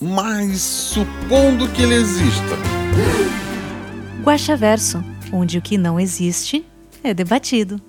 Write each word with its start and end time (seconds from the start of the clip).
Mas 0.00 0.60
supondo 0.60 1.68
que 1.72 1.82
ele 1.82 1.94
exista, 1.94 2.56
Guaxaverso, 4.22 5.02
onde 5.32 5.58
o 5.58 5.62
que 5.62 5.78
não 5.78 5.98
existe 5.98 6.64
é 7.02 7.14
debatido. 7.14 7.80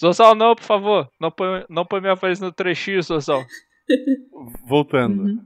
Zozal, 0.00 0.34
não, 0.34 0.54
por 0.54 0.64
favor. 0.64 1.10
Não 1.20 1.30
põe, 1.30 1.64
não 1.68 1.84
põe 1.84 2.00
minha 2.00 2.14
voz 2.14 2.38
no 2.40 2.52
trechinho, 2.52 3.02
Zozal. 3.02 3.44
Voltando. 4.64 5.40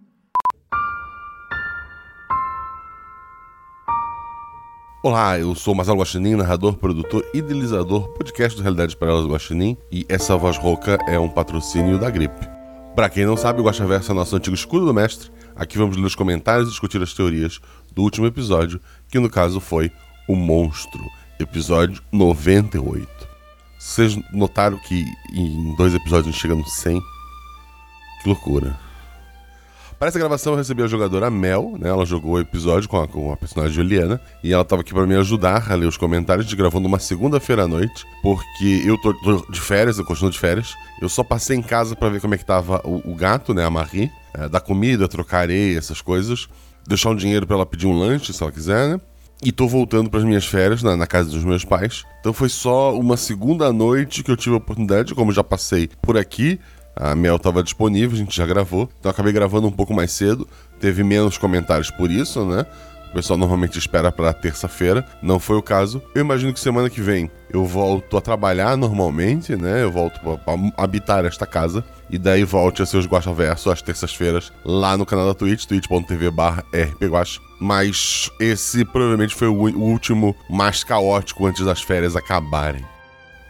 Olá, 5.04 5.36
eu 5.36 5.52
sou 5.56 5.74
Marcelo 5.74 5.98
Guaxinim, 5.98 6.36
narrador, 6.36 6.76
produtor, 6.76 7.28
idealizador, 7.34 8.06
podcast 8.10 8.56
do 8.56 8.62
Realidades 8.62 8.94
Paralelas 8.94 9.28
Guaxinim, 9.28 9.76
e 9.90 10.06
essa 10.08 10.36
voz 10.36 10.56
rouca 10.56 10.96
é 11.08 11.18
um 11.18 11.28
patrocínio 11.28 11.98
da 11.98 12.08
gripe. 12.08 12.48
Pra 12.94 13.10
quem 13.10 13.26
não 13.26 13.36
sabe, 13.36 13.60
o 13.60 13.64
Guaxaverso 13.64 14.12
é 14.12 14.14
nosso 14.14 14.36
antigo 14.36 14.54
escudo 14.54 14.86
do 14.86 14.94
mestre. 14.94 15.28
Aqui 15.56 15.76
vamos 15.76 15.96
ler 15.96 16.04
os 16.04 16.14
comentários 16.14 16.68
e 16.68 16.70
discutir 16.70 17.02
as 17.02 17.12
teorias 17.12 17.60
do 17.90 18.02
último 18.02 18.28
episódio, 18.28 18.80
que 19.08 19.18
no 19.18 19.28
caso 19.28 19.58
foi 19.58 19.90
O 20.28 20.36
Monstro, 20.36 21.04
episódio 21.40 22.00
98. 22.12 23.08
Vocês 23.80 24.16
notaram 24.32 24.78
que 24.86 25.04
em 25.34 25.74
dois 25.74 25.96
episódios 25.96 26.28
a 26.28 26.30
gente 26.30 26.40
chega 26.40 26.54
no 26.54 26.64
100? 26.64 27.00
Que 28.22 28.28
loucura. 28.28 28.78
Para 30.02 30.08
essa 30.08 30.18
gravação 30.18 30.54
eu 30.54 30.56
recebi 30.56 30.82
a 30.82 30.88
jogadora 30.88 31.30
Mel, 31.30 31.76
né? 31.78 31.88
Ela 31.88 32.04
jogou 32.04 32.32
o 32.32 32.40
episódio 32.40 32.88
com 32.88 33.00
a, 33.00 33.06
com 33.06 33.32
a 33.32 33.36
personagem 33.36 33.72
Juliana 33.72 34.20
e 34.42 34.52
ela 34.52 34.62
estava 34.62 34.82
aqui 34.82 34.92
para 34.92 35.06
me 35.06 35.14
ajudar 35.14 35.70
a 35.70 35.76
ler 35.76 35.86
os 35.86 35.96
comentários. 35.96 36.44
A 36.44 36.48
gente 36.48 36.58
gravou 36.58 36.80
numa 36.80 36.98
segunda-feira 36.98 37.62
à 37.62 37.68
noite, 37.68 38.04
porque 38.20 38.82
eu 38.84 38.98
tô, 38.98 39.14
tô 39.14 39.46
de 39.48 39.60
férias, 39.60 39.98
eu 39.98 40.04
continuo 40.04 40.32
de 40.32 40.40
férias. 40.40 40.74
Eu 41.00 41.08
só 41.08 41.22
passei 41.22 41.56
em 41.56 41.62
casa 41.62 41.94
para 41.94 42.08
ver 42.08 42.20
como 42.20 42.34
é 42.34 42.36
que 42.36 42.44
tava 42.44 42.80
o, 42.84 43.12
o 43.12 43.14
gato, 43.14 43.54
né? 43.54 43.64
A 43.64 43.70
Marie, 43.70 44.10
é, 44.34 44.48
dar 44.48 44.58
comida, 44.58 45.06
trocar 45.06 45.42
areia, 45.42 45.78
essas 45.78 46.00
coisas. 46.00 46.48
Deixar 46.84 47.10
um 47.10 47.14
dinheiro 47.14 47.46
para 47.46 47.54
ela 47.54 47.64
pedir 47.64 47.86
um 47.86 47.96
lanche, 47.96 48.32
se 48.32 48.42
ela 48.42 48.50
quiser, 48.50 48.88
né? 48.88 49.00
E 49.40 49.52
tô 49.52 49.68
voltando 49.68 50.10
para 50.10 50.18
as 50.18 50.24
minhas 50.24 50.44
férias 50.44 50.82
na, 50.82 50.96
na 50.96 51.06
casa 51.06 51.30
dos 51.30 51.44
meus 51.44 51.64
pais. 51.64 52.02
Então 52.18 52.32
foi 52.32 52.48
só 52.48 52.98
uma 52.98 53.16
segunda 53.16 53.72
noite 53.72 54.24
que 54.24 54.32
eu 54.32 54.36
tive 54.36 54.56
a 54.56 54.58
oportunidade, 54.58 55.14
como 55.14 55.30
já 55.30 55.44
passei 55.44 55.88
por 56.02 56.16
aqui. 56.16 56.58
A 56.94 57.14
Mel 57.14 57.36
estava 57.36 57.62
disponível, 57.62 58.14
a 58.14 58.18
gente 58.18 58.36
já 58.36 58.46
gravou. 58.46 58.88
Então 58.98 59.10
acabei 59.10 59.32
gravando 59.32 59.66
um 59.66 59.72
pouco 59.72 59.94
mais 59.94 60.12
cedo. 60.12 60.46
Teve 60.78 61.02
menos 61.02 61.38
comentários 61.38 61.90
por 61.90 62.10
isso, 62.10 62.44
né? 62.44 62.66
O 63.12 63.14
pessoal 63.14 63.38
normalmente 63.38 63.78
espera 63.78 64.10
para 64.10 64.32
terça-feira. 64.32 65.06
Não 65.20 65.38
foi 65.38 65.56
o 65.56 65.62
caso. 65.62 66.02
Eu 66.14 66.22
imagino 66.22 66.52
que 66.52 66.58
semana 66.58 66.88
que 66.88 67.02
vem 67.02 67.30
eu 67.52 67.66
volto 67.66 68.16
a 68.16 68.22
trabalhar 68.22 68.74
normalmente, 68.74 69.54
né? 69.54 69.82
Eu 69.82 69.92
volto 69.92 70.18
para 70.20 70.72
habitar 70.78 71.26
esta 71.26 71.46
casa. 71.46 71.84
E 72.08 72.16
daí 72.16 72.42
volte 72.42 72.80
a 72.80 72.86
seus 72.86 73.06
Guaxaverso 73.06 73.70
às 73.70 73.82
terças-feiras 73.82 74.50
lá 74.64 74.96
no 74.96 75.04
canal 75.04 75.26
da 75.26 75.34
Twitch, 75.34 75.66
twitch.tv 75.66 76.30
barra 76.30 76.64
rpguacha. 76.72 77.38
Mas 77.60 78.30
esse 78.40 78.82
provavelmente 78.82 79.34
foi 79.34 79.48
o 79.48 79.54
último 79.78 80.34
mais 80.48 80.82
caótico 80.82 81.46
antes 81.46 81.64
das 81.66 81.82
férias 81.82 82.16
acabarem. 82.16 82.84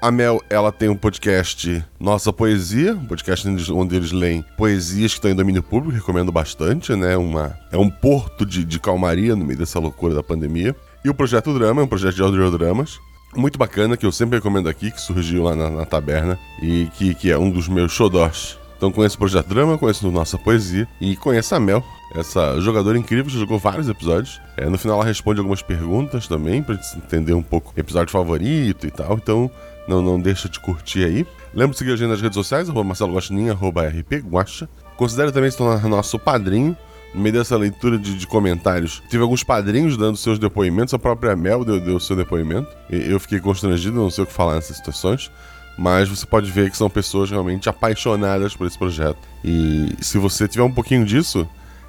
A 0.02 0.10
Mel, 0.10 0.42
ela 0.50 0.72
tem 0.72 0.88
um 0.88 0.96
podcast 0.96 1.84
Nossa 2.00 2.32
Poesia, 2.32 2.92
um 2.92 3.06
podcast 3.06 3.48
onde 3.72 3.94
eles- 3.94 4.10
leem 4.10 4.44
poesias 4.56 5.12
que 5.12 5.18
estão 5.18 5.30
em 5.30 5.34
domínio 5.36 5.62
público, 5.62 5.94
recomendo 5.94 6.32
bastante, 6.32 6.92
né? 6.96 7.16
Uma, 7.16 7.56
é 7.70 7.78
um 7.78 7.88
porto 7.88 8.44
de, 8.44 8.64
de 8.64 8.80
calmaria 8.80 9.36
no 9.36 9.44
meio 9.44 9.60
dessa 9.60 9.78
loucura 9.78 10.12
da 10.12 10.20
pandemia. 10.22 10.74
E 11.04 11.08
o 11.08 11.14
Projeto 11.14 11.54
Drama, 11.56 11.82
é 11.82 11.84
um 11.84 11.88
projeto 11.88 12.16
de 12.16 12.22
audiodramas, 12.22 12.98
muito 13.36 13.56
bacana, 13.56 13.96
que 13.96 14.04
eu 14.04 14.10
sempre 14.10 14.38
recomendo 14.38 14.68
aqui, 14.68 14.90
que 14.90 15.00
surgiu 15.00 15.44
lá 15.44 15.54
na, 15.54 15.70
na 15.70 15.86
taberna 15.86 16.36
e 16.60 16.88
que, 16.98 17.14
que 17.14 17.30
é 17.30 17.38
um 17.38 17.48
dos 17.48 17.68
meus 17.68 17.92
xodós. 17.92 18.58
Então 18.76 18.90
conheço 18.90 19.14
o 19.14 19.18
Projeto 19.20 19.46
Drama, 19.46 19.78
conheço 19.78 20.10
Nossa 20.10 20.36
Poesia 20.36 20.88
e 21.00 21.14
conheço 21.14 21.54
a 21.54 21.60
Mel, 21.60 21.84
essa 22.16 22.60
jogadora 22.60 22.98
incrível 22.98 23.26
que 23.26 23.38
jogou 23.38 23.56
vários 23.56 23.88
episódios. 23.88 24.40
É, 24.56 24.68
no 24.68 24.76
final 24.76 24.96
ela 24.96 25.06
responde 25.06 25.38
algumas 25.38 25.62
perguntas 25.62 26.26
também, 26.26 26.60
pra 26.60 26.76
entender 26.96 27.34
um 27.34 27.42
pouco 27.42 27.72
episódio 27.76 28.10
favorito 28.10 28.84
e 28.84 28.90
tal. 28.90 29.14
Então 29.14 29.48
não, 29.86 30.02
não 30.02 30.20
deixa 30.20 30.48
de 30.48 30.60
curtir 30.60 31.04
aí. 31.04 31.26
Lembra 31.54 31.72
de 31.72 31.78
seguir 31.78 31.92
a 31.92 31.96
gente 31.96 32.08
nas 32.08 32.20
redes 32.20 32.36
sociais, 32.36 32.68
arroba 32.68 32.88
Marcelo 32.88 33.14
Guaxinim, 33.14 33.50
arroba 33.50 33.86
rpguacha. 33.88 34.68
Considere 34.96 35.32
também 35.32 35.50
se 35.50 35.56
tornar 35.56 35.86
nosso 35.88 36.18
padrinho. 36.18 36.76
No 37.14 37.20
meio 37.20 37.34
dessa 37.34 37.56
leitura 37.58 37.98
de, 37.98 38.16
de 38.16 38.26
comentários, 38.26 39.02
tive 39.10 39.22
alguns 39.22 39.44
padrinhos 39.44 39.98
dando 39.98 40.16
seus 40.16 40.38
depoimentos. 40.38 40.94
A 40.94 40.98
própria 40.98 41.36
Mel 41.36 41.62
deu, 41.62 41.78
deu 41.78 42.00
seu 42.00 42.16
depoimento. 42.16 42.68
Eu 42.88 43.20
fiquei 43.20 43.38
constrangido, 43.38 43.94
não 43.94 44.10
sei 44.10 44.24
o 44.24 44.26
que 44.26 44.32
falar 44.32 44.54
nessas 44.54 44.78
situações. 44.78 45.30
Mas 45.76 46.08
você 46.08 46.24
pode 46.24 46.50
ver 46.50 46.70
que 46.70 46.76
são 46.76 46.88
pessoas 46.88 47.30
realmente 47.30 47.68
apaixonadas 47.68 48.56
por 48.56 48.66
esse 48.66 48.78
projeto. 48.78 49.18
E 49.44 49.94
se 50.00 50.16
você 50.16 50.48
tiver 50.48 50.64
um 50.64 50.72
pouquinho 50.72 51.04
disso, 51.04 51.46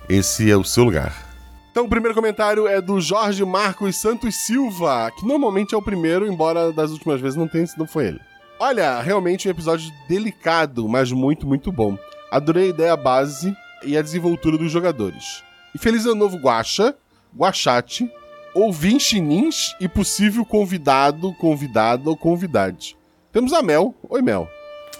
esse 0.10 0.50
é 0.52 0.58
o 0.58 0.64
seu 0.64 0.84
lugar. 0.84 1.33
Então, 1.74 1.86
o 1.86 1.90
primeiro 1.90 2.14
comentário 2.14 2.68
é 2.68 2.80
do 2.80 3.02
Jorge 3.02 3.44
Marcos 3.44 3.96
Santos 3.96 4.36
Silva, 4.36 5.10
que 5.10 5.26
normalmente 5.26 5.74
é 5.74 5.78
o 5.78 5.82
primeiro, 5.82 6.32
embora 6.32 6.72
das 6.72 6.92
últimas 6.92 7.20
vezes 7.20 7.36
não 7.36 7.48
tenha 7.48 7.66
sido 7.66 7.88
foi 7.88 8.10
ele. 8.10 8.20
Olha, 8.60 9.02
realmente 9.02 9.48
um 9.48 9.52
episódio 9.52 9.92
delicado, 10.08 10.88
mas 10.88 11.12
muito, 11.12 11.48
muito 11.48 11.72
bom. 11.72 11.98
Adorei 12.30 12.66
a 12.66 12.70
ideia 12.70 12.96
base 12.96 13.58
e 13.84 13.98
a 13.98 14.04
desenvoltura 14.04 14.56
dos 14.56 14.72
jogadores. 14.72 15.44
E 15.74 15.80
feliz 15.80 16.06
ano 16.06 16.14
novo 16.14 16.38
Guaxa, 16.38 16.96
Guachate, 17.36 18.08
ouvintinins 18.54 19.76
e 19.82 19.88
possível 19.90 20.46
convidado, 20.46 21.34
convidada 21.34 22.08
ou 22.08 22.16
convidade. 22.16 22.96
Temos 23.32 23.52
a 23.52 23.64
Mel. 23.64 23.96
Oi, 24.08 24.22
Mel. 24.22 24.48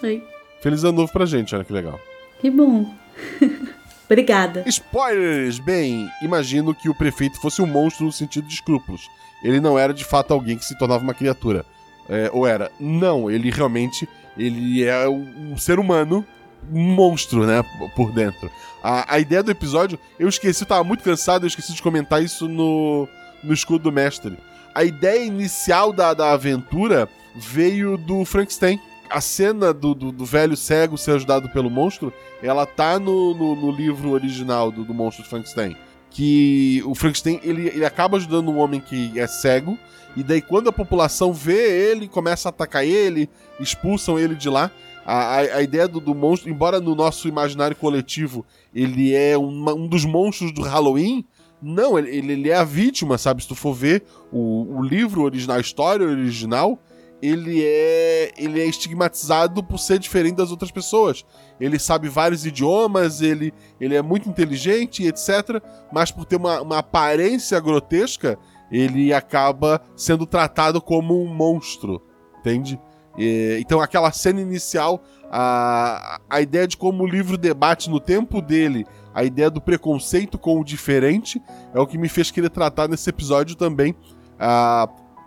Oi. 0.02 0.24
Feliz 0.60 0.82
ano 0.82 0.98
novo 0.98 1.12
pra 1.12 1.24
gente, 1.24 1.54
olha 1.54 1.62
que 1.62 1.72
legal. 1.72 2.00
Que 2.40 2.50
bom. 2.50 2.92
Obrigada. 4.04 4.64
Spoilers! 4.66 5.58
Bem, 5.58 6.08
imagino 6.22 6.74
que 6.74 6.88
o 6.88 6.94
prefeito 6.94 7.40
fosse 7.40 7.62
um 7.62 7.66
monstro 7.66 8.04
no 8.04 8.12
sentido 8.12 8.46
de 8.46 8.54
escrúpulos. 8.54 9.08
Ele 9.42 9.60
não 9.60 9.78
era 9.78 9.92
de 9.92 10.04
fato 10.04 10.32
alguém 10.32 10.56
que 10.56 10.64
se 10.64 10.76
tornava 10.78 11.02
uma 11.02 11.14
criatura. 11.14 11.64
É, 12.08 12.30
ou 12.32 12.46
era? 12.46 12.70
Não, 12.78 13.30
ele 13.30 13.50
realmente 13.50 14.08
ele 14.36 14.84
é 14.84 15.08
um 15.08 15.56
ser 15.56 15.78
humano, 15.78 16.24
um 16.72 16.82
monstro, 16.94 17.46
né? 17.46 17.64
Por 17.94 18.12
dentro. 18.12 18.50
A, 18.82 19.14
a 19.14 19.18
ideia 19.18 19.42
do 19.42 19.50
episódio, 19.50 19.98
eu 20.18 20.28
esqueci, 20.28 20.62
eu 20.62 20.68
tava 20.68 20.84
muito 20.84 21.02
cansado, 21.02 21.44
eu 21.44 21.48
esqueci 21.48 21.72
de 21.72 21.82
comentar 21.82 22.22
isso 22.22 22.48
no, 22.48 23.08
no 23.42 23.54
escudo 23.54 23.84
do 23.84 23.92
mestre. 23.92 24.36
A 24.74 24.84
ideia 24.84 25.24
inicial 25.24 25.92
da, 25.92 26.12
da 26.12 26.32
aventura 26.32 27.08
veio 27.34 27.96
do 27.96 28.24
Frankenstein. 28.24 28.80
A 29.14 29.20
cena 29.20 29.72
do, 29.72 29.94
do, 29.94 30.10
do 30.10 30.24
velho 30.24 30.56
cego 30.56 30.98
ser 30.98 31.12
ajudado 31.12 31.48
pelo 31.50 31.70
monstro, 31.70 32.12
ela 32.42 32.66
tá 32.66 32.98
no, 32.98 33.32
no, 33.32 33.54
no 33.54 33.70
livro 33.70 34.10
original 34.10 34.72
do, 34.72 34.84
do 34.84 34.92
monstro 34.92 35.22
de 35.22 35.30
Frankenstein. 35.30 35.76
Que 36.10 36.82
o 36.84 36.96
Frankenstein 36.96 37.38
ele, 37.44 37.68
ele 37.68 37.84
acaba 37.84 38.16
ajudando 38.16 38.50
um 38.50 38.58
homem 38.58 38.80
que 38.80 39.16
é 39.16 39.26
cego, 39.28 39.78
e 40.16 40.22
daí 40.24 40.42
quando 40.42 40.68
a 40.68 40.72
população 40.72 41.32
vê 41.32 41.90
ele, 41.90 42.08
começa 42.08 42.48
a 42.48 42.50
atacar 42.50 42.84
ele, 42.84 43.30
expulsam 43.60 44.18
ele 44.18 44.34
de 44.34 44.48
lá. 44.48 44.68
A, 45.06 45.14
a, 45.14 45.38
a 45.38 45.62
ideia 45.62 45.86
do, 45.86 46.00
do 46.00 46.12
monstro, 46.12 46.50
embora 46.50 46.80
no 46.80 46.96
nosso 46.96 47.28
imaginário 47.28 47.76
coletivo 47.76 48.44
ele 48.74 49.14
é 49.14 49.38
um 49.38 49.86
dos 49.86 50.04
monstros 50.04 50.50
do 50.50 50.62
Halloween, 50.62 51.24
não, 51.62 51.96
ele, 51.96 52.10
ele 52.10 52.32
ele 52.32 52.50
é 52.50 52.56
a 52.56 52.64
vítima, 52.64 53.16
sabe? 53.16 53.42
Se 53.42 53.48
tu 53.48 53.54
for 53.54 53.74
ver 53.74 54.02
o, 54.32 54.78
o 54.78 54.82
livro 54.82 55.22
original, 55.22 55.56
a 55.56 55.60
história 55.60 56.04
original, 56.04 56.80
ele 57.22 57.62
é 57.62 58.32
ele 58.36 58.60
é 58.60 58.66
estigmatizado 58.66 59.62
por 59.62 59.78
ser 59.78 59.98
diferente 59.98 60.36
das 60.36 60.50
outras 60.50 60.70
pessoas. 60.70 61.24
Ele 61.60 61.78
sabe 61.78 62.08
vários 62.08 62.44
idiomas, 62.44 63.20
ele, 63.20 63.52
ele 63.80 63.94
é 63.94 64.02
muito 64.02 64.28
inteligente, 64.28 65.06
etc. 65.06 65.62
Mas 65.92 66.10
por 66.10 66.24
ter 66.24 66.36
uma, 66.36 66.60
uma 66.60 66.78
aparência 66.78 67.58
grotesca, 67.60 68.38
ele 68.70 69.12
acaba 69.12 69.80
sendo 69.96 70.26
tratado 70.26 70.80
como 70.80 71.22
um 71.22 71.32
monstro, 71.32 72.02
entende? 72.38 72.78
E, 73.16 73.58
então 73.60 73.80
aquela 73.80 74.10
cena 74.10 74.40
inicial, 74.40 75.02
a, 75.30 76.20
a 76.28 76.40
ideia 76.40 76.66
de 76.66 76.76
como 76.76 77.04
o 77.04 77.06
livro 77.06 77.38
debate 77.38 77.88
no 77.88 78.00
tempo 78.00 78.40
dele 78.42 78.86
a 79.14 79.22
ideia 79.22 79.48
do 79.48 79.60
preconceito 79.60 80.36
com 80.36 80.60
o 80.60 80.64
diferente 80.64 81.40
é 81.72 81.78
o 81.78 81.86
que 81.86 81.96
me 81.96 82.08
fez 82.08 82.32
querer 82.32 82.50
tratar 82.50 82.88
nesse 82.88 83.08
episódio 83.08 83.54
também 83.54 83.94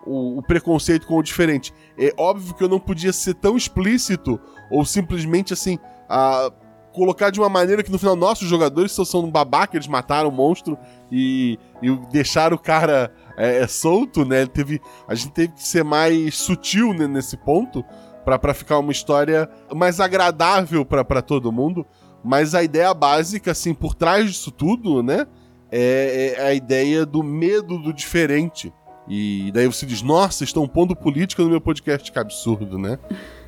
o, 0.07 0.39
o 0.39 0.41
preconceito 0.41 1.05
com 1.05 1.17
o 1.17 1.23
diferente. 1.23 1.73
É 1.97 2.13
óbvio 2.17 2.53
que 2.53 2.63
eu 2.63 2.69
não 2.69 2.79
podia 2.79 3.13
ser 3.13 3.33
tão 3.35 3.57
explícito 3.57 4.39
ou 4.71 4.85
simplesmente 4.85 5.53
assim 5.53 5.77
ah, 6.09 6.51
colocar 6.97 7.29
de 7.29 7.39
uma 7.39 7.47
maneira 7.49 7.83
que 7.83 7.91
no 7.91 7.99
final 7.99 8.15
nossos 8.15 8.47
jogadores 8.47 8.91
só 8.91 9.05
são 9.05 9.25
um 9.25 9.31
babaca, 9.31 9.77
eles 9.77 9.87
mataram 9.87 10.29
o 10.29 10.31
monstro 10.31 10.75
e, 11.11 11.59
e 11.81 11.95
deixaram 12.11 12.55
o 12.55 12.59
cara 12.59 13.13
é, 13.37 13.59
é 13.59 13.67
solto, 13.67 14.25
né? 14.25 14.41
Ele 14.41 14.49
teve, 14.49 14.81
a 15.07 15.13
gente 15.13 15.31
teve 15.31 15.53
que 15.53 15.63
ser 15.63 15.83
mais 15.83 16.35
sutil 16.35 16.93
né, 16.93 17.07
nesse 17.07 17.37
ponto 17.37 17.85
para 18.25 18.53
ficar 18.53 18.79
uma 18.79 18.91
história 18.91 19.47
mais 19.73 19.99
agradável 19.99 20.83
para 20.83 21.21
todo 21.21 21.51
mundo. 21.51 21.85
Mas 22.23 22.55
a 22.55 22.63
ideia 22.63 22.93
básica, 22.93 23.51
assim, 23.51 23.73
por 23.73 23.93
trás 23.93 24.25
disso 24.31 24.51
tudo, 24.51 25.01
né? 25.01 25.27
É, 25.71 26.33
é 26.35 26.47
a 26.47 26.53
ideia 26.53 27.05
do 27.05 27.23
medo 27.23 27.77
do 27.77 27.93
diferente. 27.93 28.73
E 29.07 29.51
daí 29.53 29.65
você 29.67 29.85
diz, 29.85 30.01
nossa, 30.01 30.43
estão 30.43 30.67
pondo 30.67 30.95
política 30.95 31.41
no 31.43 31.49
meu 31.49 31.61
podcast, 31.61 32.11
que 32.11 32.19
absurdo, 32.19 32.77
né? 32.77 32.99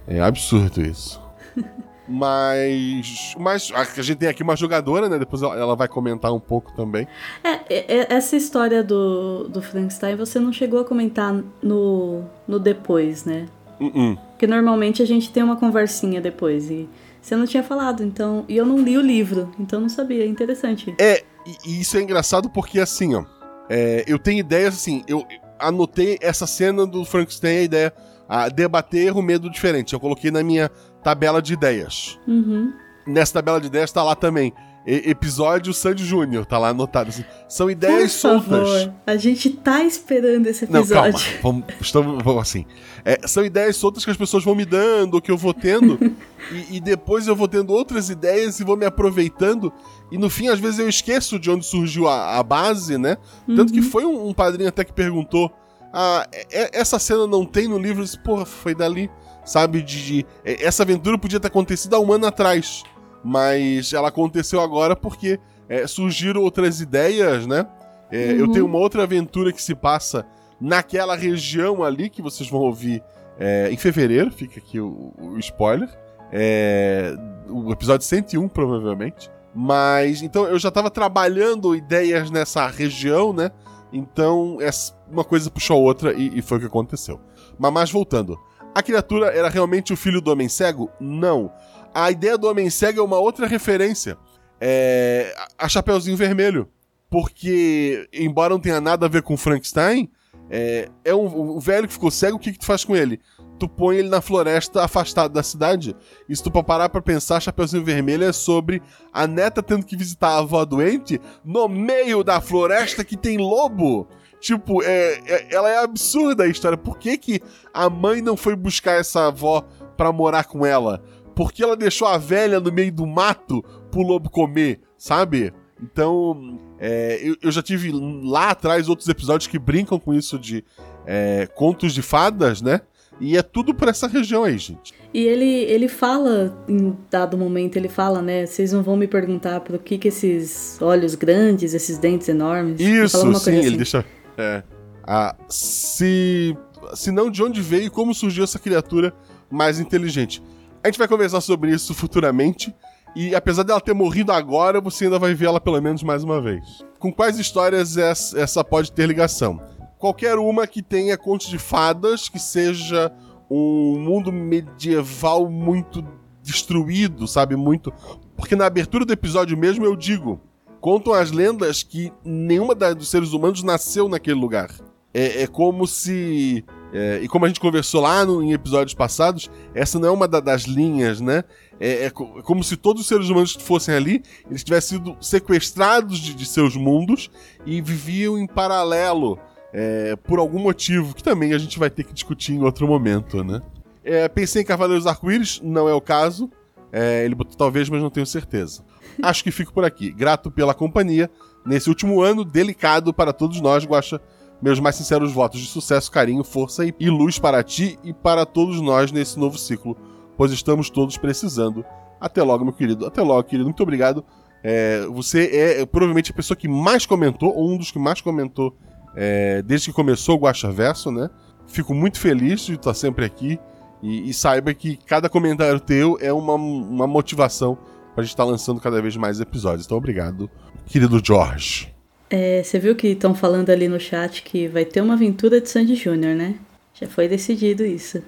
É 0.08 0.22
absurdo 0.22 0.82
isso. 0.82 1.22
Mas. 2.10 3.36
Mas 3.38 3.72
a 3.76 4.02
gente 4.02 4.18
tem 4.18 4.30
aqui 4.30 4.42
uma 4.42 4.56
jogadora, 4.56 5.08
né? 5.08 5.20
Depois 5.20 5.44
ela 5.44 5.76
vai 5.76 5.88
comentar 5.88 6.34
um 6.34 6.40
pouco 6.40 6.74
também. 6.74 7.08
É, 7.44 7.52
é, 7.70 8.00
é, 8.00 8.14
essa 8.14 8.36
história 8.36 8.84
do, 8.84 9.48
do 9.48 9.62
Frankenstein 9.62 10.16
você 10.16 10.40
não 10.40 10.52
chegou 10.52 10.80
a 10.80 10.86
comentar 10.86 11.32
no, 11.62 12.24
no 12.48 12.60
depois, 12.60 13.26
né? 13.26 13.46
Uh 13.80 13.86
-uh. 13.86 14.18
Porque 14.32 14.48
normalmente 14.48 15.04
a 15.04 15.06
gente 15.06 15.32
tem 15.32 15.44
uma 15.44 15.56
conversinha 15.56 16.20
depois. 16.20 16.72
E 16.72 16.90
você 17.22 17.36
não 17.36 17.46
tinha 17.46 17.62
falado, 17.62 18.04
então. 18.04 18.44
E 18.50 18.58
eu 18.58 18.66
não 18.66 18.80
li 18.80 18.98
o 18.98 19.02
livro, 19.02 19.52
então 19.60 19.80
não 19.80 19.90
sabia. 19.90 20.26
Interessante. 20.26 20.96
É, 21.00 21.24
e, 21.64 21.80
isso 21.80 21.96
é 21.96 22.02
engraçado 22.02 22.50
porque 22.50 22.80
assim, 22.80 23.14
ó. 23.14 23.24
É, 23.70 24.04
eu 24.08 24.18
tenho 24.18 24.40
ideias 24.40 24.74
assim. 24.74 25.04
Eu 25.08 25.24
anotei 25.60 26.18
essa 26.22 26.48
cena 26.48 26.86
do 26.86 27.06
Frankenstein, 27.06 27.58
a 27.58 27.64
ideia. 27.64 27.94
A 28.28 28.48
debater 28.48 29.12
o 29.16 29.24
medo 29.24 29.50
diferente. 29.50 29.94
Eu 29.94 30.00
coloquei 30.00 30.30
na 30.30 30.44
minha 30.44 30.70
tabela 31.04 31.42
de 31.42 31.54
ideias. 31.54 32.20
Uhum. 32.28 32.72
Nessa 33.08 33.34
tabela 33.34 33.60
de 33.60 33.66
ideias 33.68 33.92
tá 33.92 34.04
lá 34.04 34.16
também. 34.16 34.54
E 34.90 35.12
episódio 35.12 35.74
Sandy 35.74 36.06
Júnior, 36.06 36.46
tá 36.46 36.58
lá 36.58 36.70
anotado. 36.70 37.10
Assim, 37.10 37.26
são 37.48 37.70
ideias 37.70 38.14
Por 38.14 38.20
soltas. 38.20 38.70
Favor. 38.70 38.94
A 39.06 39.18
gente 39.18 39.50
tá 39.52 39.84
esperando 39.84 40.48
esse 40.48 40.66
episódio. 40.66 40.96
Não, 40.96 41.02
calma. 41.04 41.20
Vamos, 41.44 41.64
estamos, 41.82 42.24
vamos 42.24 42.42
assim. 42.42 42.66
É, 43.04 43.28
são 43.28 43.46
ideias 43.46 43.76
soltas 43.76 44.06
que 44.06 44.12
as 44.12 44.18
pessoas 44.18 44.44
vão 44.44 44.56
me 44.56 44.66
dando, 44.66 45.22
que 45.22 45.30
eu 45.30 45.38
vou 45.38 45.54
tendo. 45.54 46.00
e, 46.52 46.78
e, 46.78 46.80
depois 46.80 47.28
eu 47.28 47.36
vou 47.36 47.48
tendo 47.48 47.74
outras 47.74 48.10
ideias 48.10 48.60
e 48.60 48.64
vou 48.64 48.78
me 48.78 48.86
aproveitando. 48.86 49.72
E 50.12 50.18
no 50.18 50.30
fim, 50.30 50.48
às 50.48 50.60
vezes, 50.60 50.80
eu 50.80 50.90
esqueço 50.90 51.38
de 51.40 51.50
onde 51.52 51.66
surgiu 51.66 52.08
a, 52.08 52.38
a 52.38 52.44
base, 52.44 52.98
né? 52.98 53.18
Tanto 53.46 53.72
que 53.72 53.80
Uhum. 53.80 53.86
foi 53.90 54.06
um, 54.06 54.28
um 54.30 54.34
padrinho 54.34 54.70
até 54.70 54.84
que 54.84 54.92
perguntou: 54.94 55.52
Ah, 55.94 56.28
é- 56.52 56.80
essa 56.80 56.98
cena 57.00 57.26
não 57.28 57.46
tem 57.46 57.68
no 57.68 57.78
livro? 57.78 58.02
Eu 58.02 58.06
disse, 58.06 58.20
Porra, 58.20 58.46
foi 58.46 58.74
dali. 58.76 59.10
Sabe, 59.46 59.82
de, 59.82 60.06
de- 60.06 60.26
é, 60.46 60.64
essa 60.66 60.84
aventura 60.84 61.18
podia 61.18 61.40
ter 61.40 61.48
acontecido 61.48 61.96
há 61.96 62.00
um 62.00 62.12
ano 62.14 62.28
atrás, 62.28 62.84
mas 63.24 63.94
ela 63.94 64.10
aconteceu 64.10 64.62
agora 64.62 64.96
porque 64.96 65.40
é, 65.68 65.88
surgiram 65.88 66.42
outras 66.42 66.82
ideias, 66.82 67.48
né? 67.48 67.66
É, 68.12 68.34
Eu 68.34 68.46
Uhum. 68.46 68.52
tenho 68.52 68.66
uma 68.66 68.78
outra 68.78 69.04
aventura 69.04 69.52
que 69.52 69.62
se 69.62 69.74
passa 69.74 70.26
naquela 70.62 71.16
região 71.16 71.84
ali 71.84 72.10
que 72.10 72.22
vocês 72.22 72.50
vão 72.50 72.60
ouvir 72.62 73.02
é, 73.40 73.70
em 73.72 73.78
fevereiro, 73.78 74.30
fica 74.32 74.60
aqui 74.60 74.80
o, 74.80 75.14
o 75.18 75.40
spoiler. 75.40 75.90
É, 76.32 77.16
o 77.50 77.72
episódio 77.72 78.06
101, 78.06 78.48
provavelmente. 78.50 79.30
Mas, 79.54 80.22
então, 80.22 80.46
eu 80.46 80.60
já 80.60 80.70
tava 80.72 80.90
trabalhando 80.90 81.76
ideias 81.76 82.30
nessa 82.30 82.68
região, 82.68 83.34
né? 83.34 83.52
Então, 83.92 84.58
essa- 84.62 84.94
uma 85.12 85.24
coisa 85.24 85.50
puxou 85.50 85.78
a 85.78 85.80
outra 85.80 86.14
e, 86.14 86.38
e 86.38 86.42
foi 86.42 86.58
o 86.58 86.62
que 86.62 86.68
aconteceu. 86.68 87.20
Mas, 87.58 87.74
mas 87.74 87.92
voltando. 87.92 88.40
A 88.76 88.84
criatura 88.84 89.28
era 89.28 89.50
realmente 89.50 89.92
o 89.92 89.98
filho 89.98 90.22
do 90.22 90.32
Homem 90.32 90.48
Cego? 90.48 90.92
Não. 91.00 91.52
A 91.94 92.12
ideia 92.12 92.38
do 92.38 92.48
Homem 92.48 92.70
Cego 92.70 93.00
é 93.00 93.04
uma 93.04 93.18
outra 93.18 93.48
referência. 93.48 94.16
É 94.62 95.34
a 95.58 95.68
Chapeuzinho 95.68 96.16
Vermelho. 96.16 96.70
Porque, 97.10 98.08
embora 98.14 98.54
não 98.54 98.60
tenha 98.62 98.80
nada 98.80 99.08
a 99.08 99.10
ver 99.10 99.24
com 99.24 99.36
Frankenstein, 99.36 100.12
é, 100.48 100.90
é 101.04 101.16
um, 101.16 101.56
o 101.56 101.60
velho 101.60 101.88
que 101.88 101.94
ficou 101.94 102.12
cego, 102.12 102.38
o 102.38 102.40
que, 102.40 102.52
que 102.52 102.60
tu 102.60 102.66
faz 102.66 102.86
com 102.86 102.96
ele? 102.96 103.20
Tu 103.60 103.68
põe 103.68 103.98
ele 103.98 104.08
na 104.08 104.22
floresta 104.22 104.84
afastado 104.84 105.34
da 105.34 105.44
cidade. 105.44 105.94
E 106.30 106.36
se 106.36 106.42
tu 106.42 106.50
parar 106.50 106.88
pra 106.88 107.02
pensar, 107.02 107.42
Chapeuzinho 107.42 107.84
Vermelho 107.84 108.24
é 108.24 108.32
sobre 108.32 108.82
a 109.14 109.28
neta 109.28 109.62
tendo 109.62 109.86
que 109.86 109.98
visitar 109.98 110.30
a 110.30 110.38
avó 110.40 110.64
doente 110.64 111.20
no 111.44 111.68
meio 111.68 112.24
da 112.24 112.40
floresta 112.40 113.04
que 113.04 113.18
tem 113.18 113.38
lobo. 113.38 114.08
Tipo, 114.40 114.82
é, 114.82 115.20
é- 115.26 115.48
ela 115.54 115.70
é 115.70 115.84
absurda 115.84 116.44
a 116.46 116.48
história. 116.48 116.78
Por 116.78 116.98
que, 116.98 117.18
que 117.18 117.42
a 117.74 117.90
mãe 117.90 118.22
não 118.22 118.38
foi 118.38 118.56
buscar 118.56 118.94
essa 118.94 119.28
avó 119.28 119.66
pra 119.98 120.14
morar 120.14 120.46
com 120.46 120.66
ela? 120.66 121.04
Por 121.36 121.52
que 121.52 121.62
ela 121.62 121.76
deixou 121.76 122.08
a 122.08 122.18
velha 122.18 122.60
no 122.62 122.72
meio 122.72 122.92
do 122.94 123.06
mato 123.06 123.62
pro 123.92 124.02
lobo 124.02 124.30
comer, 124.30 124.80
sabe? 124.98 125.54
Então, 125.82 126.58
é, 126.80 127.20
eu, 127.22 127.36
eu 127.42 127.52
já 127.52 127.62
tive 127.62 127.92
lá 128.24 128.52
atrás 128.52 128.88
outros 128.88 129.08
episódios 129.10 129.48
que 129.48 129.60
brincam 129.60 130.00
com 130.00 130.14
isso 130.14 130.40
de 130.40 130.64
é, 131.06 131.48
contos 131.56 131.94
de 131.94 132.02
fadas, 132.02 132.62
né? 132.62 132.82
E 133.20 133.38
é 133.38 133.42
tudo 133.42 133.74
pra 133.74 133.90
essa 133.90 134.08
região 134.08 134.44
aí, 134.44 134.58
gente. 134.58 134.94
E 135.14 135.26
ele, 135.26 135.64
ele 135.64 135.88
fala, 135.88 136.58
em 136.68 136.96
dado 137.10 137.38
momento, 137.38 137.76
ele 137.76 137.90
fala, 137.90 138.22
né? 138.22 138.46
Vocês 138.46 138.72
não 138.72 138.82
vão 138.82 138.96
me 138.96 139.08
perguntar 139.08 139.60
por 139.60 139.78
que, 139.80 139.98
que 139.98 140.08
esses 140.08 140.78
olhos 140.82 141.16
grandes, 141.16 141.74
esses 141.74 141.98
dentes 141.98 142.30
enormes. 142.30 142.80
Isso, 142.80 143.18
sim, 143.18 143.32
coisa 143.32 143.52
ele 143.52 143.68
assim. 143.68 143.78
deixa. 143.78 144.06
É. 144.38 144.64
Ah, 145.04 145.36
se. 145.50 146.56
Se 146.94 147.12
não, 147.12 147.30
de 147.30 147.44
onde 147.44 147.62
veio 147.62 147.86
e 147.86 147.90
como 147.90 148.14
surgiu 148.14 148.44
essa 148.44 148.58
criatura 148.58 149.14
mais 149.52 149.80
inteligente. 149.80 150.42
A 150.84 150.88
gente 150.88 150.98
vai 150.98 151.08
conversar 151.08 151.42
sobre 151.42 151.72
isso 151.72 151.94
futuramente. 151.94 152.74
E 153.16 153.36
apesar 153.36 153.64
dela 153.64 153.82
ter 153.82 153.94
morrido 153.94 154.32
agora, 154.32 154.80
você 154.80 155.06
ainda 155.06 155.20
vai 155.20 155.34
ver 155.34 155.48
ela 155.48 155.60
pelo 155.60 155.82
menos 155.82 156.04
mais 156.04 156.24
uma 156.24 156.42
vez. 156.42 156.64
Com 157.00 157.12
quais 157.12 157.38
histórias 157.38 157.98
essa 157.98 158.64
pode 158.64 158.92
ter 158.92 159.08
ligação? 159.08 159.60
Qualquer 160.00 160.38
uma 160.40 160.66
que 160.66 160.82
tenha 160.82 161.18
contos 161.18 161.48
de 161.48 161.60
fadas, 161.60 162.28
que 162.30 162.40
seja 162.40 163.12
um 163.52 164.00
mundo 164.00 164.32
medieval 164.32 165.50
muito 165.50 166.04
destruído, 166.42 167.28
sabe? 167.28 167.56
Muito. 167.56 167.94
Porque 168.36 168.56
na 168.56 168.66
abertura 168.66 169.06
do 169.06 169.12
episódio 169.14 169.58
mesmo 169.58 169.86
eu 169.86 169.96
digo: 169.98 170.40
contam 170.80 171.14
as 171.14 171.32
lendas 171.32 171.84
que 171.84 172.14
nenhuma 172.24 172.74
da- 172.74 172.94
dos 172.94 173.10
seres 173.10 173.34
humanos 173.34 173.62
nasceu 173.62 174.08
naquele 174.08 174.40
lugar. 174.40 174.72
É, 175.14 175.44
é 175.44 175.48
como 175.48 175.86
se. 175.86 176.64
é, 176.94 177.20
e 177.22 177.28
como 177.28 177.44
a 177.46 177.48
gente 177.50 177.60
conversou 177.60 178.02
lá 178.02 178.24
no- 178.26 178.42
em 178.42 178.54
episódios 178.54 178.94
passados, 178.94 179.50
essa 179.76 180.00
não 180.00 180.08
é 180.08 180.12
uma 180.12 180.28
da- 180.28 180.40
das 180.40 180.64
linhas, 180.64 181.20
né? 181.20 181.44
É, 181.80 181.90
é 181.90 182.06
é 182.06 182.10
como 182.10 182.64
se 182.64 182.78
todos 182.78 183.02
os 183.02 183.08
seres 183.08 183.28
humanos 183.30 183.56
que 183.56 183.64
fossem 183.64 183.94
ali, 183.96 184.24
eles 184.50 184.64
tivessem 184.64 184.98
sido 184.98 185.18
sequestrados 185.20 186.20
de, 186.20 186.34
de 186.34 186.46
seus 186.46 186.76
mundos 186.76 187.30
e 187.66 187.82
viviam 187.82 188.38
em 188.38 188.48
paralelo 188.48 189.38
é, 189.74 190.16
por 190.16 190.40
algum 190.40 190.60
motivo, 190.60 191.14
que 191.14 191.24
também 191.24 191.54
a 191.54 191.58
gente 191.58 191.78
vai 191.78 191.90
ter 191.90 192.04
que 192.04 192.14
discutir 192.14 192.54
em 192.54 192.64
outro 192.64 192.88
momento, 192.88 193.44
né? 193.44 193.62
É, 194.04 194.28
pensei 194.28 194.62
em 194.62 194.66
Cavaleiros 194.66 195.06
Arco-Íris, 195.06 195.62
não 195.64 195.88
é 195.88 195.94
o 195.94 196.02
caso. 196.02 196.50
É, 196.92 197.24
ele 197.24 197.36
botou 197.36 197.56
talvez, 197.56 197.90
mas 197.90 198.02
não 198.02 198.10
tenho 198.10 198.26
certeza. 198.26 198.84
Acho 199.22 199.44
que 199.44 199.52
fico 199.52 199.74
por 199.74 199.86
aqui. 199.86 200.12
Grato 200.12 200.50
pela 200.50 200.74
companhia 200.74 201.30
nesse 201.66 201.90
último 201.90 202.22
ano 202.22 202.44
delicado 202.44 203.14
para 203.14 203.34
todos 203.34 203.62
nós, 203.62 203.86
Guaxa. 203.86 204.20
Meus 204.62 204.80
mais 204.80 204.96
sinceros 204.96 205.32
votos 205.32 205.62
de 205.62 205.68
sucesso, 205.68 206.12
carinho, 206.12 206.44
força 206.44 206.84
e- 206.86 207.10
luz 207.10 207.40
para 207.40 207.64
ti 207.64 207.98
e 208.04 208.12
para 208.12 208.46
todos 208.46 208.82
nós 208.82 209.10
nesse 209.12 209.40
novo 209.40 209.58
ciclo, 209.58 209.96
pois 210.36 210.52
estamos 210.52 210.90
todos 210.90 211.18
precisando. 211.18 211.86
Até 212.20 212.44
logo, 212.44 212.66
meu 212.66 212.74
querido. 212.74 213.06
Até 213.06 213.22
logo, 213.22 213.44
querido. 213.44 213.66
Muito 213.66 213.82
obrigado. 213.84 214.26
É, 214.62 215.06
você 215.06 215.46
é, 215.54 215.86
provavelmente 215.86 216.32
a 216.32 216.34
pessoa 216.34 216.58
que 216.58 216.68
mais 216.68 217.06
comentou, 217.06 217.56
ou 217.56 217.72
um 217.72 217.78
dos 217.78 217.92
que 217.92 218.00
mais 218.00 218.20
comentou 218.20 218.76
é, 219.22 219.62
desde 219.62 219.90
que 219.90 219.94
começou 219.94 220.38
o 220.38 220.40
Guaxa 220.40 220.72
Verso, 220.72 221.12
né? 221.12 221.30
Fico 221.68 221.94
muito 221.94 222.18
feliz 222.18 222.62
de 222.62 222.76
estar 222.76 222.94
sempre 222.94 223.26
aqui. 223.26 223.60
E, 224.02 224.30
e 224.30 224.34
saiba 224.34 224.74
que 224.74 224.96
cada 224.96 225.28
comentário 225.28 225.78
teu 225.78 226.18
é 226.22 226.32
uma, 226.32 226.54
uma 226.54 227.06
motivação 227.06 227.78
pra 228.16 228.24
gente 228.24 228.32
estar 228.32 228.46
lançando 228.46 228.80
cada 228.80 229.02
vez 229.02 229.18
mais 229.18 229.42
episódios. 229.42 229.86
Então, 229.86 229.98
obrigado, 229.98 230.50
querido 230.86 231.22
George. 231.22 231.94
É, 232.30 232.64
você 232.64 232.80
viu 232.80 232.96
que 232.96 233.08
estão 233.08 233.36
falando 233.36 233.70
ali 233.72 233.90
no 233.90 234.00
chat 234.00 234.42
que 234.42 234.70
vai 234.70 234.86
ter 234.86 235.02
uma 235.02 235.16
aventura 235.16 235.60
de 235.60 235.68
Sandy 235.68 235.96
Júnior, 235.96 236.34
né? 236.34 236.56
Já 236.94 237.06
foi 237.06 237.28
decidido 237.28 237.86
isso. 237.86 238.24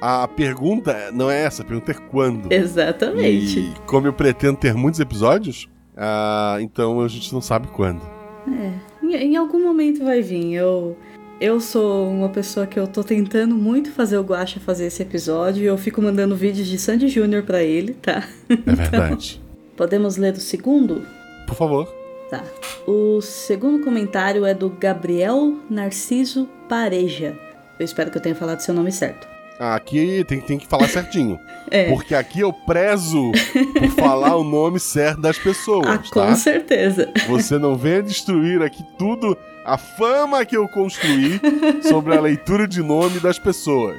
A 0.00 0.26
pergunta 0.26 1.12
não 1.12 1.30
é 1.30 1.42
essa, 1.42 1.62
a 1.62 1.64
pergunta 1.64 1.92
é 1.92 1.94
quando. 1.94 2.52
Exatamente. 2.52 3.60
E 3.60 3.74
como 3.86 4.08
eu 4.08 4.12
pretendo 4.12 4.58
ter 4.58 4.74
muitos 4.74 4.98
episódios, 4.98 5.68
ah, 5.96 6.56
então 6.60 7.00
a 7.00 7.06
gente 7.06 7.32
não 7.32 7.40
sabe 7.40 7.68
quando. 7.68 8.02
Em, 8.46 8.74
em 9.16 9.36
algum 9.36 9.62
momento 9.62 10.04
vai 10.04 10.20
vir. 10.22 10.54
Eu, 10.54 10.96
eu 11.40 11.60
sou 11.60 12.08
uma 12.10 12.28
pessoa 12.28 12.66
que 12.66 12.78
eu 12.78 12.86
tô 12.86 13.02
tentando 13.02 13.54
muito 13.54 13.90
fazer 13.92 14.18
o 14.18 14.22
Guaxa 14.22 14.60
fazer 14.60 14.86
esse 14.86 15.02
episódio 15.02 15.62
e 15.62 15.66
eu 15.66 15.76
fico 15.76 16.00
mandando 16.00 16.36
vídeos 16.36 16.66
de 16.66 16.78
Sandy 16.78 17.08
Júnior 17.08 17.42
pra 17.42 17.62
ele, 17.62 17.94
tá? 17.94 18.26
É 18.48 18.74
verdade. 18.74 19.42
Podemos 19.76 20.16
ler 20.16 20.34
o 20.34 20.40
segundo? 20.40 21.04
Por 21.46 21.56
favor. 21.56 21.86
Tá. 22.30 22.42
O 22.86 23.20
segundo 23.20 23.84
comentário 23.84 24.44
é 24.44 24.54
do 24.54 24.70
Gabriel 24.70 25.58
Narciso 25.68 26.48
Pareja. 26.68 27.36
Eu 27.78 27.84
espero 27.84 28.10
que 28.10 28.18
eu 28.18 28.22
tenha 28.22 28.34
falado 28.34 28.60
seu 28.60 28.72
nome 28.72 28.92
certo. 28.92 29.33
Aqui 29.58 30.24
tem, 30.26 30.40
tem 30.40 30.58
que 30.58 30.66
falar 30.66 30.88
certinho. 30.88 31.38
É. 31.70 31.88
Porque 31.88 32.14
aqui 32.14 32.40
eu 32.40 32.52
prezo 32.52 33.32
por 33.72 33.88
falar 33.92 34.36
o 34.36 34.44
nome 34.44 34.78
certo 34.78 35.20
das 35.22 35.36
pessoas, 35.38 35.86
Ah, 35.88 35.98
com 35.98 36.20
tá? 36.20 36.34
certeza. 36.36 37.10
Você 37.26 37.58
não 37.58 37.74
venha 37.74 38.02
destruir 38.02 38.62
aqui 38.62 38.84
tudo, 38.98 39.36
a 39.64 39.76
fama 39.78 40.44
que 40.44 40.56
eu 40.56 40.68
construí 40.68 41.40
sobre 41.88 42.14
a 42.16 42.20
leitura 42.20 42.68
de 42.68 42.80
nome 42.82 43.18
das 43.18 43.38
pessoas. 43.40 43.98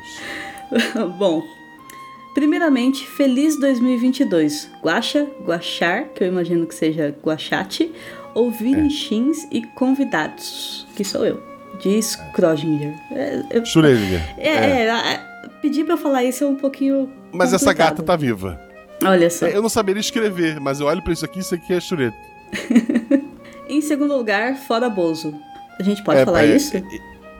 Bom, 1.17 1.41
primeiramente, 2.33 3.05
feliz 3.07 3.59
2022. 3.59 4.69
Guaxa, 4.81 5.27
Guachar, 5.43 6.05
que 6.15 6.23
eu 6.23 6.27
imagino 6.27 6.65
que 6.67 6.75
seja 6.75 7.13
Guachate, 7.25 7.91
ouvinchins 8.33 9.47
e 9.51 9.63
convidados, 9.63 10.87
que 10.95 11.03
sou 11.03 11.25
eu, 11.25 11.41
de 11.81 12.01
Scrodinger. 12.01 12.93
É, 13.11 13.41
eu- 13.51 13.63
Schrödinger. 13.65 14.21
é, 14.37 14.83
é, 14.83 14.89
a- 14.89 15.34
pedir 15.65 15.83
pra 15.83 15.93
eu 15.95 15.97
falar 15.97 16.23
isso 16.23 16.43
é 16.43 16.47
um 16.47 16.55
pouquinho. 16.55 17.09
Mas 17.31 17.51
essa 17.53 17.65
complicado. 17.65 17.89
gata 17.89 18.03
tá 18.03 18.15
viva. 18.15 18.59
Olha 19.03 19.29
só. 19.29 19.47
É, 19.47 19.55
Eu 19.55 19.61
não 19.61 19.69
saberia 19.69 19.99
escrever, 19.99 20.59
mas 20.59 20.79
eu 20.79 20.85
olho 20.85 21.01
pra 21.03 21.11
isso 21.11 21.25
aqui, 21.25 21.39
isso 21.39 21.55
aqui 21.55 21.73
é 21.73 21.77
Schrödinger. 21.79 22.13
Em 23.67 23.81
segundo 23.81 24.15
lugar, 24.15 24.55
fora 24.55 24.89
Bozo. 24.89 25.33
A 25.79 25.83
gente 25.83 26.03
pode 26.03 26.19
É, 26.19 26.25
falar 26.25 26.43
é, 26.45 26.55
isso? 26.55 26.77
é, 26.77 26.83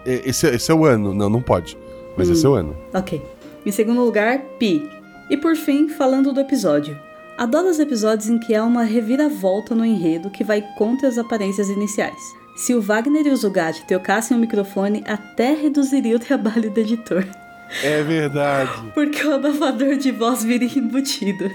é, 0.05 0.29
esse, 0.29 0.47
é- 0.47 0.55
esse 0.55 0.71
é 0.71 0.73
o 0.73 0.85
ano. 0.85 1.13
Não, 1.13 1.29
não 1.29 1.41
pode. 1.41 1.77
Mas 2.17 2.29
esse 2.29 2.45
é 2.45 2.49
o 2.49 2.53
ano. 2.55 2.75
Ok. 2.93 3.21
Em 3.65 3.71
segundo 3.71 4.03
lugar, 4.03 4.39
Pi. 4.59 4.89
E 5.29 5.37
por 5.37 5.55
fim, 5.55 5.87
falando 5.87 6.33
do 6.33 6.39
episódio. 6.39 6.97
Adoro 7.37 7.67
os 7.69 7.79
episódios 7.79 8.27
em 8.29 8.39
que 8.39 8.55
há 8.55 8.63
uma 8.63 8.83
reviravolta 8.83 9.75
no 9.75 9.85
enredo 9.85 10.29
que 10.29 10.43
vai 10.43 10.63
contra 10.77 11.07
as 11.07 11.17
aparências 11.17 11.69
iniciais. 11.69 12.19
Se 12.55 12.73
o 12.73 12.81
Wagner 12.81 13.27
e 13.27 13.31
o 13.31 13.35
Zugatti 13.35 13.85
trocassem 13.85 14.35
o 14.35 14.39
microfone, 14.39 15.03
até 15.05 15.53
reduziria 15.53 16.15
o 16.15 16.19
trabalho 16.19 16.71
do 16.71 16.79
editor. 16.79 17.25
É 17.83 18.03
verdade. 18.03 18.91
Porque 18.93 19.25
o 19.25 19.33
abafador 19.35 19.97
de 19.97 20.11
voz 20.11 20.43
viria 20.43 20.69
embutido. 20.77 21.49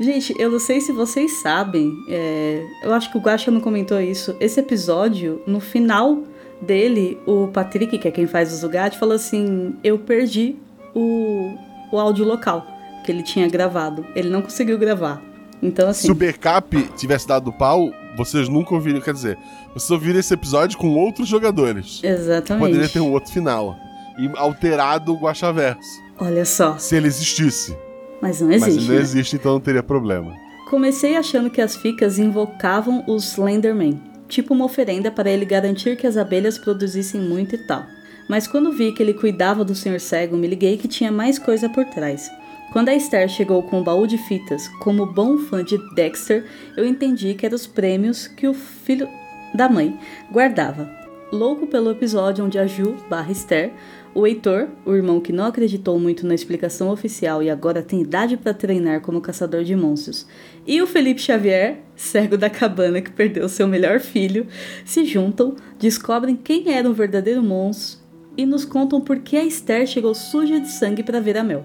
Gente, 0.00 0.34
eu 0.38 0.50
não 0.50 0.58
sei 0.58 0.80
se 0.80 0.92
vocês 0.92 1.40
sabem, 1.42 1.92
é, 2.08 2.64
eu 2.82 2.92
acho 2.92 3.10
que 3.10 3.18
o 3.18 3.20
Guaxa 3.20 3.50
não 3.50 3.60
comentou 3.60 4.00
isso. 4.00 4.34
Esse 4.40 4.58
episódio, 4.58 5.42
no 5.46 5.60
final 5.60 6.22
dele, 6.60 7.18
o 7.26 7.48
Patrick, 7.48 7.98
que 7.98 8.08
é 8.08 8.10
quem 8.10 8.26
faz 8.26 8.52
o 8.52 8.56
Zugatti, 8.56 8.98
falou 8.98 9.14
assim: 9.14 9.76
Eu 9.84 9.98
perdi 9.98 10.56
o, 10.94 11.54
o 11.90 11.98
áudio 11.98 12.24
local 12.24 12.66
que 13.04 13.12
ele 13.12 13.22
tinha 13.22 13.48
gravado. 13.48 14.06
Ele 14.14 14.28
não 14.28 14.42
conseguiu 14.42 14.78
gravar. 14.78 15.22
Então, 15.62 15.88
assim. 15.88 16.06
Se 16.06 16.10
o 16.10 16.14
backup 16.14 16.88
tivesse 16.96 17.28
dado 17.28 17.52
pau, 17.52 17.92
vocês 18.16 18.48
nunca 18.48 18.74
ouviriam. 18.74 19.00
Quer 19.00 19.14
dizer, 19.14 19.38
vocês 19.74 19.90
ouviram 19.90 20.18
esse 20.18 20.32
episódio 20.34 20.78
com 20.78 20.94
outros 20.94 21.28
jogadores. 21.28 22.00
Exatamente. 22.02 22.66
Poderia 22.66 22.88
ter 22.88 23.00
um 23.00 23.12
outro 23.12 23.32
final. 23.32 23.76
E 24.18 24.30
alterado 24.36 25.12
o 25.14 25.18
Guaxaverso. 25.18 26.00
Olha 26.18 26.44
só. 26.44 26.76
Se 26.78 26.96
ele 26.96 27.06
existisse. 27.06 27.76
Mas 28.20 28.40
não 28.40 28.48
Mas 28.48 28.62
existe. 28.62 28.78
ele 28.78 28.88
não 28.88 28.94
né? 28.94 29.00
existe, 29.00 29.36
então 29.36 29.52
não 29.52 29.60
teria 29.60 29.82
problema. 29.82 30.32
Comecei 30.70 31.16
achando 31.16 31.50
que 31.50 31.60
as 31.60 31.76
ficas 31.76 32.18
invocavam 32.18 33.04
os 33.06 33.32
Slenderman, 33.32 34.00
tipo 34.28 34.54
uma 34.54 34.64
oferenda 34.64 35.10
para 35.10 35.30
ele 35.30 35.44
garantir 35.44 35.96
que 35.96 36.06
as 36.06 36.16
abelhas 36.16 36.56
produzissem 36.56 37.20
muito 37.20 37.54
e 37.56 37.66
tal. 37.66 37.84
Mas 38.28 38.46
quando 38.46 38.72
vi 38.72 38.92
que 38.92 39.02
ele 39.02 39.12
cuidava 39.12 39.64
do 39.64 39.74
Sr. 39.74 40.00
Cego, 40.00 40.36
me 40.36 40.46
liguei 40.46 40.76
que 40.76 40.88
tinha 40.88 41.10
mais 41.12 41.38
coisa 41.38 41.68
por 41.68 41.84
trás. 41.86 42.30
Quando 42.72 42.88
a 42.88 42.94
Esther 42.94 43.28
chegou 43.28 43.62
com 43.64 43.80
o 43.80 43.84
baú 43.84 44.06
de 44.06 44.16
fitas, 44.16 44.66
como 44.80 45.04
bom 45.04 45.36
fã 45.36 45.62
de 45.62 45.76
Dexter, 45.94 46.46
eu 46.74 46.86
entendi 46.86 47.34
que 47.34 47.44
eram 47.44 47.56
os 47.56 47.66
prêmios 47.66 48.26
que 48.26 48.48
o 48.48 48.54
filho 48.54 49.06
da 49.54 49.68
mãe 49.68 49.98
guardava. 50.30 50.88
Louco 51.30 51.66
pelo 51.66 51.90
episódio 51.90 52.44
onde 52.44 52.58
a 52.58 52.66
Ju 52.66 52.96
barra 53.10 53.30
Esther, 53.32 53.72
o 54.14 54.26
Heitor, 54.26 54.68
o 54.84 54.94
irmão 54.94 55.20
que 55.20 55.32
não 55.32 55.46
acreditou 55.46 55.98
muito 55.98 56.26
na 56.26 56.34
explicação 56.34 56.90
oficial 56.90 57.42
e 57.42 57.48
agora 57.48 57.82
tem 57.82 58.02
idade 58.02 58.36
para 58.36 58.52
treinar 58.52 59.00
como 59.00 59.20
caçador 59.20 59.64
de 59.64 59.74
monstros, 59.74 60.26
e 60.66 60.82
o 60.82 60.86
Felipe 60.86 61.20
Xavier, 61.20 61.78
cego 61.96 62.36
da 62.36 62.50
cabana 62.50 63.00
que 63.00 63.10
perdeu 63.10 63.48
seu 63.48 63.66
melhor 63.66 64.00
filho, 64.00 64.46
se 64.84 65.04
juntam, 65.04 65.56
descobrem 65.78 66.36
quem 66.36 66.72
era 66.72 66.88
o 66.88 66.94
verdadeiro 66.94 67.42
monstro 67.42 68.00
e 68.36 68.46
nos 68.46 68.64
contam 68.64 69.00
por 69.00 69.18
que 69.18 69.36
a 69.36 69.44
Esther 69.44 69.86
chegou 69.86 70.14
suja 70.14 70.60
de 70.60 70.70
sangue 70.70 71.02
para 71.02 71.20
ver 71.20 71.36
a 71.36 71.44
Mel. 71.44 71.64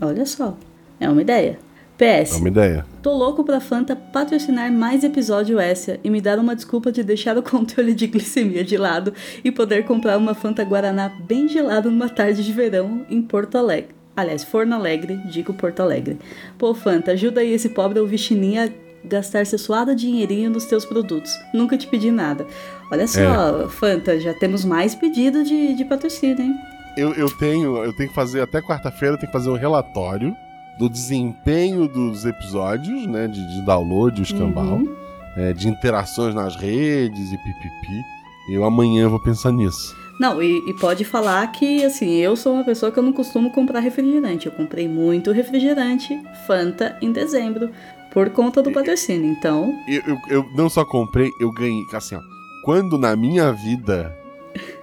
Olha 0.00 0.26
só, 0.26 0.56
é 0.98 1.08
uma 1.08 1.22
ideia. 1.22 1.58
PS. 2.02 2.34
É 2.34 2.36
uma 2.38 2.48
ideia. 2.48 2.86
Tô 3.00 3.12
louco 3.12 3.44
pra 3.44 3.60
Fanta 3.60 3.94
patrocinar 3.94 4.72
mais 4.72 5.04
episódio 5.04 5.60
essa 5.60 6.00
e 6.02 6.10
me 6.10 6.20
dar 6.20 6.36
uma 6.40 6.56
desculpa 6.56 6.90
de 6.90 7.04
deixar 7.04 7.38
o 7.38 7.42
controle 7.44 7.94
de 7.94 8.08
glicemia 8.08 8.64
de 8.64 8.76
lado 8.76 9.14
e 9.44 9.52
poder 9.52 9.84
comprar 9.84 10.18
uma 10.18 10.34
Fanta 10.34 10.64
Guaraná 10.64 11.08
bem 11.08 11.46
gelada 11.46 11.88
numa 11.88 12.08
tarde 12.08 12.44
de 12.44 12.52
verão 12.52 13.06
em 13.08 13.22
Porto 13.22 13.56
Alegre. 13.56 13.94
Aliás, 14.16 14.42
Forno 14.42 14.74
Alegre, 14.74 15.16
digo 15.26 15.54
Porto 15.54 15.80
Alegre. 15.80 16.18
Pô, 16.58 16.74
Fanta, 16.74 17.12
ajuda 17.12 17.40
aí 17.40 17.52
esse 17.52 17.68
pobre 17.68 18.00
ouvinte 18.00 18.34
a 18.58 18.68
gastar 19.04 19.46
seu 19.46 19.58
suado 19.58 19.94
dinheirinho 19.94 20.50
nos 20.50 20.64
teus 20.64 20.84
produtos. 20.84 21.32
Nunca 21.54 21.78
te 21.78 21.86
pedi 21.86 22.10
nada. 22.10 22.44
Olha 22.90 23.06
só, 23.06 23.68
Fanta, 23.68 24.18
já 24.18 24.34
temos 24.34 24.64
mais 24.64 24.94
pedido 24.94 25.44
de, 25.44 25.76
de 25.76 25.84
patrocínio, 25.84 26.40
hein? 26.40 26.54
Eu, 26.96 27.14
eu 27.14 27.30
tenho, 27.38 27.76
eu 27.78 27.92
tenho 27.94 28.08
que 28.08 28.14
fazer 28.14 28.40
até 28.42 28.60
quarta-feira, 28.60 29.14
eu 29.14 29.18
tenho 29.18 29.32
que 29.32 29.38
fazer 29.38 29.48
um 29.48 29.56
relatório 29.56 30.36
do 30.82 30.88
desempenho 30.88 31.86
dos 31.86 32.24
episódios, 32.24 33.06
né? 33.06 33.28
De, 33.28 33.40
de 33.54 33.62
download, 33.64 34.20
o 34.20 34.24
escambau, 34.24 34.64
Uhum. 34.78 34.92
é, 35.36 35.52
de 35.52 35.68
interações 35.68 36.34
nas 36.34 36.56
redes 36.56 37.32
e 37.32 37.36
pipipi. 37.38 38.02
Eu 38.50 38.64
amanhã 38.64 39.08
vou 39.08 39.20
pensar 39.22 39.52
nisso. 39.52 39.94
Não, 40.18 40.42
e, 40.42 40.58
e 40.68 40.74
pode 40.74 41.04
falar 41.04 41.46
que, 41.52 41.84
assim, 41.84 42.16
eu 42.16 42.34
sou 42.36 42.54
uma 42.54 42.64
pessoa 42.64 42.90
que 42.90 42.98
eu 42.98 43.02
não 43.02 43.12
costumo 43.12 43.50
comprar 43.52 43.78
refrigerante. 43.80 44.46
Eu 44.46 44.52
comprei 44.52 44.88
muito 44.88 45.30
refrigerante, 45.30 46.20
Fanta, 46.46 46.96
em 47.00 47.12
dezembro, 47.12 47.70
por 48.12 48.30
conta 48.30 48.60
do 48.62 48.72
patrocínio. 48.72 49.30
Então, 49.30 49.72
Eu, 49.88 50.02
eu, 50.06 50.18
eu 50.28 50.44
não 50.56 50.68
só 50.68 50.84
comprei, 50.84 51.30
eu 51.40 51.50
ganhei. 51.52 51.84
Assim, 51.92 52.16
ó. 52.16 52.20
Quando 52.64 52.98
na 52.98 53.14
minha 53.16 53.52
vida 53.52 54.12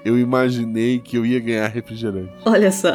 eu 0.03 0.17
imaginei 0.17 0.99
que 0.99 1.17
eu 1.17 1.25
ia 1.25 1.39
ganhar 1.41 1.67
refrigerante. 1.67 2.31
olha 2.45 2.71
só. 2.71 2.93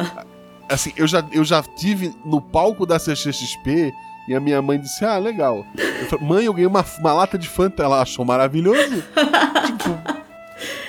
Assim, 0.69 0.91
eu 0.97 1.05
já, 1.07 1.23
eu 1.31 1.43
já 1.43 1.61
tive 1.61 2.15
no 2.25 2.41
palco 2.41 2.85
da 2.85 2.97
CXXP 2.99 3.93
e 4.27 4.35
a 4.35 4.39
minha 4.39 4.61
mãe 4.61 4.79
disse: 4.79 5.05
Ah, 5.05 5.17
legal. 5.17 5.65
Eu 5.77 6.05
falei, 6.07 6.25
mãe, 6.27 6.45
eu 6.45 6.53
ganhei 6.53 6.67
uma, 6.67 6.83
uma 6.99 7.13
lata 7.13 7.37
de 7.37 7.47
Fanta. 7.47 7.83
Ela 7.83 8.01
achou 8.01 8.25
maravilhoso. 8.25 9.03
tipo, 9.67 10.15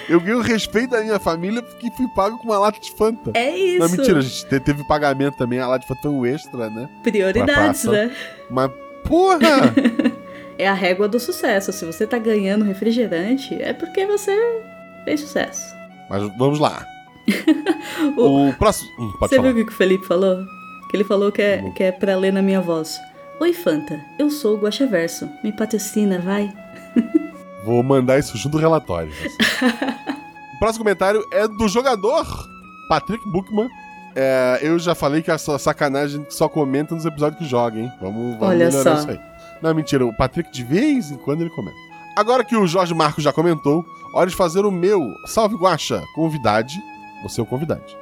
eu 0.08 0.20
ganhei 0.20 0.34
o 0.34 0.40
respeito 0.40 0.90
da 0.90 1.02
minha 1.02 1.18
família 1.18 1.60
porque 1.62 1.90
fui 1.90 2.08
pago 2.08 2.38
com 2.38 2.44
uma 2.44 2.58
lata 2.58 2.78
de 2.80 2.90
Fanta. 2.92 3.32
É 3.34 3.56
isso. 3.56 3.78
Não, 3.80 3.88
mentira, 3.88 4.18
a 4.18 4.22
gente 4.22 4.46
te- 4.46 4.60
teve 4.60 4.84
pagamento 4.84 5.36
também. 5.36 5.58
A 5.58 5.66
lata 5.66 5.80
de 5.80 5.88
Fanta 5.88 6.00
foi 6.02 6.10
um 6.10 6.24
extra, 6.24 6.70
né? 6.70 6.88
Prioridades, 7.02 7.84
né? 7.84 8.10
Mas, 8.50 8.70
porra! 9.04 9.74
É 10.58 10.66
a 10.66 10.72
régua 10.72 11.06
do 11.06 11.20
sucesso. 11.20 11.70
Se 11.70 11.84
você 11.84 12.06
tá 12.06 12.16
ganhando 12.18 12.64
refrigerante, 12.64 13.54
é 13.60 13.74
porque 13.74 14.06
você 14.06 14.34
fez 15.04 15.20
sucesso. 15.20 15.62
Mas 16.08 16.22
vamos 16.38 16.58
lá. 16.58 16.82
o 18.16 18.52
próximo. 18.54 18.90
Hum, 18.98 19.12
você 19.20 19.36
falar. 19.36 19.52
viu 19.52 19.62
o 19.62 19.66
que 19.66 19.72
o 19.72 19.76
Felipe 19.76 20.06
falou? 20.06 20.44
Que 20.90 20.96
ele 20.96 21.04
falou 21.04 21.32
que 21.32 21.42
é, 21.42 21.70
que 21.70 21.82
é 21.82 21.92
pra 21.92 22.16
ler 22.16 22.32
na 22.32 22.42
minha 22.42 22.60
voz. 22.60 22.98
Oi, 23.40 23.52
Fanta. 23.52 24.00
Eu 24.18 24.30
sou 24.30 24.56
o 24.56 24.60
Guaxaverso. 24.60 25.28
Me 25.42 25.52
patrocina, 25.52 26.18
vai. 26.18 26.52
Vou 27.64 27.82
mandar 27.82 28.18
isso 28.18 28.36
junto 28.38 28.52
do 28.52 28.58
relatório. 28.58 29.12
o 30.54 30.58
próximo 30.58 30.84
comentário 30.84 31.22
é 31.32 31.48
do 31.48 31.68
jogador 31.68 32.24
Patrick 32.88 33.28
Bookman. 33.28 33.68
É, 34.14 34.60
eu 34.62 34.78
já 34.78 34.94
falei 34.94 35.20
que 35.20 35.30
essa 35.30 35.58
sacanagem 35.58 36.24
que 36.24 36.32
só 36.32 36.48
comenta 36.48 36.94
nos 36.94 37.04
episódios 37.04 37.38
que 37.38 37.44
joga, 37.44 37.78
hein? 37.78 37.92
Vamos, 38.00 38.38
vamos 38.38 38.48
Olha 38.48 38.68
melhorar 38.68 38.96
só. 38.96 39.00
isso 39.00 39.10
aí. 39.10 39.20
Não, 39.60 39.74
mentira, 39.74 40.06
o 40.06 40.16
Patrick 40.16 40.50
de 40.50 40.64
vez 40.64 41.10
em 41.10 41.16
quando 41.16 41.42
ele 41.42 41.50
comenta. 41.50 41.76
Agora 42.16 42.42
que 42.42 42.56
o 42.56 42.66
Jorge 42.66 42.94
Marcos 42.94 43.22
já 43.22 43.32
comentou, 43.32 43.84
hora 44.14 44.30
de 44.30 44.34
fazer 44.34 44.64
o 44.64 44.70
meu 44.70 45.14
Salve 45.26 45.56
Guaxa, 45.56 46.02
convidade, 46.14 46.80
você 47.22 47.40
é 47.40 47.44
o 47.44 47.46
convidade. 47.46 47.96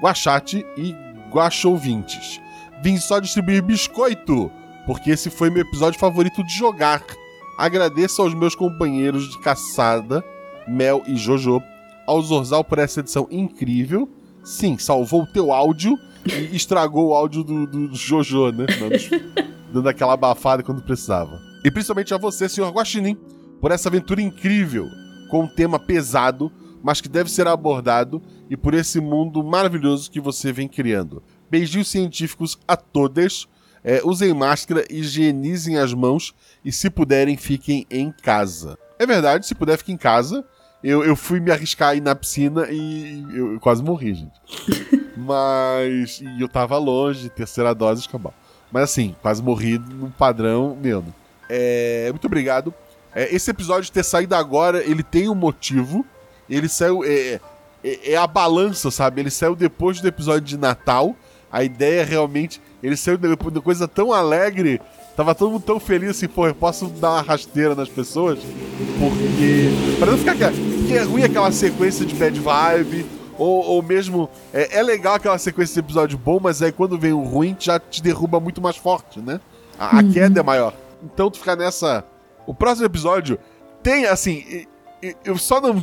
Guachate 0.00 0.64
e 0.76 0.94
Guachouvintes. 1.30 2.40
Vim 2.82 2.96
só 2.98 3.18
distribuir 3.18 3.62
biscoito, 3.62 4.50
porque 4.86 5.10
esse 5.10 5.30
foi 5.30 5.50
meu 5.50 5.62
episódio 5.62 5.98
favorito 5.98 6.44
de 6.44 6.52
jogar. 6.52 7.02
Agradeço 7.56 8.20
aos 8.20 8.34
meus 8.34 8.54
companheiros 8.54 9.30
de 9.30 9.38
caçada, 9.38 10.24
Mel 10.66 11.02
e 11.06 11.16
Jojo, 11.16 11.62
ao 12.06 12.20
Zorzal 12.20 12.64
por 12.64 12.78
essa 12.78 13.00
edição 13.00 13.26
incrível. 13.30 14.08
Sim, 14.42 14.76
salvou 14.76 15.22
o 15.22 15.26
teu 15.26 15.52
áudio 15.52 15.96
e 16.26 16.50
estragou 16.56 17.08
o 17.08 17.14
áudio 17.14 17.42
do, 17.42 17.66
do 17.66 17.94
Jojo, 17.94 18.50
né? 18.50 18.66
Dando, 18.66 19.44
dando 19.72 19.88
aquela 19.88 20.14
abafada 20.14 20.62
quando 20.62 20.82
precisava. 20.82 21.40
E 21.64 21.70
principalmente 21.70 22.12
a 22.12 22.18
você, 22.18 22.48
senhor 22.48 22.70
Guaxinim, 22.70 23.16
por 23.60 23.70
essa 23.70 23.88
aventura 23.88 24.20
incrível, 24.20 24.86
com 25.30 25.44
um 25.44 25.48
tema 25.48 25.78
pesado, 25.78 26.52
mas 26.84 27.00
que 27.00 27.08
deve 27.08 27.30
ser 27.30 27.48
abordado, 27.48 28.22
e 28.50 28.58
por 28.58 28.74
esse 28.74 29.00
mundo 29.00 29.42
maravilhoso 29.42 30.10
que 30.10 30.20
você 30.20 30.52
vem 30.52 30.68
criando. 30.68 31.22
Beijinhos 31.50 31.88
científicos 31.88 32.58
a 32.68 32.76
todas. 32.76 33.48
É, 33.82 34.02
usem 34.04 34.32
máscara, 34.34 34.84
higienizem 34.90 35.78
as 35.78 35.92
mãos 35.94 36.34
e, 36.62 36.70
se 36.70 36.90
puderem, 36.90 37.36
fiquem 37.38 37.86
em 37.90 38.12
casa. 38.12 38.78
É 38.98 39.06
verdade, 39.06 39.46
se 39.46 39.54
puder, 39.54 39.78
fique 39.78 39.92
em 39.92 39.96
casa. 39.96 40.44
Eu, 40.82 41.02
eu 41.02 41.16
fui 41.16 41.40
me 41.40 41.50
arriscar 41.50 41.90
aí 41.90 42.00
na 42.00 42.14
piscina 42.14 42.66
e 42.70 43.24
eu, 43.34 43.54
eu 43.54 43.60
quase 43.60 43.82
morri, 43.82 44.14
gente. 44.14 44.38
Mas. 45.16 46.20
E 46.20 46.42
eu 46.42 46.48
tava 46.48 46.76
longe, 46.76 47.30
terceira 47.30 47.74
dose, 47.74 48.06
acabou. 48.06 48.34
Mas 48.70 48.84
assim, 48.84 49.16
quase 49.22 49.42
morri 49.42 49.78
no 49.78 50.10
padrão 50.10 50.76
mesmo. 50.80 51.14
É, 51.48 52.08
muito 52.10 52.26
obrigado. 52.26 52.74
É, 53.14 53.34
esse 53.34 53.50
episódio 53.50 53.90
ter 53.92 54.02
saído 54.02 54.34
agora, 54.34 54.82
ele 54.82 55.02
tem 55.02 55.30
um 55.30 55.34
motivo. 55.34 56.04
Ele 56.48 56.68
saiu. 56.68 57.02
É, 57.04 57.40
é, 57.82 58.12
é 58.12 58.16
a 58.16 58.26
balança, 58.26 58.90
sabe? 58.90 59.20
Ele 59.20 59.30
saiu 59.30 59.54
depois 59.54 60.00
do 60.00 60.08
episódio 60.08 60.42
de 60.42 60.58
Natal. 60.58 61.14
A 61.50 61.62
ideia 61.62 62.04
realmente. 62.04 62.60
Ele 62.82 62.96
saiu 62.96 63.16
depois 63.16 63.52
de 63.54 63.60
coisa 63.60 63.86
tão 63.88 64.12
alegre. 64.12 64.80
Tava 65.16 65.32
todo 65.34 65.52
mundo 65.52 65.62
tão 65.62 65.78
feliz 65.78 66.10
assim, 66.10 66.26
pô, 66.26 66.46
eu 66.48 66.54
posso 66.54 66.86
dar 66.86 67.10
uma 67.12 67.22
rasteira 67.22 67.74
nas 67.74 67.88
pessoas. 67.88 68.40
Porque. 68.98 69.68
Pra 69.98 70.10
não 70.10 70.18
ficar. 70.18 70.34
Porque 70.50 70.94
é 70.94 71.02
ruim 71.02 71.22
aquela 71.22 71.52
sequência 71.52 72.04
de 72.04 72.14
bad 72.14 72.38
vibe. 72.40 73.06
Ou, 73.38 73.64
ou 73.64 73.82
mesmo. 73.82 74.28
É, 74.52 74.78
é 74.78 74.82
legal 74.82 75.14
aquela 75.14 75.38
sequência 75.38 75.74
de 75.74 75.80
episódio 75.80 76.18
bom, 76.18 76.38
mas 76.42 76.62
aí 76.62 76.70
quando 76.72 76.98
vem 76.98 77.12
o 77.12 77.22
ruim 77.22 77.56
já 77.58 77.78
te 77.80 78.02
derruba 78.02 78.38
muito 78.40 78.60
mais 78.60 78.76
forte, 78.76 79.20
né? 79.20 79.40
A, 79.78 79.98
a 79.98 80.02
Uhum. 80.02 80.12
queda 80.12 80.40
é 80.40 80.42
maior. 80.42 80.74
Então 81.02 81.30
tu 81.30 81.38
fica 81.38 81.54
nessa. 81.56 82.04
O 82.46 82.54
próximo 82.54 82.86
episódio 82.86 83.38
tem, 83.82 84.06
assim. 84.06 84.66
Eu 85.24 85.36
só 85.36 85.60
não. 85.60 85.74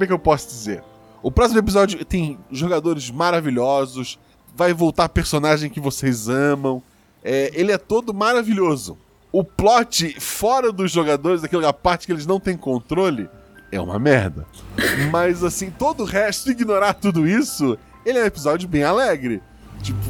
Como 0.00 0.06
é 0.06 0.06
que 0.06 0.14
eu 0.14 0.18
posso 0.18 0.48
dizer? 0.48 0.82
O 1.22 1.30
próximo 1.30 1.58
episódio 1.58 2.02
tem 2.06 2.38
jogadores 2.50 3.10
maravilhosos. 3.10 4.18
Vai 4.56 4.72
voltar 4.72 5.10
personagem 5.10 5.68
que 5.68 5.78
vocês 5.78 6.26
amam. 6.26 6.82
É, 7.22 7.50
ele 7.52 7.70
é 7.70 7.76
todo 7.76 8.14
maravilhoso. 8.14 8.96
O 9.30 9.44
plot 9.44 10.18
fora 10.18 10.72
dos 10.72 10.90
jogadores, 10.90 11.42
daquela 11.42 11.70
parte 11.70 12.06
que 12.06 12.12
eles 12.14 12.24
não 12.24 12.40
têm 12.40 12.56
controle, 12.56 13.28
é 13.70 13.78
uma 13.78 13.98
merda. 13.98 14.46
Mas 15.12 15.44
assim, 15.44 15.70
todo 15.70 16.00
o 16.00 16.06
resto, 16.06 16.50
ignorar 16.50 16.94
tudo 16.94 17.28
isso, 17.28 17.76
ele 18.06 18.20
é 18.20 18.22
um 18.22 18.26
episódio 18.26 18.66
bem 18.66 18.84
alegre. 18.84 19.42
Tipo, 19.82 20.00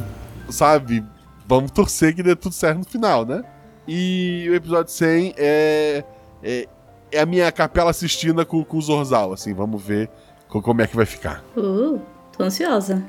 sabe? 0.50 1.04
Vamos 1.49 1.73
torcer 1.73 2.14
que 2.14 2.23
dê 2.23 2.37
tudo 2.37 2.54
certo 2.54 2.78
no 2.78 2.85
final, 2.85 3.26
né? 3.26 3.42
E 3.88 4.47
o 4.49 4.54
episódio 4.54 4.92
100 4.92 5.35
é. 5.37 6.04
É, 6.44 6.68
é 7.12 7.21
a 7.21 7.26
minha 7.26 7.50
capela 7.52 7.90
assistindo 7.90 8.45
com, 8.47 8.62
com 8.64 8.79
o 8.79 8.83
Zorzal, 8.83 9.33
assim, 9.33 9.52
vamos 9.55 9.83
ver 9.83 10.09
co- 10.49 10.62
como 10.62 10.83
é 10.83 10.87
que 10.87 10.97
vai 10.97 11.07
ficar. 11.07 11.45
Uh, 11.57 12.00
tô 12.37 12.45
ansiosa. 12.45 13.02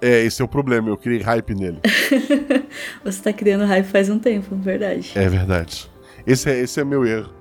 É, 0.00 0.24
esse 0.24 0.42
é 0.42 0.44
o 0.44 0.48
problema, 0.48 0.88
eu 0.88 0.96
criei 0.96 1.20
hype 1.22 1.54
nele. 1.54 1.78
Você 3.04 3.22
tá 3.22 3.32
criando 3.32 3.64
hype 3.64 3.86
faz 3.86 4.08
um 4.10 4.18
tempo, 4.18 4.54
verdade. 4.56 5.12
É 5.14 5.28
verdade. 5.28 5.88
Esse 6.26 6.50
é, 6.50 6.58
esse 6.60 6.80
é 6.80 6.84
meu 6.84 7.04
erro. 7.06 7.32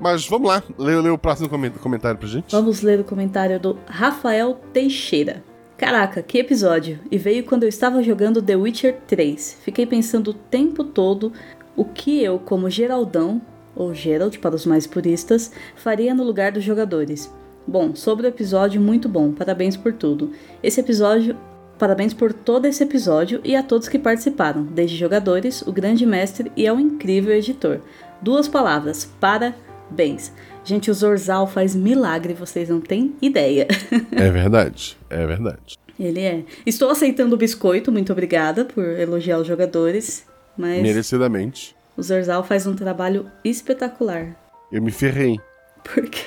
Mas 0.00 0.26
vamos 0.28 0.48
lá, 0.48 0.62
lê, 0.78 0.94
lê 1.00 1.10
o 1.10 1.18
próximo 1.18 1.48
comen- 1.48 1.70
comentário 1.72 2.18
pra 2.18 2.28
gente. 2.28 2.52
Vamos 2.52 2.82
ler 2.82 3.00
o 3.00 3.04
comentário 3.04 3.58
do 3.58 3.76
Rafael 3.86 4.60
Teixeira. 4.72 5.42
Caraca, 5.76 6.22
que 6.22 6.38
episódio! 6.38 6.98
E 7.10 7.18
veio 7.18 7.44
quando 7.44 7.62
eu 7.64 7.68
estava 7.68 8.02
jogando 8.02 8.42
The 8.42 8.56
Witcher 8.56 8.96
3. 9.06 9.58
Fiquei 9.62 9.86
pensando 9.86 10.28
o 10.28 10.34
tempo 10.34 10.82
todo 10.84 11.32
o 11.76 11.84
que 11.84 12.22
eu, 12.22 12.38
como 12.40 12.68
Geraldão, 12.70 13.40
ou 13.78 13.94
Gerald 13.94 14.38
para 14.40 14.56
os 14.56 14.66
mais 14.66 14.86
puristas, 14.86 15.52
faria 15.76 16.12
no 16.12 16.24
lugar 16.24 16.50
dos 16.50 16.64
jogadores. 16.64 17.32
Bom, 17.66 17.94
sobre 17.94 18.26
o 18.26 18.28
episódio, 18.28 18.80
muito 18.80 19.08
bom. 19.08 19.30
Parabéns 19.30 19.76
por 19.76 19.92
tudo. 19.92 20.32
Esse 20.62 20.80
episódio. 20.80 21.36
Parabéns 21.78 22.12
por 22.12 22.32
todo 22.32 22.66
esse 22.66 22.82
episódio 22.82 23.40
e 23.44 23.54
a 23.54 23.62
todos 23.62 23.88
que 23.88 24.00
participaram, 24.00 24.64
desde 24.64 24.96
jogadores, 24.96 25.62
o 25.62 25.70
grande 25.70 26.04
mestre 26.04 26.50
e 26.56 26.66
ao 26.66 26.80
incrível 26.80 27.32
editor. 27.32 27.80
Duas 28.20 28.48
palavras: 28.48 29.08
parabéns. 29.20 30.32
Gente, 30.64 30.90
o 30.90 30.94
Zorzal 30.94 31.46
faz 31.46 31.76
milagre, 31.76 32.34
vocês 32.34 32.68
não 32.68 32.80
têm 32.80 33.14
ideia. 33.22 33.68
É 34.10 34.28
verdade, 34.28 34.98
é 35.08 35.24
verdade. 35.24 35.78
Ele 36.00 36.20
é. 36.20 36.44
Estou 36.66 36.90
aceitando 36.90 37.36
o 37.36 37.38
biscoito, 37.38 37.92
muito 37.92 38.10
obrigada 38.10 38.64
por 38.64 38.84
elogiar 38.84 39.38
os 39.38 39.46
jogadores, 39.46 40.26
mas 40.56 40.82
Merecidamente. 40.82 41.77
O 41.98 42.02
Zorzal 42.02 42.44
faz 42.44 42.64
um 42.64 42.76
trabalho 42.76 43.28
espetacular. 43.44 44.36
Eu 44.70 44.80
me 44.80 44.92
ferrei. 44.92 45.36
Porque. 45.82 46.20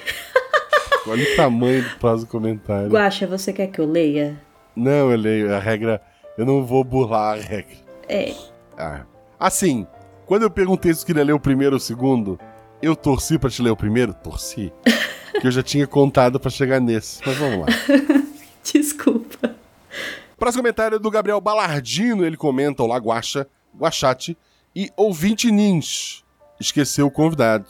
Olha 1.08 1.24
o 1.24 1.36
tamanho 1.38 1.82
do 1.82 1.96
próximo 1.98 2.30
comentário. 2.30 2.90
Guaxa, 2.90 3.26
você 3.26 3.54
quer 3.54 3.68
que 3.68 3.80
eu 3.80 3.86
leia? 3.86 4.38
Não, 4.76 5.10
eu 5.10 5.18
leio. 5.18 5.56
A 5.56 5.60
regra. 5.60 6.02
Eu 6.38 6.46
não 6.46 6.66
vou 6.66 6.84
burlar 6.84 7.38
a 7.38 7.42
regra. 7.42 7.78
É. 8.10 8.34
Ah. 8.78 9.06
Assim, 9.40 9.88
quando 10.26 10.44
eu 10.44 10.50
perguntei 10.50 10.94
se 10.94 11.06
queria 11.06 11.24
ler 11.24 11.34
o 11.34 11.40
primeiro 11.40 11.76
ou 11.76 11.78
o 11.78 11.82
segundo, 11.82 12.38
eu 12.82 12.94
torci 12.94 13.40
pra 13.40 13.50
te 13.50 13.62
ler 13.62 13.72
o 13.72 13.78
primeiro? 13.78 14.14
Torci. 14.14 14.74
que 15.40 15.48
eu 15.48 15.52
já 15.52 15.64
tinha 15.64 15.88
contado 15.88 16.38
pra 16.38 16.52
chegar 16.52 16.82
nesse. 16.82 17.22
Mas 17.26 17.38
vamos 17.38 17.60
lá. 17.60 17.68
Desculpa. 18.62 19.56
Próximo 20.38 20.64
comentário 20.64 20.98
é 20.98 21.00
do 21.00 21.10
Gabriel 21.10 21.40
Balardino. 21.40 22.26
Ele 22.26 22.36
comenta: 22.36 22.84
Olá, 22.84 22.98
Guaxa, 22.98 23.48
Guachate 23.74 24.38
e 24.76 24.90
ouvinte 24.96 25.52
Nins. 25.52 26.24
Esqueceu 26.60 27.08
o 27.08 27.12
convidado. 27.12 27.66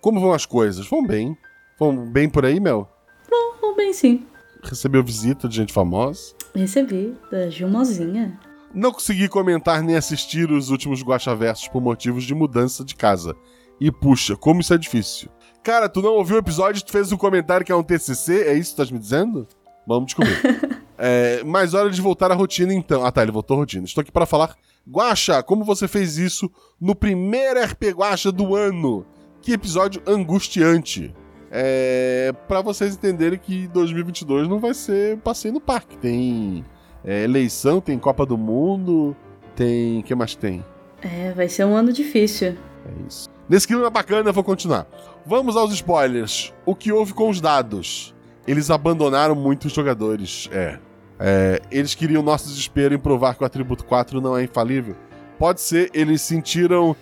Como 0.00 0.20
vão 0.20 0.32
as 0.32 0.44
coisas? 0.44 0.86
Vão 0.86 1.06
bem. 1.06 1.36
Vão 1.78 2.10
bem 2.10 2.28
por 2.28 2.44
aí, 2.44 2.58
Mel? 2.58 2.88
Bom, 3.30 3.54
bom, 3.60 3.74
bem 3.76 3.92
sim. 3.92 4.26
Recebeu 4.62 5.02
visita 5.02 5.48
de 5.48 5.56
gente 5.56 5.72
famosa? 5.72 6.34
Recebi, 6.54 7.16
da 7.30 7.48
Gilmozinha. 7.48 8.38
Não 8.74 8.92
consegui 8.92 9.28
comentar 9.28 9.82
nem 9.82 9.96
assistir 9.96 10.50
os 10.50 10.70
últimos 10.70 11.02
Guaxaversos 11.02 11.68
por 11.68 11.82
motivos 11.82 12.24
de 12.24 12.34
mudança 12.34 12.84
de 12.84 12.94
casa. 12.94 13.34
E 13.80 13.90
puxa, 13.90 14.36
como 14.36 14.60
isso 14.60 14.72
é 14.72 14.78
difícil. 14.78 15.28
Cara, 15.62 15.88
tu 15.88 16.02
não 16.02 16.14
ouviu 16.14 16.36
o 16.36 16.38
episódio, 16.38 16.82
tu 16.82 16.90
fez 16.90 17.12
um 17.12 17.16
comentário 17.16 17.64
que 17.64 17.72
é 17.72 17.74
um 17.74 17.82
TCC? 17.82 18.42
É 18.42 18.54
isso 18.54 18.70
que 18.70 18.82
tu 18.82 18.86
tá 18.86 18.92
me 18.92 18.98
dizendo? 18.98 19.46
Vamos 19.86 20.06
descobrir. 20.06 20.36
é, 20.98 21.42
mas 21.44 21.74
hora 21.74 21.90
de 21.90 22.00
voltar 22.00 22.30
à 22.30 22.34
rotina 22.34 22.72
então. 22.72 23.04
Ah 23.04 23.12
tá, 23.12 23.22
ele 23.22 23.32
voltou 23.32 23.56
à 23.56 23.60
rotina. 23.60 23.84
Estou 23.84 24.02
aqui 24.02 24.10
para 24.10 24.26
falar. 24.26 24.56
Guaxa, 24.88 25.42
como 25.42 25.64
você 25.64 25.86
fez 25.86 26.18
isso 26.18 26.50
no 26.80 26.94
primeiro 26.94 27.62
RP 27.62 27.90
Guaxa 27.94 28.32
do 28.32 28.54
ano? 28.56 29.06
Que 29.40 29.52
episódio 29.52 30.02
angustiante. 30.06 31.14
É, 31.50 32.32
para 32.48 32.62
vocês 32.62 32.94
entenderem 32.94 33.38
que 33.38 33.68
2022 33.68 34.48
não 34.48 34.58
vai 34.58 34.74
ser 34.74 35.18
passeio 35.18 35.54
no 35.54 35.60
parque. 35.60 35.98
Tem 35.98 36.64
é, 37.04 37.24
eleição, 37.24 37.80
tem 37.80 37.98
Copa 37.98 38.24
do 38.24 38.38
Mundo, 38.38 39.14
tem. 39.54 40.00
O 40.00 40.02
que 40.02 40.14
mais 40.14 40.34
tem? 40.34 40.64
É, 41.02 41.32
vai 41.32 41.48
ser 41.48 41.64
um 41.64 41.76
ano 41.76 41.92
difícil. 41.92 42.56
É 42.86 43.06
isso. 43.06 43.28
Nesse 43.48 43.66
clima 43.66 43.90
bacana, 43.90 44.30
eu 44.30 44.32
vou 44.32 44.44
continuar. 44.44 44.86
Vamos 45.26 45.56
aos 45.56 45.72
spoilers. 45.74 46.52
O 46.64 46.74
que 46.74 46.90
houve 46.90 47.12
com 47.12 47.28
os 47.28 47.40
dados? 47.40 48.14
Eles 48.46 48.70
abandonaram 48.70 49.34
muitos 49.34 49.72
jogadores. 49.72 50.48
É. 50.52 50.78
É, 51.24 51.62
eles 51.70 51.94
queriam 51.94 52.20
nosso 52.20 52.48
desespero 52.48 52.92
em 52.92 52.98
provar 52.98 53.36
que 53.36 53.44
o 53.44 53.46
atributo 53.46 53.84
4 53.84 54.20
não 54.20 54.36
é 54.36 54.42
infalível. 54.42 54.96
Pode 55.38 55.60
ser, 55.60 55.88
eles 55.94 56.20
sentiram 56.20 56.96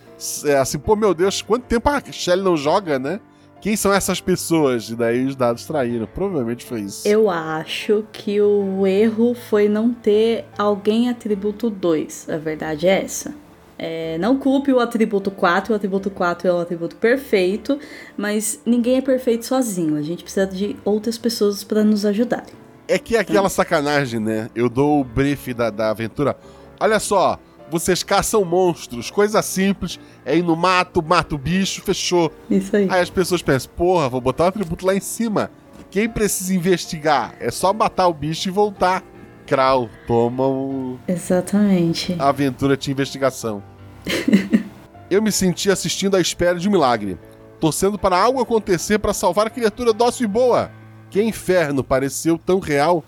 é, 0.44 0.56
assim, 0.58 0.78
pô, 0.78 0.94
meu 0.94 1.14
Deus, 1.14 1.40
quanto 1.40 1.64
tempo 1.64 1.88
a 1.88 2.02
Shelly 2.12 2.42
não 2.42 2.56
joga, 2.56 2.98
né? 2.98 3.18
Quem 3.62 3.76
são 3.76 3.92
essas 3.92 4.20
pessoas? 4.20 4.88
E 4.90 4.94
daí 4.94 5.24
os 5.24 5.36
dados 5.36 5.64
traíram. 5.66 6.06
Provavelmente 6.06 6.64
foi 6.64 6.80
isso. 6.80 7.06
Eu 7.06 7.28
acho 7.28 8.04
que 8.12 8.40
o 8.40 8.86
erro 8.86 9.34
foi 9.34 9.68
não 9.68 9.92
ter 9.92 10.44
alguém 10.56 11.10
atributo 11.10 11.68
2. 11.68 12.28
A 12.30 12.36
verdade 12.38 12.86
é 12.86 13.02
essa. 13.02 13.34
É, 13.78 14.18
não 14.18 14.36
culpe 14.36 14.70
o 14.72 14.78
atributo 14.78 15.30
4, 15.30 15.72
o 15.72 15.76
atributo 15.76 16.10
4 16.10 16.48
é 16.48 16.52
o 16.52 16.58
atributo 16.58 16.96
perfeito, 16.96 17.78
mas 18.16 18.60
ninguém 18.64 18.98
é 18.98 19.00
perfeito 19.00 19.46
sozinho. 19.46 19.96
A 19.96 20.02
gente 20.02 20.22
precisa 20.22 20.46
de 20.46 20.76
outras 20.84 21.16
pessoas 21.16 21.64
para 21.64 21.82
nos 21.82 22.04
ajudarem. 22.04 22.60
É 22.90 22.98
que 22.98 23.14
é 23.14 23.20
aquela 23.20 23.48
sacanagem, 23.48 24.18
né? 24.18 24.50
Eu 24.52 24.68
dou 24.68 25.00
o 25.00 25.04
brief 25.04 25.54
da, 25.54 25.70
da 25.70 25.90
aventura. 25.90 26.36
Olha 26.80 26.98
só, 26.98 27.38
vocês 27.70 28.02
caçam 28.02 28.44
monstros, 28.44 29.12
coisa 29.12 29.40
simples, 29.42 30.00
é 30.24 30.36
ir 30.36 30.42
no 30.42 30.56
mato, 30.56 31.00
mata 31.00 31.36
o 31.36 31.38
bicho, 31.38 31.82
fechou. 31.82 32.32
Isso 32.50 32.74
aí. 32.74 32.88
Aí 32.90 33.00
as 33.00 33.08
pessoas 33.08 33.42
pensam, 33.42 33.70
porra, 33.76 34.08
vou 34.08 34.20
botar 34.20 34.46
o 34.46 34.48
atributo 34.48 34.84
lá 34.84 34.92
em 34.92 35.00
cima. 35.00 35.52
Quem 35.88 36.08
precisa 36.08 36.52
investigar? 36.52 37.36
É 37.38 37.52
só 37.52 37.72
matar 37.72 38.08
o 38.08 38.12
bicho 38.12 38.48
e 38.48 38.50
voltar. 38.50 39.04
Krau, 39.46 39.88
toma 40.08 40.48
o... 40.48 40.98
Exatamente. 41.06 42.16
a 42.18 42.28
aventura 42.28 42.76
de 42.76 42.90
investigação. 42.90 43.62
Eu 45.08 45.22
me 45.22 45.30
senti 45.30 45.70
assistindo 45.70 46.16
à 46.16 46.20
espera 46.20 46.58
de 46.58 46.68
um 46.68 46.72
milagre, 46.72 47.16
torcendo 47.60 47.96
para 47.96 48.20
algo 48.20 48.40
acontecer 48.40 48.98
para 48.98 49.14
salvar 49.14 49.46
a 49.46 49.50
criatura 49.50 49.92
dócil 49.92 50.24
e 50.24 50.28
boa. 50.28 50.79
Que 51.10 51.22
inferno 51.22 51.82
pareceu 51.82 52.38
tão 52.38 52.60
real. 52.60 53.04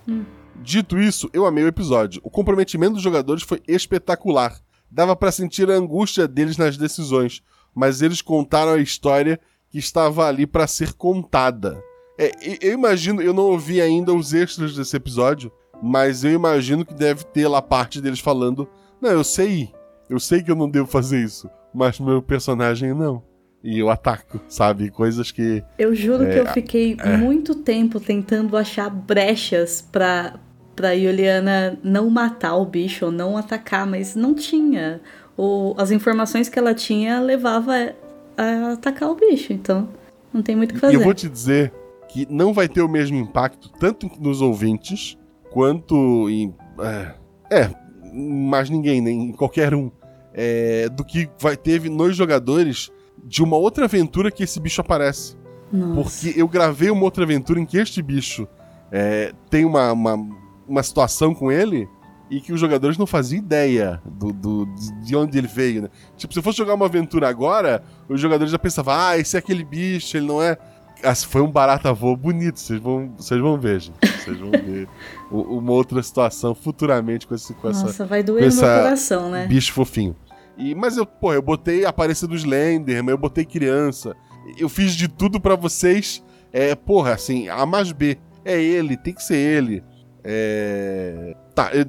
Dito 0.56 0.98
isso, 0.98 1.30
eu 1.32 1.46
amei 1.46 1.64
o 1.64 1.68
episódio. 1.68 2.20
O 2.24 2.30
comprometimento 2.30 2.94
dos 2.94 3.02
jogadores 3.02 3.42
foi 3.42 3.62
espetacular. 3.66 4.60
Dava 4.90 5.16
para 5.16 5.32
sentir 5.32 5.70
a 5.70 5.74
angústia 5.74 6.28
deles 6.28 6.56
nas 6.56 6.76
decisões, 6.76 7.42
mas 7.74 8.02
eles 8.02 8.20
contaram 8.20 8.72
a 8.72 8.80
história 8.80 9.40
que 9.70 9.78
estava 9.78 10.26
ali 10.26 10.46
para 10.46 10.66
ser 10.66 10.92
contada. 10.92 11.82
É, 12.18 12.30
eu 12.60 12.74
imagino, 12.74 13.22
eu 13.22 13.32
não 13.32 13.44
ouvi 13.44 13.80
ainda 13.80 14.12
os 14.12 14.34
extras 14.34 14.76
desse 14.76 14.94
episódio, 14.94 15.50
mas 15.82 16.22
eu 16.22 16.30
imagino 16.30 16.84
que 16.84 16.94
deve 16.94 17.24
ter 17.24 17.48
lá 17.48 17.62
parte 17.62 18.00
deles 18.00 18.20
falando: 18.20 18.68
Não, 19.00 19.10
eu 19.10 19.24
sei, 19.24 19.72
eu 20.10 20.20
sei 20.20 20.42
que 20.42 20.50
eu 20.50 20.56
não 20.56 20.68
devo 20.68 20.86
fazer 20.86 21.24
isso, 21.24 21.48
mas 21.74 21.98
meu 21.98 22.20
personagem 22.20 22.92
não. 22.92 23.22
E 23.62 23.78
eu 23.78 23.90
ataco, 23.90 24.40
sabe? 24.48 24.90
Coisas 24.90 25.30
que. 25.30 25.62
Eu 25.78 25.94
juro 25.94 26.24
que 26.24 26.32
É, 26.32 26.40
eu 26.40 26.46
fiquei 26.46 26.96
é. 26.98 27.16
muito 27.16 27.54
tempo 27.54 28.00
tentando 28.00 28.56
achar 28.56 28.90
brechas 28.90 29.80
pra 29.80 30.34
pra 30.74 30.96
Juliana 30.96 31.78
não 31.82 32.08
matar 32.08 32.56
o 32.56 32.64
bicho 32.64 33.04
ou 33.06 33.12
não 33.12 33.36
atacar, 33.36 33.86
mas 33.86 34.16
não 34.16 34.34
tinha. 34.34 35.00
O, 35.36 35.74
as 35.76 35.90
informações 35.90 36.48
que 36.48 36.58
ela 36.58 36.74
tinha 36.74 37.20
levava 37.20 37.94
a 38.36 38.72
atacar 38.72 39.10
o 39.10 39.14
bicho, 39.14 39.52
então 39.52 39.88
não 40.32 40.42
tem 40.42 40.56
muito 40.56 40.72
o 40.72 40.74
que 40.74 40.80
fazer. 40.80 40.94
E 40.94 40.96
eu 40.96 41.02
vou 41.02 41.14
te 41.14 41.28
dizer 41.28 41.72
que 42.08 42.26
não 42.30 42.52
vai 42.52 42.68
ter 42.68 42.80
o 42.80 42.88
mesmo 42.88 43.16
impacto, 43.16 43.70
tanto 43.78 44.10
nos 44.18 44.40
ouvintes, 44.40 45.16
quanto 45.50 46.28
em. 46.28 46.54
É, 46.80 47.14
é 47.50 47.70
mais 48.12 48.68
ninguém, 48.68 49.00
nem 49.00 49.32
qualquer 49.32 49.74
um. 49.74 49.90
É, 50.34 50.88
do 50.88 51.04
que 51.04 51.28
vai 51.38 51.56
teve 51.56 51.90
nos 51.90 52.16
jogadores 52.16 52.90
de 53.22 53.42
uma 53.42 53.56
outra 53.56 53.84
aventura 53.84 54.30
que 54.30 54.42
esse 54.42 54.58
bicho 54.58 54.80
aparece. 54.80 55.36
Nossa. 55.72 55.94
Porque 56.02 56.38
eu 56.38 56.46
gravei 56.46 56.90
uma 56.90 57.02
outra 57.02 57.24
aventura 57.24 57.58
em 57.58 57.64
que 57.64 57.78
este 57.78 58.02
bicho 58.02 58.46
é, 58.90 59.32
tem 59.48 59.64
uma, 59.64 59.92
uma, 59.92 60.28
uma, 60.68 60.82
situação 60.82 61.34
com 61.34 61.50
ele 61.50 61.88
e 62.30 62.40
que 62.40 62.52
os 62.52 62.60
jogadores 62.60 62.98
não 62.98 63.06
faziam 63.06 63.38
ideia 63.38 64.00
do, 64.04 64.32
do, 64.32 64.66
de 65.02 65.16
onde 65.16 65.38
ele 65.38 65.46
veio, 65.46 65.82
né? 65.82 65.88
Tipo, 66.16 66.32
se 66.34 66.38
eu 66.38 66.42
fosse 66.42 66.58
jogar 66.58 66.74
uma 66.74 66.86
aventura 66.86 67.28
agora, 67.28 67.82
os 68.08 68.20
jogadores 68.20 68.52
já 68.52 68.58
pensavam, 68.58 68.94
ah, 68.94 69.16
esse 69.16 69.36
é 69.36 69.38
aquele 69.38 69.64
bicho, 69.64 70.16
ele 70.16 70.26
não 70.26 70.42
é. 70.42 70.58
Ah, 71.02 71.14
foi 71.14 71.40
um 71.40 71.50
barata 71.50 71.92
voa 71.92 72.16
bonito, 72.16 72.60
vocês 72.60 72.78
vão, 72.78 73.12
vocês 73.16 73.40
vão 73.40 73.58
ver, 73.58 73.80
gente. 73.80 73.98
Vocês 74.22 74.38
vão 74.38 74.50
ver 74.50 74.88
uma 75.32 75.72
outra 75.72 76.02
situação 76.02 76.54
futuramente 76.54 77.26
com, 77.26 77.34
esse, 77.34 77.54
com 77.54 77.68
Nossa, 77.68 77.86
essa. 77.86 78.04
vai 78.04 78.22
doer 78.22 78.48
no 78.48 78.54
meu 78.54 78.62
coração, 78.62 79.30
né? 79.30 79.46
Bicho 79.46 79.72
fofinho. 79.72 80.14
E, 80.56 80.74
mas 80.74 80.96
eu, 80.96 81.06
pô, 81.06 81.32
eu 81.32 81.42
botei 81.42 81.84
a 81.84 81.88
aparência 81.88 82.26
do 82.26 82.34
Slenderman, 82.34 83.12
eu 83.12 83.18
botei 83.18 83.44
criança. 83.44 84.14
Eu 84.58 84.68
fiz 84.68 84.92
de 84.94 85.08
tudo 85.08 85.40
para 85.40 85.56
vocês. 85.56 86.22
É, 86.52 86.74
porra, 86.74 87.14
assim, 87.14 87.48
A 87.48 87.64
mais 87.64 87.92
B. 87.92 88.18
É 88.44 88.60
ele, 88.60 88.96
tem 88.96 89.14
que 89.14 89.22
ser 89.22 89.36
ele. 89.36 89.82
É. 90.24 91.36
Tá, 91.54 91.70
eu 91.72 91.84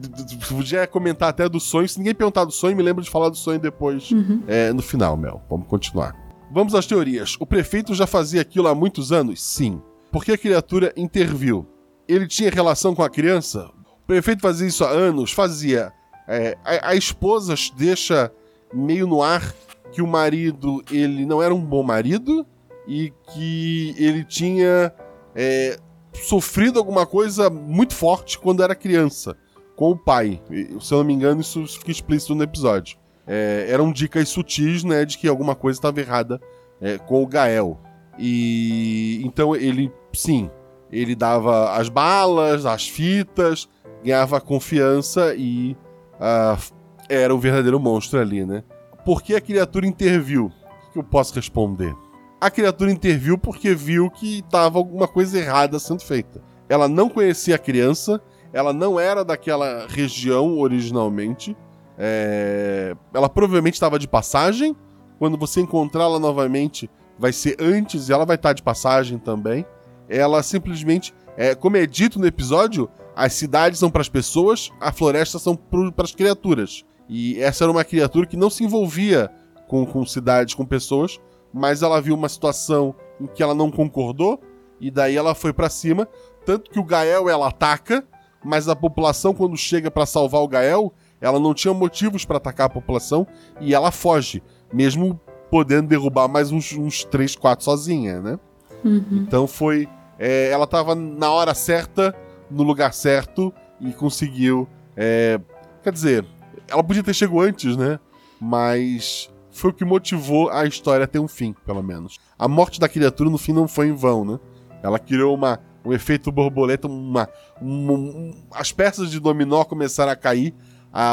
podia 0.50 0.86
comentar 0.86 1.30
até 1.30 1.48
do 1.48 1.60
sonho. 1.60 1.88
Se 1.88 1.98
ninguém 1.98 2.14
perguntar 2.14 2.46
do 2.46 2.52
sonho, 2.52 2.76
me 2.76 2.84
lembro 2.84 3.04
de 3.04 3.10
falar 3.10 3.30
do 3.30 3.38
sonho 3.38 3.60
depois. 3.60 4.12
Uhum. 4.12 4.44
É, 4.48 4.74
no 4.74 4.82
final, 4.82 5.16
Mel. 5.16 5.42
Vamos 5.50 5.68
continuar. 5.68 6.16
Vamos 6.52 6.76
às 6.76 6.86
teorias. 6.86 7.36
O 7.40 7.46
prefeito 7.46 7.96
já 7.96 8.06
fazia 8.06 8.42
aquilo 8.42 8.68
há 8.68 8.76
muitos 8.76 9.12
anos? 9.12 9.42
Sim. 9.42 9.82
Por 10.12 10.24
que 10.24 10.34
a 10.34 10.38
criatura 10.38 10.94
interviu? 10.96 11.66
Ele 12.08 12.28
tinha 12.28 12.52
relação 12.52 12.94
com 12.94 13.02
a 13.02 13.10
criança? 13.10 13.72
O 14.04 14.06
prefeito 14.06 14.42
fazia 14.42 14.68
isso 14.68 14.84
há 14.84 14.90
anos? 14.90 15.32
Fazia. 15.32 15.92
É, 16.28 16.58
a, 16.64 16.90
a 16.90 16.96
esposa 16.96 17.56
deixa 17.76 18.32
meio 18.74 19.08
no 19.08 19.22
ar 19.22 19.54
que 19.92 20.02
o 20.02 20.08
marido 20.08 20.84
ele 20.92 21.26
não 21.26 21.42
era 21.42 21.54
um 21.54 21.64
bom 21.64 21.84
marido 21.84 22.46
e 22.88 23.14
que 23.32 23.96
ele 23.98 24.24
tinha 24.24 24.94
é, 25.36 25.78
sofrido 26.14 26.80
alguma 26.80 27.06
coisa 27.06 27.50
muito 27.50 27.94
forte 27.94 28.40
quando 28.40 28.64
era 28.64 28.76
criança 28.76 29.38
com 29.76 29.92
o 29.92 29.98
pai. 29.98 30.42
Se 30.82 30.94
eu 30.94 31.00
não 31.00 31.06
me 31.06 31.14
engano, 31.14 31.42
isso 31.42 31.66
fica 31.68 31.92
explícito 31.92 32.36
no 32.36 32.44
episódio 32.44 32.98
é, 33.28 33.68
eram 33.70 33.92
dicas 33.92 34.30
sutis, 34.30 34.84
né, 34.84 35.06
de 35.06 35.18
que 35.18 35.28
alguma 35.28 35.56
coisa 35.56 35.78
estava 35.78 36.00
errada 36.00 36.42
é, 36.82 36.98
com 36.98 37.24
o 37.24 37.28
Gael. 37.28 37.80
E 38.18 39.22
então 39.24 39.56
ele, 39.56 39.92
sim, 40.14 40.50
ele 40.92 41.16
dava 41.16 41.72
as 41.72 41.90
balas, 41.90 42.66
as 42.66 42.88
fitas, 42.88 43.68
ganhava 44.04 44.40
confiança 44.40 45.34
e 45.36 45.76
uh, 46.16 46.74
era 47.10 47.34
o 47.34 47.40
verdadeiro 47.40 47.80
monstro 47.80 48.20
ali, 48.20 48.46
né? 48.46 48.64
Por 49.06 49.22
que 49.22 49.36
a 49.36 49.42
criatura 49.42 49.86
interviu? 49.86 50.52
O 50.90 50.92
que 50.94 51.00
eu 51.00 51.04
posso 51.04 51.36
responder? 51.36 51.96
A 52.40 52.50
criatura 52.50 52.92
interviu 52.92 53.38
porque 53.38 53.74
viu 53.74 54.10
que 54.10 54.40
estava 54.40 54.78
alguma 54.78 55.08
coisa 55.08 55.38
errada 55.38 55.80
sendo 55.80 56.02
feita. 56.02 56.42
Ela 56.68 56.88
não 56.88 57.10
conhecia 57.10 57.56
a 57.56 57.60
criança, 57.60 58.22
ela 58.52 58.74
não 58.74 59.00
era 59.00 59.24
daquela 59.24 59.88
região 59.88 60.60
originalmente, 60.60 61.56
é... 61.98 62.96
Ela 63.14 63.30
provavelmente 63.30 63.76
estava 63.76 64.00
de 64.00 64.08
passagem. 64.08 64.76
Quando 65.20 65.38
você 65.38 65.62
encontrá-la 65.62 66.20
novamente, 66.20 66.90
vai 67.18 67.32
ser 67.32 67.56
antes 67.60 68.10
e 68.10 68.14
ela 68.14 68.26
vai 68.26 68.36
estar 68.36 68.54
de 68.54 68.64
passagem 68.64 69.18
também. 69.18 69.66
Ela 70.10 70.44
simplesmente, 70.44 71.14
é, 71.38 71.56
como 71.56 71.78
é 71.78 71.86
dito 71.86 72.20
no 72.20 72.28
episódio, 72.28 72.90
as 73.16 73.34
cidades 73.34 73.80
são 73.80 73.90
para 73.90 74.02
as 74.02 74.10
pessoas, 74.10 74.70
a 74.82 74.92
floresta 74.92 75.40
são 75.40 75.56
para 75.56 76.04
as 76.04 76.14
criaturas. 76.14 76.84
E 77.08 77.40
essa 77.42 77.64
era 77.64 77.72
uma 77.72 77.84
criatura 77.84 78.26
que 78.26 78.38
não 78.38 78.50
se 78.50 78.64
envolvia 78.64 79.30
com, 79.68 79.86
com 79.86 80.06
cidades, 80.06 80.54
com 80.54 80.66
pessoas, 80.66 81.20
mas 81.54 81.82
ela 81.82 82.02
viu 82.02 82.16
uma 82.16 82.30
situação 82.30 82.96
em 83.20 83.28
que 83.28 83.44
ela 83.44 83.54
não 83.54 83.70
concordou 83.70 84.40
e 84.80 84.90
daí 84.90 85.16
ela 85.16 85.36
foi 85.36 85.54
para 85.54 85.70
cima. 85.70 86.08
Tanto 86.46 86.70
que 86.70 86.80
o 86.80 86.84
Gael 86.84 87.30
ela 87.30 87.48
ataca, 87.48 88.06
mas 88.44 88.68
a 88.68 88.76
população, 88.76 89.34
quando 89.34 89.56
chega 89.56 89.90
para 89.90 90.06
salvar 90.06 90.42
o 90.42 90.48
Gael, 90.48 90.94
ela 91.22 91.40
não 91.40 91.54
tinha 91.54 91.74
motivos 91.74 92.26
para 92.26 92.38
atacar 92.38 92.68
a 92.68 92.70
população 92.70 93.26
e 93.62 93.74
ela 93.74 93.92
foge, 93.92 94.44
mesmo 94.74 95.20
podendo 95.50 95.88
derrubar 95.88 96.28
mais 96.28 96.52
uns, 96.52 96.74
uns 96.74 97.04
3, 97.06 97.36
4 97.36 97.64
sozinha, 97.64 98.20
né? 98.20 98.40
Uhum. 98.84 99.06
Então 99.12 99.48
foi. 99.48 99.88
É, 100.20 100.50
ela 100.50 100.66
estava 100.66 100.96
na 100.96 101.32
hora 101.32 101.54
certa, 101.54 102.14
no 102.50 102.64
lugar 102.64 102.94
certo 102.94 103.54
e 103.80 103.94
conseguiu. 103.94 104.68
É, 104.98 105.40
quer 105.82 105.94
dizer, 105.94 106.26
ela 106.74 106.84
podia 106.84 107.04
ter 107.04 107.14
chegado 107.14 107.40
antes, 107.40 107.78
né? 107.78 108.00
Mas 108.42 109.32
foi 109.52 109.70
o 109.70 109.74
que 109.74 109.86
motivou 109.86 110.50
a 110.50 110.66
história 110.66 111.06
a 111.06 111.08
ter 111.08 111.20
um 111.20 111.28
fim, 111.28 111.56
pelo 111.66 111.84
menos. 111.84 112.20
A 112.38 112.48
morte 112.48 112.80
da 112.80 112.90
criatura 112.90 113.30
no 113.30 113.38
fim 113.38 113.54
não 113.54 113.68
foi 113.68 113.88
em 113.88 113.94
vão, 113.94 114.26
né? 114.26 114.40
Ela 114.82 115.00
criou 115.00 115.36
uma, 115.36 115.60
um 115.86 115.94
efeito 115.94 116.32
borboleta, 116.32 116.88
uma, 116.88 117.30
uma 117.62 117.94
um, 117.94 118.34
as 118.52 118.72
peças 118.72 119.12
de 119.12 119.20
dominó 119.20 119.64
começaram 119.64 120.12
a 120.12 120.16
cair 120.16 120.54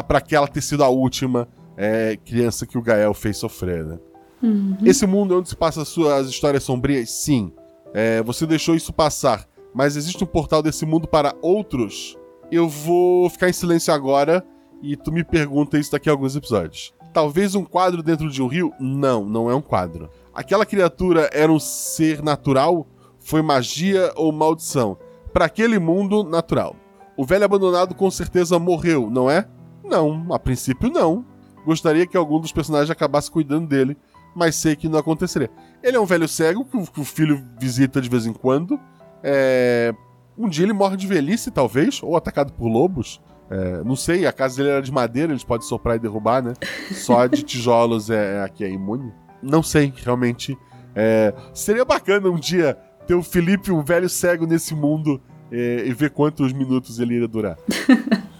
para 0.08 0.18
aquela 0.18 0.48
ter 0.48 0.62
sido 0.62 0.82
a 0.82 0.88
última 0.88 1.46
é, 1.76 2.16
criança 2.16 2.66
que 2.66 2.76
o 2.76 2.82
Gael 2.82 3.14
fez 3.14 3.36
sofrer, 3.36 3.84
né? 3.84 3.98
Uhum. 4.42 4.78
Esse 4.84 5.06
mundo 5.06 5.38
onde 5.38 5.50
se 5.50 5.56
passa 5.56 5.84
suas 5.84 6.28
histórias 6.28 6.64
sombrias, 6.64 7.10
sim. 7.10 7.52
É, 7.92 8.22
você 8.22 8.46
deixou 8.46 8.74
isso 8.74 8.92
passar, 8.92 9.46
mas 9.74 9.96
existe 9.96 10.24
um 10.24 10.26
portal 10.26 10.62
desse 10.62 10.86
mundo 10.86 11.06
para 11.06 11.34
outros? 11.42 12.16
Eu 12.50 12.68
vou 12.68 13.28
ficar 13.28 13.48
em 13.48 13.52
silêncio 13.52 13.92
agora 13.92 14.44
e 14.82 14.96
tu 14.96 15.12
me 15.12 15.24
pergunta 15.24 15.78
isso 15.78 15.92
daqui 15.92 16.08
a 16.08 16.12
alguns 16.12 16.36
episódios. 16.36 16.92
Talvez 17.12 17.54
um 17.54 17.64
quadro 17.64 18.02
dentro 18.02 18.30
de 18.30 18.42
um 18.42 18.46
rio? 18.46 18.72
Não, 18.78 19.24
não 19.24 19.50
é 19.50 19.54
um 19.54 19.60
quadro. 19.60 20.10
Aquela 20.32 20.64
criatura 20.64 21.28
era 21.32 21.50
um 21.50 21.58
ser 21.58 22.22
natural? 22.22 22.86
Foi 23.18 23.42
magia 23.42 24.12
ou 24.16 24.32
maldição? 24.32 24.96
Para 25.32 25.44
aquele 25.44 25.78
mundo, 25.78 26.22
natural. 26.22 26.76
O 27.16 27.24
velho 27.24 27.44
abandonado 27.44 27.94
com 27.94 28.10
certeza 28.10 28.58
morreu, 28.58 29.10
não 29.10 29.30
é? 29.30 29.46
Não, 29.84 30.26
a 30.32 30.38
princípio 30.38 30.90
não. 30.90 31.24
Gostaria 31.64 32.06
que 32.06 32.16
algum 32.16 32.40
dos 32.40 32.52
personagens 32.52 32.90
acabasse 32.90 33.30
cuidando 33.30 33.66
dele, 33.66 33.96
mas 34.34 34.54
sei 34.56 34.76
que 34.76 34.88
não 34.88 34.98
aconteceria. 34.98 35.50
Ele 35.82 35.96
é 35.96 36.00
um 36.00 36.06
velho 36.06 36.28
cego 36.28 36.64
que 36.64 37.00
o, 37.00 37.04
filho 37.04 37.44
visita 37.58 38.00
de 38.00 38.08
vez 38.08 38.26
em 38.26 38.32
quando. 38.32 38.78
É... 39.22 39.92
Um 40.38 40.48
dia 40.48 40.64
ele 40.64 40.72
morre 40.72 40.96
de 40.96 41.06
velhice, 41.06 41.50
talvez, 41.50 42.02
ou 42.02 42.16
atacado 42.16 42.52
por 42.52 42.66
lobos. 42.66 43.20
É... 43.50 43.82
Não 43.84 43.96
sei, 43.96 44.26
a 44.26 44.32
casa 44.32 44.58
dele 44.58 44.70
era 44.70 44.82
de 44.82 44.92
madeira, 44.92 45.32
eles 45.32 45.44
podem 45.44 45.66
soprar 45.66 45.96
e 45.96 45.98
derrubar, 45.98 46.42
né? 46.42 46.54
Só 46.92 47.26
de 47.26 47.42
tijolos 47.42 48.08
é, 48.10 48.36
é 48.36 48.42
aqui 48.42 48.64
é 48.64 48.70
imune. 48.70 49.12
Não 49.42 49.62
sei, 49.62 49.92
realmente. 49.96 50.56
É... 50.94 51.34
Seria 51.52 51.84
bacana 51.84 52.28
um 52.28 52.38
dia 52.38 52.78
ter 53.06 53.14
o 53.14 53.22
Felipe, 53.22 53.72
um 53.72 53.82
velho 53.82 54.08
cego 54.08 54.46
nesse 54.46 54.74
mundo, 54.74 55.20
é... 55.50 55.86
e 55.86 55.92
ver 55.92 56.10
quantos 56.10 56.52
minutos 56.52 57.00
ele 57.00 57.14
iria 57.14 57.28
durar. 57.28 57.56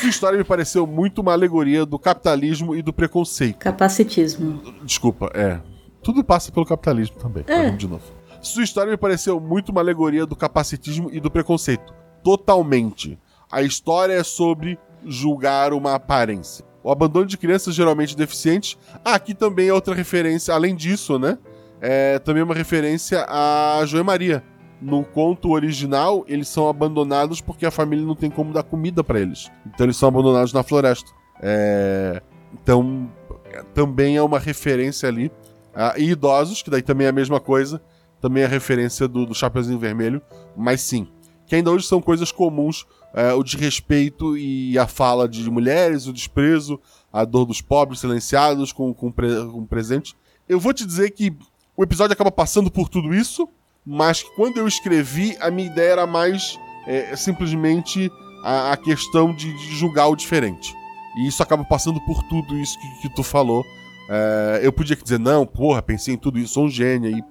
Sua 0.00 0.08
história 0.08 0.36
me 0.36 0.44
pareceu 0.44 0.86
muito 0.86 1.20
uma 1.20 1.32
alegoria 1.32 1.86
do 1.86 1.98
capitalismo 1.98 2.74
e 2.74 2.82
do 2.82 2.92
preconceito. 2.92 3.58
Capacitismo. 3.58 4.60
Desculpa, 4.84 5.30
é. 5.32 5.60
Tudo 6.02 6.24
passa 6.24 6.50
pelo 6.50 6.66
capitalismo 6.66 7.16
também. 7.16 7.44
É. 7.46 7.66
Vamos 7.66 7.78
de 7.78 7.86
novo. 7.86 8.02
Sua 8.40 8.64
história 8.64 8.90
me 8.90 8.96
pareceu 8.96 9.38
muito 9.38 9.70
uma 9.70 9.80
alegoria 9.80 10.26
do 10.26 10.34
capacitismo 10.34 11.08
e 11.12 11.20
do 11.20 11.30
preconceito. 11.30 11.94
Totalmente. 12.24 13.16
A 13.52 13.62
história 13.62 14.14
é 14.14 14.24
sobre 14.24 14.78
julgar 15.06 15.72
uma 15.74 15.94
aparência. 15.94 16.64
O 16.82 16.90
abandono 16.90 17.26
de 17.26 17.36
crianças 17.36 17.74
geralmente 17.74 18.16
deficientes. 18.16 18.78
Ah, 19.04 19.14
aqui 19.14 19.34
também 19.34 19.68
é 19.68 19.74
outra 19.74 19.94
referência, 19.94 20.54
além 20.54 20.74
disso, 20.74 21.18
né? 21.18 21.38
É 21.80 22.18
também 22.18 22.42
uma 22.42 22.54
referência 22.54 23.24
a 23.28 23.82
Joé 23.84 24.02
Maria 24.02 24.42
no 24.82 25.04
conto 25.04 25.50
original, 25.52 26.24
eles 26.26 26.48
são 26.48 26.68
abandonados 26.68 27.40
porque 27.40 27.64
a 27.64 27.70
família 27.70 28.04
não 28.04 28.16
tem 28.16 28.28
como 28.28 28.52
dar 28.52 28.64
comida 28.64 29.04
para 29.04 29.20
eles. 29.20 29.50
Então 29.64 29.86
eles 29.86 29.96
são 29.96 30.08
abandonados 30.08 30.52
na 30.52 30.62
floresta. 30.62 31.10
É... 31.40 32.20
Então, 32.52 33.08
também 33.72 34.16
é 34.16 34.22
uma 34.22 34.38
referência 34.38 35.08
ali. 35.08 35.30
Ah, 35.74 35.94
e 35.96 36.10
idosos, 36.10 36.62
que 36.62 36.68
daí 36.68 36.82
também 36.82 37.06
é 37.06 37.10
a 37.10 37.12
mesma 37.12 37.38
coisa. 37.40 37.80
Também 38.20 38.42
é 38.42 38.46
referência 38.46 39.06
do, 39.06 39.24
do 39.24 39.34
Chapeuzinho 39.34 39.78
Vermelho. 39.78 40.20
Mas 40.56 40.80
sim, 40.80 41.08
que 41.52 41.56
ainda 41.56 41.70
hoje 41.70 41.86
são 41.86 42.00
coisas 42.00 42.32
comuns. 42.32 42.86
É, 43.12 43.34
o 43.34 43.42
desrespeito 43.42 44.38
e 44.38 44.78
a 44.78 44.86
fala 44.86 45.28
de 45.28 45.50
mulheres, 45.50 46.06
o 46.06 46.12
desprezo, 46.14 46.80
a 47.12 47.26
dor 47.26 47.44
dos 47.44 47.60
pobres 47.60 48.00
silenciados 48.00 48.72
com, 48.72 48.94
com, 48.94 49.12
pre, 49.12 49.28
com 49.52 49.66
presente. 49.66 50.16
Eu 50.48 50.58
vou 50.58 50.72
te 50.72 50.86
dizer 50.86 51.10
que 51.10 51.30
o 51.76 51.82
episódio 51.82 52.14
acaba 52.14 52.32
passando 52.32 52.70
por 52.70 52.88
tudo 52.88 53.12
isso, 53.12 53.46
mas 53.84 54.22
quando 54.22 54.56
eu 54.56 54.66
escrevi, 54.66 55.36
a 55.42 55.50
minha 55.50 55.68
ideia 55.68 55.90
era 55.90 56.06
mais 56.06 56.58
é, 56.86 57.14
simplesmente 57.16 58.10
a, 58.42 58.72
a 58.72 58.76
questão 58.78 59.34
de, 59.34 59.52
de, 59.52 59.76
julgar 59.76 60.06
o 60.06 60.16
diferente. 60.16 60.74
E 61.18 61.26
isso 61.26 61.42
acaba 61.42 61.64
passando 61.64 62.00
por 62.06 62.22
tudo 62.30 62.56
isso 62.56 62.80
que, 62.80 63.02
que 63.02 63.14
tu 63.14 63.22
falou. 63.22 63.62
É, 64.08 64.60
eu 64.62 64.72
podia 64.72 64.96
dizer, 64.96 65.18
não, 65.18 65.44
porra, 65.44 65.82
pensei 65.82 66.14
em 66.14 66.18
tudo 66.18 66.38
isso, 66.38 66.54
sou 66.54 66.64
um 66.64 66.70
gênio. 66.70 67.14
E, 67.14 67.22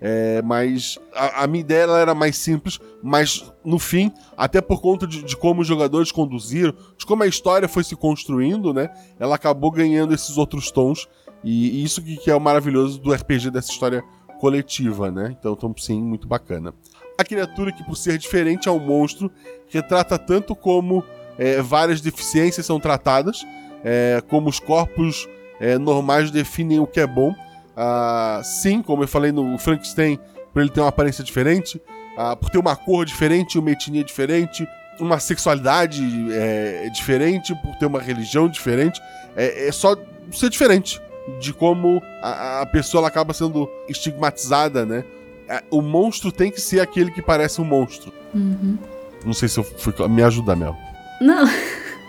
é, 0.00 0.42
mas 0.42 0.98
a, 1.14 1.44
a, 1.44 1.46
minha 1.46 1.60
ideia 1.60 1.84
era 1.84 2.14
mais 2.14 2.36
simples, 2.36 2.78
mas 3.02 3.52
no 3.64 3.78
fim, 3.78 4.12
até 4.36 4.60
por 4.60 4.80
conta 4.80 5.06
de, 5.06 5.22
de, 5.22 5.36
como 5.36 5.62
os 5.62 5.66
jogadores 5.66 6.12
conduziram, 6.12 6.74
de 6.96 7.06
como 7.06 7.22
a 7.22 7.26
história 7.26 7.68
foi 7.68 7.84
se 7.84 7.96
construindo, 7.96 8.72
né? 8.72 8.90
Ela 9.18 9.36
acabou 9.36 9.70
ganhando 9.70 10.14
esses 10.14 10.36
outros 10.36 10.70
tons. 10.70 11.08
E, 11.44 11.80
e 11.80 11.84
isso 11.84 12.02
que, 12.02 12.16
que, 12.16 12.30
é 12.30 12.34
o 12.34 12.40
maravilhoso 12.40 12.98
do 13.00 13.12
RPG 13.12 13.50
dessa 13.50 13.70
história 13.70 14.02
coletiva, 14.40 15.10
né? 15.10 15.34
Então, 15.38 15.52
então, 15.52 15.74
sim, 15.76 16.02
muito 16.02 16.26
bacana. 16.26 16.74
A 17.18 17.24
criatura 17.24 17.72
que, 17.72 17.84
por 17.84 17.96
ser 17.96 18.18
diferente 18.18 18.68
ao 18.68 18.78
monstro, 18.78 19.30
retrata 19.68 20.18
tanto 20.18 20.54
como 20.54 21.02
é, 21.38 21.62
várias 21.62 22.00
deficiências 22.00 22.66
são 22.66 22.78
tratadas, 22.78 23.46
é, 23.84 24.22
como 24.28 24.48
os 24.48 24.60
corpos 24.60 25.28
é, 25.60 25.78
normais 25.78 26.30
definem 26.30 26.80
o 26.80 26.86
que 26.86 27.00
é 27.00 27.06
bom. 27.06 27.34
Ah, 27.76 28.40
sim, 28.42 28.80
como 28.82 29.02
eu 29.02 29.08
falei 29.08 29.30
no 29.32 29.58
Frankenstein, 29.58 30.18
por 30.52 30.60
ele 30.60 30.70
ter 30.70 30.80
uma 30.80 30.88
aparência 30.88 31.22
diferente, 31.22 31.80
ah, 32.16 32.34
por 32.34 32.48
ter 32.48 32.58
uma 32.58 32.74
cor 32.74 33.04
diferente, 33.04 33.58
uma 33.58 33.70
etnia 33.70 34.02
diferente, 34.02 34.66
uma 34.98 35.20
sexualidade 35.20 36.02
é, 36.32 36.88
diferente, 36.88 37.54
por 37.56 37.76
ter 37.76 37.86
uma 37.86 38.00
religião 38.00 38.48
diferente, 38.48 39.00
é, 39.36 39.68
é 39.68 39.72
só 39.72 39.94
ser 40.32 40.48
diferente 40.48 41.00
de 41.40 41.52
como 41.52 42.02
a, 42.22 42.62
a 42.62 42.66
pessoa 42.66 43.06
acaba 43.06 43.34
sendo 43.34 43.68
estigmatizada, 43.88 44.86
né? 44.86 45.04
É, 45.48 45.62
o 45.70 45.80
monstro 45.80 46.32
tem 46.32 46.50
que 46.50 46.60
ser 46.60 46.80
aquele 46.80 47.10
que 47.10 47.20
parece 47.20 47.60
um 47.60 47.64
monstro. 47.64 48.12
Uhum. 48.34 48.78
Não 49.24 49.32
sei 49.32 49.48
se 49.48 49.58
eu 49.58 49.64
fui. 49.64 49.92
Me 50.08 50.22
ajuda, 50.22 50.56
Mel. 50.56 50.76
Não. 51.20 51.46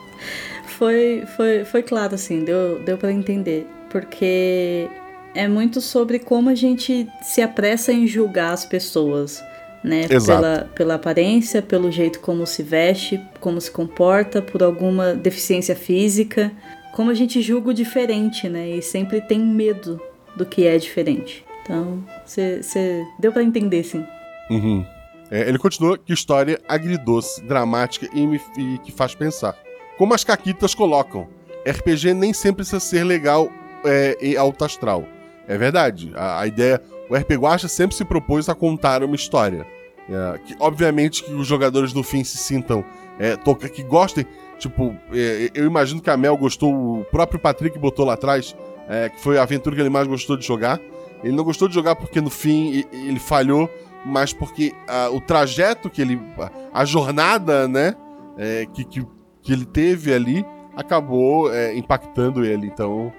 foi, 0.78 1.24
foi, 1.36 1.66
foi 1.66 1.84
claro, 1.84 2.16
assim, 2.16 2.44
deu, 2.44 2.80
deu 2.80 2.98
para 2.98 3.12
entender. 3.12 3.68
Porque 3.90 4.90
é 5.34 5.48
muito 5.48 5.82
sobre 5.82 6.20
como 6.20 6.50
a 6.50 6.56
gente 6.56 7.08
se 7.22 7.42
apressa 7.42 7.92
em 7.94 8.08
julgar 8.08 8.54
as 8.54 8.66
pessoas. 8.66 9.44
Né? 9.84 10.06
Exato. 10.10 10.42
Pela, 10.42 10.70
pela 10.76 10.96
aparência, 10.96 11.62
pelo 11.62 11.92
jeito 11.92 12.20
como 12.20 12.46
se 12.46 12.64
veste, 12.64 13.22
como 13.40 13.62
se 13.62 13.72
comporta, 13.72 14.42
por 14.42 14.64
alguma 14.64 15.14
deficiência 15.14 15.76
física. 15.76 16.52
Como 16.94 17.12
a 17.12 17.14
gente 17.14 17.42
julga 17.42 17.70
o 17.70 17.74
diferente, 17.74 18.50
né? 18.50 18.70
E 18.70 18.82
sempre 18.82 19.22
tem 19.22 19.40
medo 19.40 20.02
do 20.36 20.46
que 20.46 20.66
é 20.66 20.78
diferente. 20.78 21.46
Então, 21.62 22.04
você 22.26 23.06
deu 23.20 23.32
para 23.32 23.44
entender, 23.44 23.84
sim. 23.84 24.04
Uhum. 24.50 24.86
É, 25.30 25.48
ele 25.48 25.58
continua 25.58 25.98
que 25.98 26.14
história 26.14 26.60
agridoce, 26.68 27.44
dramática 27.44 28.08
e, 28.14 28.26
me, 28.26 28.42
e, 28.58 28.78
que 28.80 28.92
faz 28.92 29.14
pensar. 29.14 29.56
Como 29.98 30.14
as 30.14 30.24
caquitas 30.24 30.74
colocam, 30.74 31.28
RPG 31.68 32.14
nem 32.14 32.34
sempre 32.34 32.58
precisa 32.58 32.80
ser 32.80 33.04
legal 33.04 33.52
é, 33.84 34.18
e 34.22 34.38
alto 34.38 34.64
astral. 34.64 35.06
É 35.48 35.58
verdade. 35.58 36.12
A, 36.16 36.42
a, 36.42 36.48
ideia. 36.48 36.82
O 37.10 37.16
RPG 37.16 37.38
Guacha 37.38 37.68
sempre 37.68 37.96
se 37.96 38.04
propôs 38.04 38.50
a 38.50 38.56
contar 38.56 39.02
uma 39.04 39.16
história. 39.16 39.66
É, 40.10 40.38
que, 40.40 40.56
obviamente 40.60 41.24
que 41.24 41.34
os 41.34 41.48
jogadores 41.48 41.94
no 41.94 42.04
fim 42.04 42.24
se 42.24 42.38
sintam. 42.38 42.84
É, 43.18 43.36
toca, 43.36 43.70
que 43.70 43.82
gostem. 43.82 44.26
Tipo, 44.60 44.96
é, 45.14 45.50
eu 45.54 45.66
imagino 45.66 46.02
que 46.02 46.10
a 46.10 46.18
Mel 46.18 46.36
gostou. 46.36 47.00
O 47.00 47.06
próprio 47.06 47.40
Patrick 47.40 47.80
botou 47.80 48.06
lá 48.06 48.14
atrás. 48.14 48.56
É, 48.90 49.10
que 49.10 49.20
foi 49.22 49.38
a 49.38 49.44
aventura 49.44 49.76
que 49.76 49.82
ele 49.82 49.90
mais 49.90 50.08
gostou 50.08 50.36
de 50.36 50.46
jogar. 50.46 50.80
Ele 51.24 51.36
não 51.36 51.44
gostou 51.44 51.68
de 51.68 51.74
jogar 51.74 51.96
porque 51.96 52.22
no 52.22 52.30
fim 52.30 52.86
ele 52.94 53.20
falhou, 53.20 53.70
mas 54.06 54.32
porque 54.32 54.74
uh, 54.88 55.16
o 55.16 55.20
trajeto 55.20 55.90
que 55.90 56.02
ele. 56.02 56.22
a 56.74 56.86
jornada, 56.86 57.68
né? 57.68 57.96
É, 58.38 58.68
que, 58.72 58.86
que, 58.86 59.06
que, 59.42 59.52
ele 59.52 59.66
teve 59.66 60.14
ali 60.14 60.46
acabou 60.76 61.52
é, 61.52 61.76
impactando 61.76 62.46
ele. 62.46 62.68
Então, 62.68 63.12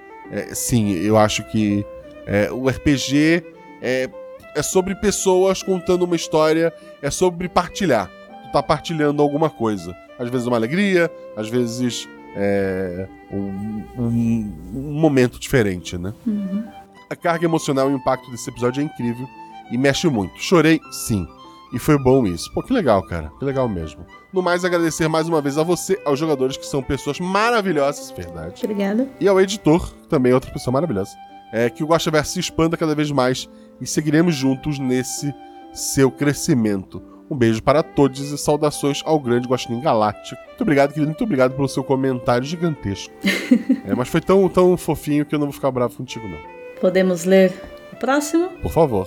sim, 0.53 0.93
eu 0.93 1.19
acho 1.19 1.43
que 1.51 1.85
é, 2.29 2.53
o 2.53 2.69
RPG 2.69 3.43
é, 3.81 4.11
é 4.55 4.63
sobre 4.63 4.95
pessoas 4.95 5.63
contando 5.63 6.03
uma 6.03 6.15
história, 6.15 6.73
é 7.01 7.11
sobre 7.11 7.49
partilhar. 7.49 8.11
Tu 8.45 8.53
tá 8.53 8.63
partilhando 8.63 9.23
alguma 9.23 9.49
coisa. 9.49 9.97
Às 10.19 10.29
vezes 10.29 10.47
uma 10.47 10.57
alegria, 10.57 11.11
às 11.35 11.49
vezes 11.49 12.07
é, 12.37 13.09
um, 13.33 13.83
um, 13.99 14.53
um 14.75 14.93
momento 15.01 15.39
diferente, 15.41 15.97
né? 15.97 16.13
Uhum. 16.27 16.65
A 17.09 17.17
carga 17.17 17.47
emocional 17.47 17.89
e 17.91 17.95
o 17.95 17.97
impacto 17.97 18.31
desse 18.31 18.51
episódio 18.51 18.83
é 18.83 18.85
incrível 18.85 19.27
e 19.71 19.79
mexe 19.79 20.07
muito. 20.09 20.39
Chorei, 20.39 20.81
sim. 20.91 21.27
E 21.73 21.79
foi 21.79 21.99
bom 21.99 22.27
isso. 22.27 22.53
Pô, 22.53 22.63
que 22.63 22.73
legal, 22.73 23.03
cara. 23.03 23.31
Que 23.39 23.45
legal 23.45 23.69
mesmo. 23.69 24.05
No 24.33 24.43
mais, 24.43 24.65
agradecer 24.65 25.09
mais 25.09 25.29
uma 25.29 25.41
vez 25.41 25.57
a 25.57 25.63
você, 25.63 25.99
aos 26.05 26.19
jogadores 26.19 26.57
que 26.57 26.67
são 26.67 26.83
pessoas 26.83 27.19
maravilhosas, 27.21 28.11
verdade. 28.11 28.61
Obrigada. 28.65 29.09
E 29.21 29.29
ao 29.29 29.41
editor, 29.41 29.91
também 30.09 30.33
outra 30.33 30.51
pessoa 30.51 30.73
maravilhosa. 30.73 31.11
É 31.53 31.71
que 31.71 31.83
o 31.83 31.87
Guaxaverso 31.87 32.33
se 32.33 32.41
expanda 32.41 32.77
cada 32.77 32.95
vez 32.95 33.11
mais 33.11 33.49
e 33.81 33.87
seguiremos 33.87 34.35
juntos 34.35 34.79
nesse 34.79 35.35
seu 35.73 36.11
crescimento. 36.11 37.03
Um 37.31 37.37
beijo 37.37 37.63
para 37.63 37.83
todos 37.83 38.33
e 38.33 38.39
saudações 38.39 39.03
ao 39.05 39.21
grande 39.21 39.47
Guaxinim 39.47 39.81
Galáctico. 39.81 40.41
Muito 40.47 40.63
obrigado, 40.63 40.89
querido. 40.91 41.07
Muito 41.07 41.25
obrigado 41.25 41.55
pelo 41.55 41.69
seu 41.69 41.85
comentário 41.85 42.45
gigantesco. 42.45 43.13
é, 43.87 43.95
mas 43.95 44.09
foi 44.09 44.21
tão, 44.21 44.49
tão 44.49 44.77
fofinho 44.77 45.27
que 45.27 45.35
eu 45.35 45.39
não 45.39 45.47
vou 45.47 45.53
ficar 45.53 45.71
bravo 45.71 45.95
contigo, 45.97 46.27
não. 46.27 46.39
Podemos 46.81 47.25
ler 47.25 47.53
o 47.93 47.97
próximo? 47.97 48.49
Por 48.63 48.71
favor. 48.71 49.07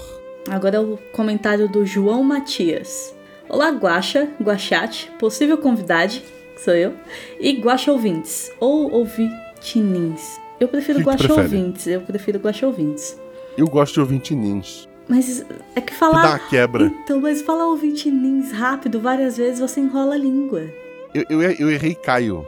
Agora 0.49 0.77
é 0.77 0.79
o 0.79 0.97
comentário 1.13 1.67
do 1.67 1.85
João 1.85 2.23
Matias. 2.23 3.15
Olá, 3.49 3.69
Guaxa, 3.69 4.29
Guachate, 4.41 5.11
possível 5.19 5.57
convidade, 5.57 6.23
que 6.55 6.61
sou 6.61 6.73
eu, 6.73 6.93
e 7.39 7.59
Guaxa 7.59 7.91
ouvintes, 7.91 8.51
ou 8.59 8.91
ouvintinins. 8.91 10.39
Eu 10.61 10.67
prefiro 10.67 11.03
que 11.03 11.31
ouvintes, 11.31 11.87
eu 11.87 12.01
prefiro 12.01 12.37
Guaxa 12.37 12.67
ouvintes. 12.67 13.19
Eu 13.57 13.67
gosto 13.67 13.95
de 13.95 13.99
ouvintinins. 14.01 14.87
Mas 15.07 15.43
é 15.75 15.81
que 15.81 15.91
falar. 15.91 16.21
Que 16.21 16.27
dá 16.27 16.33
uma 16.33 16.49
quebra. 16.49 16.85
Então, 16.85 17.19
mas 17.19 17.41
falar 17.41 17.65
ouvintinins 17.65 18.51
rápido 18.51 18.99
várias 18.99 19.37
vezes 19.37 19.59
você 19.59 19.79
enrola 19.79 20.13
a 20.13 20.17
língua. 20.19 20.69
Eu, 21.15 21.25
eu, 21.31 21.41
eu 21.41 21.71
errei 21.71 21.95
Caio. 21.95 22.45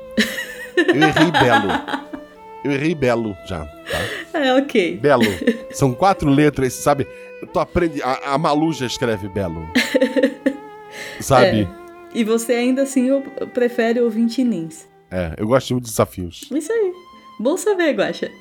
eu 0.78 0.96
errei 0.96 1.32
Belo. 1.32 1.72
Eu 2.64 2.72
errei 2.72 2.94
Belo 2.94 3.36
já, 3.48 3.66
tá? 3.66 4.40
É, 4.40 4.54
ok. 4.54 4.96
Belo. 4.98 5.26
São 5.72 5.92
quatro 5.92 6.30
letras, 6.30 6.74
sabe? 6.74 7.08
Tu 7.52 7.60
aprende. 7.60 8.00
A, 8.04 8.36
a 8.36 8.38
Malu 8.38 8.74
já 8.74 8.86
escreve 8.86 9.28
Belo. 9.28 9.68
sabe? 11.20 11.64
É. 11.64 11.68
E 12.14 12.24
você 12.24 12.54
ainda 12.54 12.84
assim 12.84 13.10
prefere 13.56 14.00
ouvir 14.00 14.28
tinins. 14.28 14.88
É, 15.10 15.34
eu 15.36 15.48
gosto 15.48 15.74
de 15.74 15.82
desafios. 15.82 16.48
Isso 16.54 16.72
aí. 16.72 17.03
Bom 17.44 17.58
saber, 17.58 17.92
Guaxa. 17.92 18.32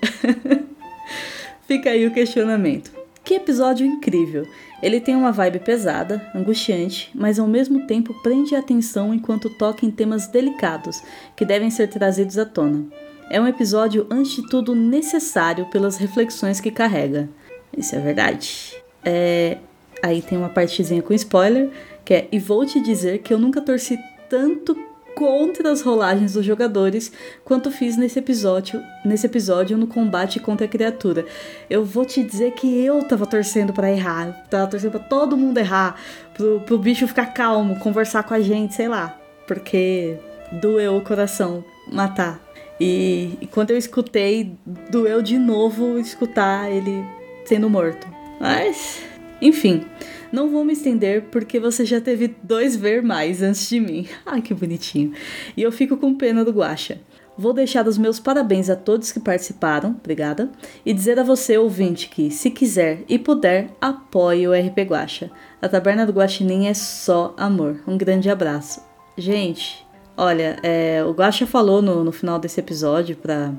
Fica 1.66 1.90
aí 1.90 2.06
o 2.06 2.12
questionamento. 2.12 2.92
Que 3.24 3.34
episódio 3.34 3.84
incrível! 3.84 4.46
Ele 4.80 5.00
tem 5.00 5.16
uma 5.16 5.32
vibe 5.32 5.58
pesada, 5.58 6.24
angustiante, 6.32 7.10
mas 7.12 7.40
ao 7.40 7.48
mesmo 7.48 7.84
tempo 7.88 8.14
prende 8.22 8.54
a 8.54 8.60
atenção 8.60 9.12
enquanto 9.12 9.50
toca 9.50 9.84
em 9.84 9.90
temas 9.90 10.28
delicados 10.28 11.02
que 11.34 11.44
devem 11.44 11.68
ser 11.68 11.88
trazidos 11.88 12.38
à 12.38 12.46
tona. 12.46 12.86
É 13.28 13.40
um 13.40 13.48
episódio, 13.48 14.06
antes 14.08 14.36
de 14.36 14.48
tudo, 14.48 14.72
necessário 14.72 15.66
pelas 15.66 15.96
reflexões 15.96 16.60
que 16.60 16.70
carrega. 16.70 17.28
Isso 17.76 17.96
é 17.96 17.98
verdade. 17.98 18.72
É... 19.04 19.58
Aí 20.00 20.22
tem 20.22 20.38
uma 20.38 20.48
partezinha 20.48 21.02
com 21.02 21.12
spoiler, 21.12 21.70
que 22.04 22.14
é: 22.14 22.28
E 22.30 22.38
vou 22.38 22.64
te 22.64 22.80
dizer 22.80 23.18
que 23.18 23.34
eu 23.34 23.38
nunca 23.40 23.60
torci 23.60 23.98
tanto 24.28 24.91
contra 25.14 25.70
as 25.70 25.82
rolagens 25.82 26.34
dos 26.34 26.44
jogadores 26.44 27.12
quanto 27.44 27.70
fiz 27.70 27.96
nesse 27.96 28.18
episódio, 28.18 28.82
nesse 29.04 29.26
episódio 29.26 29.76
no 29.76 29.86
combate 29.86 30.40
contra 30.40 30.66
a 30.66 30.68
criatura. 30.68 31.24
Eu 31.68 31.84
vou 31.84 32.04
te 32.04 32.22
dizer 32.22 32.52
que 32.52 32.84
eu 32.84 33.02
tava 33.04 33.26
torcendo 33.26 33.72
para 33.72 33.90
errar, 33.90 34.46
tava 34.50 34.66
torcendo 34.66 34.92
para 34.92 35.00
todo 35.00 35.36
mundo 35.36 35.58
errar, 35.58 35.96
pro, 36.34 36.60
pro 36.60 36.78
bicho 36.78 37.06
ficar 37.06 37.26
calmo, 37.26 37.78
conversar 37.78 38.22
com 38.22 38.34
a 38.34 38.40
gente, 38.40 38.74
sei 38.74 38.88
lá, 38.88 39.18
porque 39.46 40.16
doeu 40.60 40.96
o 40.96 41.00
coração 41.02 41.64
matar. 41.90 42.40
E, 42.80 43.38
e 43.40 43.46
quando 43.46 43.70
eu 43.70 43.78
escutei, 43.78 44.56
doeu 44.90 45.22
de 45.22 45.38
novo 45.38 45.98
escutar 45.98 46.70
ele 46.70 47.04
sendo 47.44 47.70
morto. 47.70 48.06
Mas, 48.40 49.04
enfim, 49.42 49.84
não 50.32 50.48
vou 50.48 50.64
me 50.64 50.72
estender 50.72 51.24
porque 51.30 51.60
você 51.60 51.84
já 51.84 52.00
teve 52.00 52.34
dois 52.42 52.74
ver 52.74 53.02
mais 53.02 53.42
antes 53.42 53.68
de 53.68 53.80
mim. 53.80 54.06
Ai, 54.24 54.40
que 54.40 54.54
bonitinho. 54.54 55.12
E 55.56 55.62
eu 55.62 55.70
fico 55.70 55.96
com 55.96 56.14
pena 56.14 56.44
do 56.44 56.52
Guacha. 56.52 57.00
Vou 57.36 57.52
deixar 57.52 57.86
os 57.86 57.98
meus 57.98 58.20
parabéns 58.20 58.70
a 58.70 58.76
todos 58.76 59.10
que 59.10 59.18
participaram, 59.18 59.96
obrigada, 59.98 60.50
e 60.84 60.92
dizer 60.92 61.18
a 61.18 61.22
você, 61.22 61.56
ouvinte, 61.56 62.08
que, 62.08 62.30
se 62.30 62.50
quiser 62.50 63.04
e 63.08 63.18
puder, 63.18 63.70
apoie 63.80 64.46
o 64.46 64.52
RP 64.52 64.80
Guacha. 64.80 65.30
A 65.60 65.68
Taberna 65.68 66.06
do 66.06 66.12
Guaxinim 66.12 66.66
é 66.66 66.74
só 66.74 67.34
amor. 67.36 67.80
Um 67.86 67.96
grande 67.96 68.28
abraço. 68.28 68.82
Gente, 69.16 69.82
Olha, 70.16 70.58
é, 70.62 71.02
o 71.04 71.12
Guaxa 71.12 71.46
falou 71.46 71.80
no, 71.80 72.04
no 72.04 72.12
final 72.12 72.38
desse 72.38 72.60
episódio 72.60 73.16
para 73.16 73.52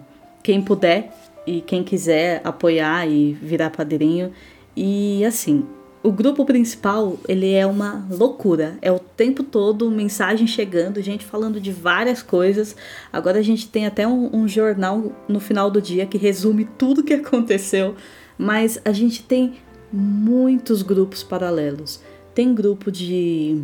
quem 0.44 0.62
puder 0.62 1.12
e 1.48 1.62
quem 1.62 1.84
quiser 1.84 2.42
apoiar 2.44 3.08
e 3.08 3.34
virar 3.34 3.72
padrinho. 3.72 4.32
E 4.76 5.24
assim, 5.26 5.66
o 6.04 6.12
grupo 6.12 6.46
principal, 6.46 7.18
ele 7.28 7.54
é 7.54 7.66
uma 7.66 8.06
loucura. 8.10 8.78
É 8.82 8.92
o 8.92 9.00
tempo 9.00 9.42
todo 9.42 9.90
mensagem 9.90 10.46
chegando, 10.46 11.02
gente 11.02 11.24
falando 11.24 11.62
de 11.62 11.72
várias 11.72 12.22
coisas. 12.22 12.76
Agora 13.12 13.40
a 13.40 13.42
gente 13.42 13.70
tem 13.70 13.86
até 13.86 14.06
um, 14.06 14.30
um 14.36 14.48
jornal 14.48 15.14
no 15.30 15.40
final 15.40 15.72
do 15.72 15.82
dia 15.82 16.06
que 16.06 16.18
resume 16.18 16.66
tudo 16.78 17.04
que 17.04 17.14
aconteceu. 17.16 17.96
Mas 18.38 18.82
a 18.84 18.92
gente 18.92 19.24
tem 19.24 19.54
muitos 19.92 20.82
grupos 20.82 21.24
paralelos. 21.24 22.02
Tem 22.36 22.54
grupo 22.54 22.92
de 22.92 23.64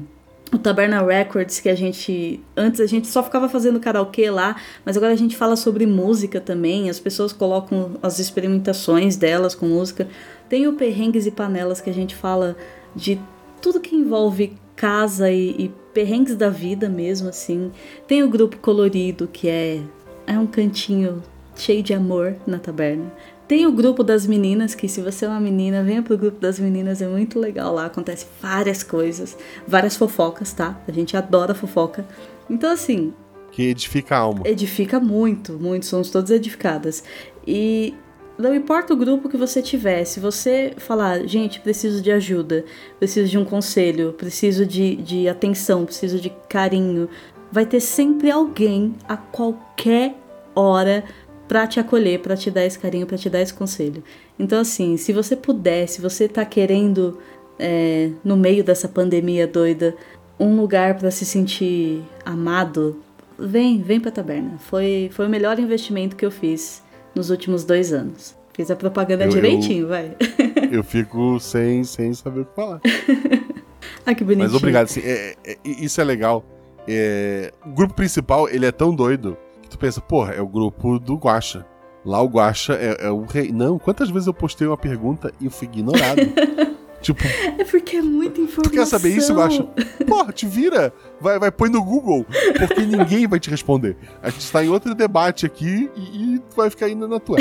o 0.52 0.58
Taberna 0.58 1.04
Records, 1.04 1.60
que 1.60 1.69
a 1.69 1.76
gente. 1.76 2.41
Antes 2.58 2.80
a 2.80 2.86
gente 2.86 3.08
só 3.08 3.22
ficava 3.22 3.48
fazendo 3.48 3.80
karaokê 3.80 4.32
lá, 4.32 4.56
mas 4.84 4.98
agora 4.98 5.13
a 5.13 5.15
gente 5.15 5.38
fala 5.38 5.56
sobre 5.56 5.86
música 5.86 6.41
também. 6.41 6.89
As 6.89 7.00
pessoas 7.00 7.32
colocam 7.32 7.98
as 8.02 8.17
experimentações 8.17 9.15
delas 9.15 9.54
com 9.54 9.67
música. 9.67 10.08
Tem 10.49 10.67
o 10.67 10.73
Perrengues 10.73 11.25
e 11.25 11.31
Panelas, 11.31 11.79
que 11.79 11.89
a 11.89 11.93
gente 11.93 12.15
fala 12.15 12.57
de 12.95 13.19
tudo 13.62 13.79
que 13.79 13.95
envolve 13.95 14.57
casa 14.75 15.29
e, 15.29 15.51
e 15.51 15.71
perrengues 15.93 16.35
da 16.35 16.49
vida 16.49 16.89
mesmo, 16.89 17.29
assim. 17.29 17.71
Tem 18.07 18.23
o 18.23 18.29
grupo 18.29 18.57
colorido, 18.57 19.27
que 19.27 19.47
é, 19.47 19.81
é 20.25 20.39
um 20.39 20.47
cantinho 20.47 21.21
cheio 21.55 21.83
de 21.83 21.93
amor 21.93 22.35
na 22.47 22.57
taberna. 22.57 23.12
Tem 23.47 23.65
o 23.65 23.71
grupo 23.71 24.03
das 24.03 24.25
meninas, 24.25 24.75
que 24.75 24.88
se 24.88 25.01
você 25.01 25.25
é 25.25 25.27
uma 25.27 25.39
menina, 25.39 25.83
venha 25.83 26.01
pro 26.01 26.17
grupo 26.17 26.39
das 26.39 26.59
meninas, 26.59 27.01
é 27.01 27.07
muito 27.07 27.39
legal 27.39 27.73
lá, 27.73 27.88
acontece 27.88 28.27
várias 28.41 28.83
coisas, 28.83 29.38
várias 29.67 29.97
fofocas, 29.97 30.53
tá? 30.53 30.79
A 30.88 30.91
gente 30.91 31.17
adora 31.17 31.53
fofoca. 31.53 32.05
Então, 32.49 32.71
assim. 32.71 33.13
Que 33.51 33.63
edifica 33.63 34.15
a 34.15 34.19
alma. 34.19 34.43
Edifica 34.45 34.99
muito, 34.99 35.53
muito, 35.53 35.85
somos 35.85 36.12
todas 36.12 36.29
edificadas. 36.29 37.03
E 37.45 37.95
não 38.39 38.56
importa 38.56 38.93
o 38.93 38.97
grupo 38.97 39.28
que 39.28 39.36
você 39.36 39.62
tiver, 39.62 40.06
se 40.06 40.17
você 40.17 40.73
falar, 40.78 41.28
gente, 41.28 41.60
preciso 41.60 42.02
de 42.02 42.10
ajuda, 42.10 42.63
preciso 42.97 43.30
de 43.30 43.38
um 43.38 43.43
conselho, 43.43 44.13
preciso 44.13 44.65
de, 44.65 44.95
de 44.95 45.28
atenção, 45.28 45.86
preciso 45.86 46.21
de 46.21 46.30
carinho, 46.47 47.10
vai 47.52 47.65
ter 47.65 47.82
sempre 47.82 48.32
alguém 48.32 48.95
a 49.10 49.17
qualquer 49.17 50.15
hora 50.56 51.04
para 51.49 51.67
te 51.67 51.82
acolher, 51.82 52.21
para 52.21 52.38
te 52.38 52.49
dar 52.49 52.65
esse 52.65 52.80
carinho, 52.80 53.06
para 53.06 53.17
te 53.17 53.30
dar 53.30 53.41
esse 53.41 53.54
conselho. 53.54 54.02
Então, 54.39 54.62
assim, 54.62 54.95
se 54.95 55.12
você 55.12 55.36
puder, 55.36 55.88
se 55.88 55.99
você 55.99 56.25
tá 56.25 56.45
querendo, 56.45 57.19
é, 57.60 58.10
no 58.23 58.38
meio 58.38 58.63
dessa 58.63 58.88
pandemia 58.88 59.47
doida, 59.47 59.93
um 60.39 60.56
lugar 60.56 60.97
para 60.97 61.12
se 61.12 61.25
sentir 61.25 62.02
amado, 62.23 63.02
vem, 63.38 63.82
vem 63.82 63.99
pra 63.99 64.12
taberna. 64.12 64.58
Foi, 64.60 65.10
foi 65.12 65.25
o 65.25 65.30
melhor 65.30 65.60
investimento 65.60 66.15
que 66.15 66.25
eu 66.25 66.32
fiz 66.32 66.88
nos 67.15 67.30
últimos 67.30 67.63
dois 67.63 67.91
anos. 67.93 68.38
Fiz 68.54 68.69
a 68.69 68.76
propaganda 68.76 69.26
Eu- 69.26 69.30
direitinho, 69.30 69.84
eu- 69.84 69.88
vai. 69.88 70.15
Eu 70.72 70.84
fico 70.84 71.39
sem, 71.39 71.84
sem 71.84 72.13
saber 72.13 72.41
o 72.41 72.45
que 72.45 72.56
falar. 72.56 72.80
ah, 74.06 74.13
que 74.13 74.24
bonitinho. 74.24 74.45
Mas 74.45 74.54
obrigado, 74.54 74.84
assim, 74.86 75.00
é- 75.04 75.36
é- 75.45 75.58
isso 75.65 76.00
é 76.00 76.04
legal. 76.04 76.43
É, 76.88 77.52
o 77.65 77.69
grupo 77.72 77.93
principal, 77.93 78.48
ele 78.50 78.65
é 78.65 78.72
tão 78.72 78.93
doido 78.93 79.38
que 79.62 79.69
tu 79.69 79.78
pensa, 79.80 80.00
porra, 80.02 80.34
é 80.34 80.41
o 80.41 80.48
grupo 80.48 81.00
do 81.00 81.15
Guacha. 81.15 81.65
Lá 82.06 82.22
o 82.22 82.28
Guacha 82.28 82.74
é, 82.74 83.08
é 83.08 83.10
o 83.12 83.24
rei. 83.26 83.52
Não, 83.52 83.78
quantas 83.80 84.10
vezes 84.10 84.28
eu 84.28 84.34
postei 84.34 84.67
uma 84.67 84.78
pergunta 84.78 85.32
e 85.39 85.45
eu 85.45 85.52
fui 85.52 85.67
ignorado? 85.67 86.22
tipo, 87.01 87.23
É 87.57 87.63
porque 87.63 87.97
é 87.97 88.01
muita 88.01 88.39
informação. 88.41 88.63
tu 88.63 88.69
quer 88.71 88.85
saber 88.85 89.09
isso, 89.09 89.33
Guacha? 89.33 89.63
Porra, 90.07 90.31
te 90.33 90.45
vira! 90.45 90.93
Vai, 91.21 91.38
vai, 91.39 91.51
põe 91.51 91.69
no 91.69 91.83
Google, 91.83 92.25
porque 92.57 92.81
ninguém 92.81 93.27
vai 93.27 93.39
te 93.39 93.49
responder. 93.49 93.97
A 94.21 94.29
gente 94.29 94.51
tá 94.51 94.63
em 94.63 94.69
outro 94.69 94.95
debate 94.95 95.45
aqui 95.45 95.89
e, 95.95 96.35
e 96.35 96.39
tu 96.39 96.55
vai 96.55 96.69
ficar 96.69 96.89
indo 96.89 97.07
na 97.07 97.19
tua. 97.19 97.38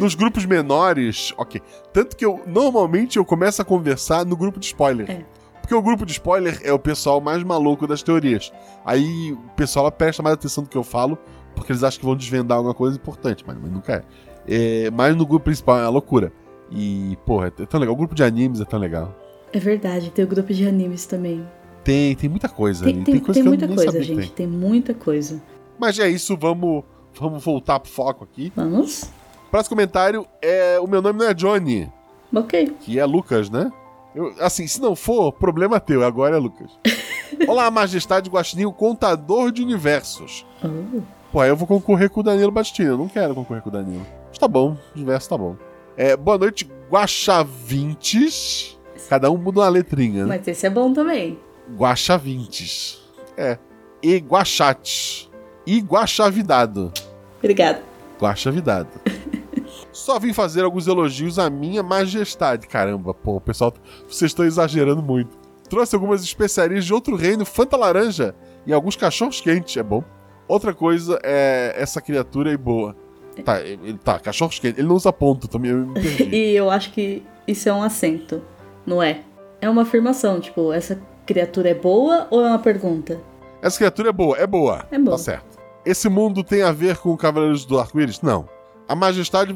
Nos 0.00 0.14
grupos 0.14 0.44
menores, 0.44 1.32
ok. 1.36 1.60
Tanto 1.92 2.16
que 2.16 2.24
eu, 2.24 2.40
normalmente, 2.46 3.16
eu 3.16 3.24
começo 3.24 3.62
a 3.62 3.64
conversar 3.64 4.24
no 4.24 4.36
grupo 4.36 4.58
de 4.58 4.66
spoiler. 4.66 5.10
É. 5.10 5.24
Porque 5.60 5.74
o 5.74 5.82
grupo 5.82 6.04
de 6.04 6.12
spoiler 6.12 6.60
é 6.64 6.72
o 6.72 6.78
pessoal 6.78 7.20
mais 7.20 7.42
maluco 7.44 7.86
das 7.86 8.02
teorias. 8.02 8.52
Aí 8.84 9.32
o 9.32 9.50
pessoal 9.54 9.90
presta 9.92 10.22
mais 10.22 10.34
atenção 10.34 10.64
do 10.64 10.70
que 10.70 10.76
eu 10.76 10.82
falo, 10.82 11.16
porque 11.54 11.70
eles 11.70 11.84
acham 11.84 12.00
que 12.00 12.06
vão 12.06 12.16
desvendar 12.16 12.56
alguma 12.58 12.74
coisa 12.74 12.96
importante, 12.96 13.44
mas, 13.46 13.56
mas 13.60 13.70
nunca 13.70 14.04
é. 14.48 14.86
é. 14.86 14.90
Mas 14.90 15.14
no 15.14 15.24
grupo 15.24 15.44
principal 15.44 15.78
é 15.78 15.82
uma 15.82 15.90
loucura. 15.90 16.32
E, 16.70 17.18
porra, 17.26 17.48
é 17.58 17.66
tão 17.66 17.80
legal. 17.80 17.94
O 17.94 17.98
grupo 17.98 18.14
de 18.14 18.22
animes 18.22 18.60
é 18.60 18.64
tão 18.64 18.78
legal. 18.78 19.14
É 19.52 19.58
verdade, 19.58 20.10
tem 20.10 20.24
o 20.24 20.28
grupo 20.28 20.52
de 20.54 20.66
animes 20.66 21.06
também. 21.06 21.44
Tem, 21.82 22.14
tem 22.14 22.28
muita 22.30 22.48
coisa 22.48 22.84
Tem, 22.84 22.94
ali. 22.94 23.04
tem, 23.04 23.18
coisa 23.18 23.32
tem 23.34 23.42
que 23.42 23.48
eu 23.48 23.50
muita 23.50 23.68
coisa, 23.68 24.02
gente. 24.02 24.20
tem. 24.20 24.28
Tem 24.28 24.46
muita 24.46 24.94
coisa. 24.94 25.42
Mas 25.78 25.98
é 25.98 26.08
isso, 26.08 26.36
vamos, 26.36 26.84
vamos 27.18 27.42
voltar 27.42 27.80
pro 27.80 27.90
foco 27.90 28.22
aqui. 28.24 28.52
Vamos? 28.54 29.10
Próximo 29.50 29.76
comentário 29.76 30.26
é. 30.40 30.78
O 30.78 30.86
meu 30.86 31.02
nome 31.02 31.18
não 31.18 31.26
é 31.26 31.34
Johnny, 31.34 31.90
Ok. 32.32 32.76
que 32.80 32.98
é 32.98 33.04
Lucas, 33.04 33.50
né? 33.50 33.72
Eu, 34.14 34.32
assim, 34.40 34.66
se 34.66 34.80
não 34.80 34.94
for, 34.94 35.32
problema 35.32 35.80
teu, 35.80 36.04
agora 36.04 36.36
é 36.36 36.38
Lucas. 36.38 36.70
Olá, 37.48 37.70
Majestade 37.70 38.28
Guaxinim, 38.30 38.70
contador 38.72 39.50
de 39.50 39.62
universos. 39.62 40.46
Oh. 40.62 41.00
Pô, 41.32 41.40
aí 41.40 41.48
eu 41.48 41.56
vou 41.56 41.66
concorrer 41.66 42.10
com 42.10 42.20
o 42.20 42.22
Danilo 42.22 42.50
Bastini. 42.52 42.88
Eu 42.88 42.98
não 42.98 43.08
quero 43.08 43.34
concorrer 43.34 43.62
com 43.62 43.68
o 43.70 43.72
Danilo. 43.72 44.06
Mas 44.28 44.38
tá 44.38 44.46
bom, 44.46 44.76
o 44.94 44.96
universo 44.96 45.28
tá 45.28 45.38
bom. 45.38 45.56
É, 45.96 46.16
boa 46.16 46.38
noite, 46.38 46.70
Guaxavintes. 46.90 48.78
Cada 49.08 49.30
um 49.30 49.36
muda 49.36 49.60
uma 49.60 49.68
letrinha, 49.68 50.24
né? 50.24 50.36
Mas 50.36 50.46
esse 50.46 50.66
é 50.66 50.70
bom 50.70 50.92
também. 50.92 51.38
Guaxavintes. 51.76 53.00
É. 53.36 53.58
E 54.02 54.16
Guaxates. 54.16 55.30
E 55.66 55.80
Guaxavidado. 55.80 56.92
Obrigada. 57.38 57.82
Guaxavidado. 58.20 58.88
Só 59.92 60.18
vim 60.18 60.32
fazer 60.32 60.64
alguns 60.64 60.86
elogios 60.86 61.38
à 61.38 61.50
minha 61.50 61.82
majestade. 61.82 62.66
Caramba, 62.66 63.12
pô, 63.12 63.40
pessoal. 63.40 63.74
Vocês 64.08 64.30
estão 64.30 64.44
exagerando 64.44 65.02
muito. 65.02 65.36
Trouxe 65.68 65.94
algumas 65.94 66.22
especiarias 66.22 66.84
de 66.84 66.92
outro 66.92 67.14
reino, 67.16 67.44
Fanta 67.44 67.76
Laranja 67.76 68.34
e 68.66 68.72
alguns 68.72 68.96
cachorros 68.96 69.40
quentes, 69.40 69.76
é 69.76 69.82
bom. 69.82 70.02
Outra 70.48 70.74
coisa 70.74 71.18
é 71.22 71.74
essa 71.76 72.00
criatura 72.00 72.50
aí 72.50 72.56
boa. 72.56 72.96
Tá, 73.42 73.60
ele 73.60 73.98
tá, 73.98 74.18
cachorros 74.18 74.58
quentes. 74.58 74.78
Ele 74.78 74.88
não 74.88 74.96
usa 74.96 75.12
ponto 75.12 75.48
também, 75.48 75.70
eu 75.70 75.86
me 75.86 75.94
perdi. 75.94 76.24
E 76.34 76.56
eu 76.56 76.70
acho 76.70 76.92
que 76.92 77.22
isso 77.46 77.68
é 77.68 77.72
um 77.72 77.82
acento, 77.82 78.42
não 78.86 79.02
é? 79.02 79.20
É 79.60 79.68
uma 79.68 79.82
afirmação, 79.82 80.40
tipo, 80.40 80.72
essa 80.72 81.00
criatura 81.26 81.70
é 81.70 81.74
boa 81.74 82.26
ou 82.30 82.44
é 82.44 82.48
uma 82.48 82.58
pergunta? 82.58 83.20
Essa 83.62 83.78
criatura 83.78 84.08
é 84.08 84.12
boa, 84.12 84.36
é 84.38 84.46
boa. 84.46 84.86
É 84.90 84.98
boa. 84.98 85.16
Tá 85.16 85.22
certo. 85.22 85.58
Esse 85.84 86.08
mundo 86.08 86.42
tem 86.42 86.62
a 86.62 86.72
ver 86.72 86.96
com 86.98 87.16
Cavaleiros 87.16 87.64
do 87.64 87.78
Arco-Íris? 87.78 88.20
Não. 88.20 88.48
A 88.88 88.94
Majestade. 88.94 89.54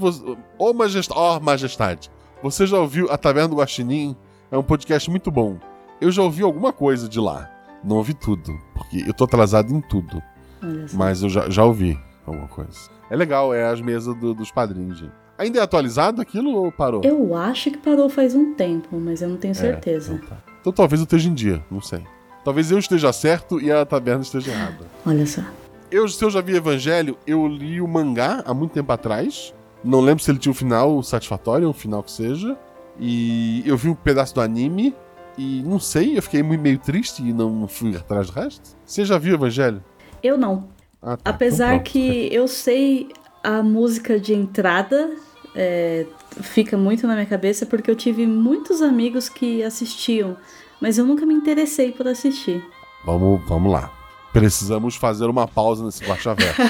Ô 0.58 0.72
Majestade. 0.72 1.20
Ó, 1.20 1.40
Majestade. 1.40 2.10
Você 2.42 2.66
já 2.66 2.78
ouviu 2.78 3.10
A 3.10 3.16
Taverna 3.16 3.48
do 3.48 3.56
Guaxinim? 3.56 4.16
É 4.50 4.58
um 4.58 4.62
podcast 4.62 5.10
muito 5.10 5.30
bom. 5.30 5.56
Eu 6.00 6.12
já 6.12 6.22
ouvi 6.22 6.42
alguma 6.42 6.72
coisa 6.72 7.08
de 7.08 7.18
lá. 7.18 7.50
Não 7.82 7.96
ouvi 7.96 8.14
tudo, 8.14 8.52
porque 8.74 9.04
eu 9.06 9.12
tô 9.12 9.24
atrasado 9.24 9.74
em 9.74 9.80
tudo. 9.80 10.22
Mas 10.92 11.22
eu 11.22 11.28
já, 11.28 11.50
já 11.50 11.64
ouvi 11.64 11.98
alguma 12.26 12.48
coisa. 12.48 12.72
É 13.10 13.16
legal, 13.16 13.52
é 13.54 13.66
as 13.66 13.80
mesas 13.80 14.14
do- 14.16 14.34
dos 14.34 14.50
padrinhos, 14.50 14.98
gente. 14.98 15.12
Ainda 15.36 15.58
é 15.58 15.62
atualizado 15.62 16.22
aquilo 16.22 16.50
ou 16.54 16.70
parou? 16.70 17.00
Eu 17.04 17.34
acho 17.34 17.70
que 17.70 17.78
parou 17.78 18.08
faz 18.08 18.34
um 18.34 18.54
tempo, 18.54 18.96
mas 19.00 19.20
eu 19.20 19.28
não 19.28 19.36
tenho 19.36 19.52
É, 19.52 19.54
certeza. 19.54 20.14
então, 20.14 20.28
tá. 20.28 20.36
Então 20.60 20.72
talvez 20.72 21.00
eu 21.00 21.04
esteja 21.04 21.28
em 21.28 21.34
dia, 21.34 21.62
não 21.70 21.80
sei. 21.80 22.02
Talvez 22.44 22.70
eu 22.70 22.78
esteja 22.78 23.12
certo 23.12 23.60
e 23.60 23.72
a 23.72 23.84
taverna 23.84 24.22
esteja 24.22 24.52
errada. 24.52 24.86
Olha 25.04 25.26
só. 25.26 25.42
Eu, 25.90 26.08
se 26.08 26.22
eu 26.24 26.30
já 26.30 26.40
vi 26.40 26.54
Evangelho, 26.56 27.16
eu 27.26 27.46
li 27.46 27.80
o 27.80 27.88
mangá 27.88 28.42
há 28.46 28.52
muito 28.54 28.72
tempo 28.72 28.90
atrás. 28.92 29.54
Não 29.82 30.00
lembro 30.00 30.22
se 30.22 30.30
ele 30.30 30.38
tinha 30.38 30.50
um 30.50 30.54
final 30.54 31.02
satisfatório, 31.02 31.68
um 31.68 31.72
final 31.72 32.02
que 32.02 32.10
seja. 32.12 32.56
E 32.98 33.62
eu 33.66 33.76
vi 33.76 33.88
um 33.88 33.94
pedaço 33.94 34.34
do 34.34 34.40
anime. 34.40 34.94
E 35.36 35.62
não 35.64 35.80
sei, 35.80 36.16
eu 36.16 36.22
fiquei 36.22 36.42
meio 36.42 36.78
triste 36.78 37.22
e 37.22 37.32
não 37.32 37.66
fui 37.66 37.96
atrás 37.96 38.28
do 38.28 38.32
resto. 38.34 38.76
Você 38.84 39.04
já 39.04 39.18
viu 39.18 39.34
Evangelho? 39.34 39.82
Eu 40.22 40.38
não. 40.38 40.68
Ah, 41.04 41.16
tá. 41.18 41.30
Apesar 41.30 41.74
Então 41.74 41.84
que 41.84 42.28
eu 42.32 42.48
sei 42.48 43.10
a 43.42 43.62
música 43.62 44.18
de 44.18 44.32
entrada, 44.32 45.10
é, 45.54 46.06
fica 46.40 46.78
muito 46.78 47.06
na 47.06 47.12
minha 47.12 47.26
cabeça 47.26 47.66
porque 47.66 47.90
eu 47.90 47.94
tive 47.94 48.26
muitos 48.26 48.80
amigos 48.80 49.28
que 49.28 49.62
assistiam, 49.62 50.36
mas 50.80 50.96
eu 50.96 51.04
nunca 51.04 51.26
me 51.26 51.34
interessei 51.34 51.92
por 51.92 52.08
assistir. 52.08 52.64
Vamos, 53.04 53.46
vamos 53.46 53.70
lá. 53.70 53.92
Precisamos 54.32 54.96
fazer 54.96 55.26
uma 55.26 55.46
pausa 55.46 55.84
nesse 55.84 56.02
Guaxaverso. 56.04 56.60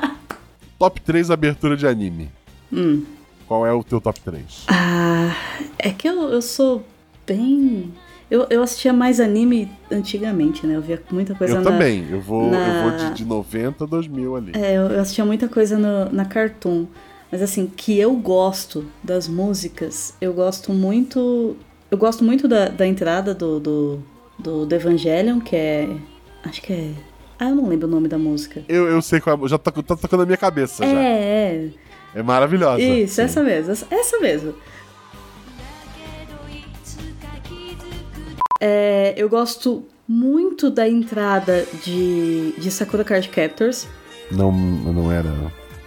top 0.78 1.00
3 1.00 1.30
abertura 1.30 1.76
de 1.76 1.86
anime. 1.86 2.30
Hum. 2.72 3.04
Qual 3.46 3.66
é 3.66 3.72
o 3.72 3.84
teu 3.84 4.00
top 4.00 4.18
3? 4.20 4.64
Ah, 4.68 5.36
é 5.78 5.90
que 5.90 6.08
eu, 6.08 6.30
eu 6.30 6.40
sou 6.40 6.84
bem. 7.26 7.92
Eu, 8.30 8.46
eu 8.50 8.62
assistia 8.62 8.92
mais 8.92 9.20
anime 9.20 9.70
antigamente, 9.90 10.66
né? 10.66 10.76
Eu 10.76 10.80
via 10.80 11.00
muita 11.10 11.34
coisa 11.34 11.54
Eu 11.56 11.60
na. 11.62 11.70
também. 11.70 12.06
Eu 12.10 12.20
vou, 12.20 12.50
na- 12.50 12.84
eu 12.84 12.90
vou 12.90 12.98
de, 13.10 13.14
de 13.16 13.24
90 13.24 13.84
a 13.84 13.86
2000 13.86 14.36
ali. 14.36 14.52
É, 14.54 14.74
eu 14.76 14.82
eu 14.88 15.00
assistia 15.00 15.24
muita 15.24 15.46
coisa 15.48 15.76
no- 15.78 16.10
na 16.12 16.24
Cartoon. 16.24 16.86
Mas 17.30 17.42
assim, 17.42 17.66
que 17.66 17.98
eu 17.98 18.14
gosto 18.14 18.86
das 19.02 19.26
músicas, 19.28 20.14
eu 20.20 20.32
gosto 20.32 20.72
muito. 20.72 21.56
Eu 21.90 21.98
gosto 21.98 22.22
muito 22.24 22.46
da, 22.48 22.68
da 22.68 22.86
entrada 22.86 23.34
do, 23.34 23.58
do, 23.60 23.98
do, 24.38 24.66
do 24.66 24.74
Evangelion, 24.74 25.40
que 25.40 25.54
é. 25.56 25.88
Acho 26.44 26.62
que 26.62 26.72
é. 26.72 26.90
Ah, 27.38 27.50
eu 27.50 27.56
não 27.56 27.68
lembro 27.68 27.88
o 27.88 27.90
nome 27.90 28.06
da 28.08 28.16
música. 28.18 28.62
Eu, 28.68 28.86
eu 28.88 29.02
sei 29.02 29.20
qual 29.20 29.38
é. 29.44 29.48
Já 29.48 29.58
tá, 29.58 29.70
tá 29.72 29.96
tocando 29.96 30.20
na 30.20 30.26
minha 30.26 30.36
cabeça 30.38 30.84
já. 30.86 30.92
É, 30.92 31.68
É 32.14 32.22
maravilhosa. 32.22 32.80
é. 32.80 33.00
Isso, 33.00 33.16
Sim. 33.16 33.22
essa 33.22 33.42
mesmo. 33.42 33.72
essa- 33.72 33.86
Essa 33.90 34.20
mesmo. 34.20 34.54
É, 38.66 39.12
eu 39.14 39.28
gosto 39.28 39.84
muito 40.08 40.70
da 40.70 40.88
entrada 40.88 41.66
de, 41.84 42.54
de 42.56 42.70
Sakura 42.70 43.04
Card 43.04 43.28
Captors. 43.28 43.86
Não, 44.30 44.50
não 44.50 45.12
era. 45.12 45.30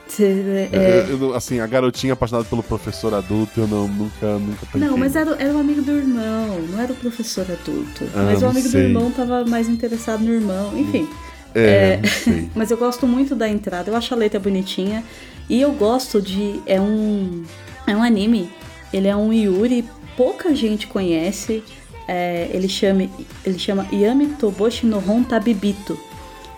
Cê- 0.07 0.69
Eu- 0.71 0.79
é, 0.79 1.07
eu 1.09 1.33
assim, 1.33 1.59
a 1.59 1.65
garotinha 1.65 2.13
apaixonada 2.13 2.47
pelo 2.47 2.61
professor 2.61 3.15
adulto, 3.15 3.59
eu 3.61 3.67
não, 3.67 3.87
nunca, 3.87 4.37
nunca 4.37 4.65
tanquei. 4.71 4.87
Não, 4.87 4.95
mas 4.95 5.15
era, 5.15 5.31
era 5.41 5.53
o 5.55 5.59
amigo 5.59 5.81
do 5.81 5.91
irmão, 5.91 6.59
não 6.69 6.79
era 6.79 6.93
o 6.93 6.95
professor 6.95 7.47
adulto. 7.51 8.05
Ah, 8.15 8.23
mas 8.25 8.43
o 8.43 8.45
amigo 8.45 8.67
sei. 8.69 8.83
do 8.83 8.87
irmão 8.89 9.09
tava 9.11 9.43
mais 9.43 9.67
interessado 9.67 10.21
no 10.23 10.31
irmão, 10.31 10.77
enfim. 10.77 11.09
É, 11.55 11.99
É. 11.99 12.01
Mas 12.53 12.69
eu 12.69 12.77
gosto 12.77 13.07
muito 13.07 13.33
da 13.33 13.49
entrada, 13.49 13.89
eu 13.89 13.95
acho 13.95 14.13
a 14.13 14.17
letra 14.17 14.39
bonitinha. 14.39 15.03
E 15.49 15.59
eu 15.59 15.71
gosto 15.71 16.21
de. 16.21 16.61
É 16.67 16.79
um. 16.79 17.43
É 17.87 17.95
um 17.95 18.03
anime. 18.03 18.49
Ele 18.93 19.07
é 19.07 19.15
um 19.15 19.33
Yuri, 19.33 19.83
pouca 20.15 20.53
gente 20.53 20.85
conhece. 20.85 21.63
É, 22.07 22.49
ele, 22.53 22.69
chama, 22.69 23.09
ele 23.45 23.59
chama 23.59 23.85
Yami 23.91 24.27
Toboshi 24.39 24.85
no 24.85 24.97
Hon 24.99 25.23
Tabibito. 25.23 25.99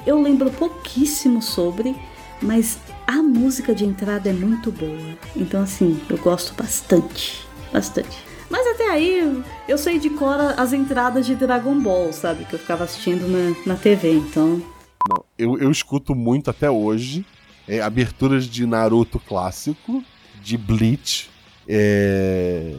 Eu 0.06 0.22
lembro 0.22 0.50
pouquíssimo 0.52 1.42
sobre, 1.42 1.96
mas 2.42 2.78
a 3.08 3.14
música 3.24 3.74
de 3.74 3.84
entrada 3.86 4.30
é 4.30 4.34
muito 4.34 4.72
boa. 4.72 5.18
Então, 5.36 5.62
assim, 5.64 6.00
eu 6.10 6.18
gosto 6.18 6.54
bastante. 6.54 7.44
Bastante. 7.74 8.18
Mas 8.50 8.66
até 8.68 8.90
aí, 8.90 9.20
eu- 9.20 9.44
eu 9.68 9.78
sei 9.78 10.00
de 10.00 10.10
cor 10.12 10.36
as 10.58 10.74
entradas 10.74 11.26
de 11.26 11.36
Dragon 11.36 11.80
Ball, 11.80 12.12
sabe? 12.14 12.46
Que 12.46 12.54
eu 12.54 12.60
ficava 12.60 12.84
assistindo 12.84 13.28
na, 13.28 13.74
na 13.74 13.76
TV, 13.80 14.14
então. 14.14 14.62
Não, 15.10 15.24
eu, 15.38 15.58
eu 15.60 15.70
escuto 15.72 16.14
muito 16.16 16.50
até 16.50 16.70
hoje 16.70 17.26
é, 17.68 17.80
aberturas 17.82 18.46
de 18.46 18.66
Naruto 18.66 19.20
clássico, 19.20 20.04
de 20.42 20.58
Bleach. 20.58 21.30
é, 21.68 22.74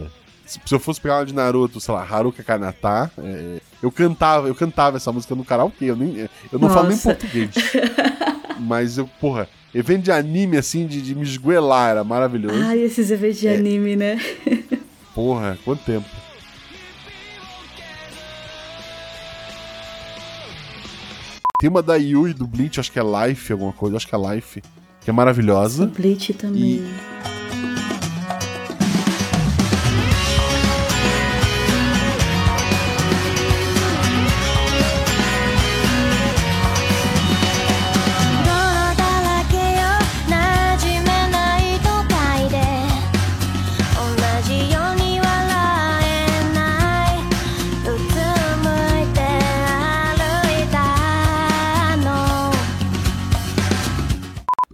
Se, 0.50 0.74
eu 0.74 0.80
fosse 0.80 1.00
pegar 1.00 1.18
uma 1.18 1.26
de 1.26 1.32
Naruto, 1.32 1.80
sei 1.80 1.94
lá, 1.94 2.02
Haruka 2.02 2.42
Kanata, 2.42 3.08
é, 3.18 3.60
eu 3.80 3.92
cantava, 3.92 4.48
eu 4.48 4.54
cantava 4.54 4.96
essa 4.96 5.12
música 5.12 5.32
no 5.36 5.44
karaokê, 5.44 5.84
eu, 5.84 5.96
nem, 5.96 6.28
eu 6.50 6.58
não 6.58 6.68
falo 6.68 6.88
nem 6.88 6.96
Nossa. 6.96 7.14
português. 7.14 7.50
Mas 8.58 8.98
eu, 8.98 9.08
porra, 9.20 9.48
evento 9.72 10.02
de 10.02 10.10
anime 10.10 10.56
assim, 10.56 10.88
de, 10.88 11.00
de 11.00 11.14
me 11.14 11.22
esguelar, 11.22 11.90
era 11.90 12.02
maravilhoso. 12.02 12.60
Ai, 12.64 12.80
esses 12.80 13.12
eventos 13.12 13.38
de 13.38 13.46
anime, 13.46 13.94
né? 13.94 14.20
Porra, 15.14 15.56
quanto 15.64 15.84
tempo. 15.84 16.08
Tem 21.60 21.70
uma 21.70 21.82
da 21.82 21.94
Yui 21.94 22.34
do 22.34 22.46
Bleach, 22.46 22.80
acho 22.80 22.90
que 22.90 22.98
é 22.98 23.02
Life, 23.02 23.52
alguma 23.52 23.72
coisa, 23.72 23.98
acho 23.98 24.08
que 24.08 24.14
é 24.16 24.18
Life, 24.18 24.60
que 25.00 25.10
é 25.10 25.12
maravilhosa. 25.12 25.86
Bleach 25.86 26.34
também. 26.34 26.82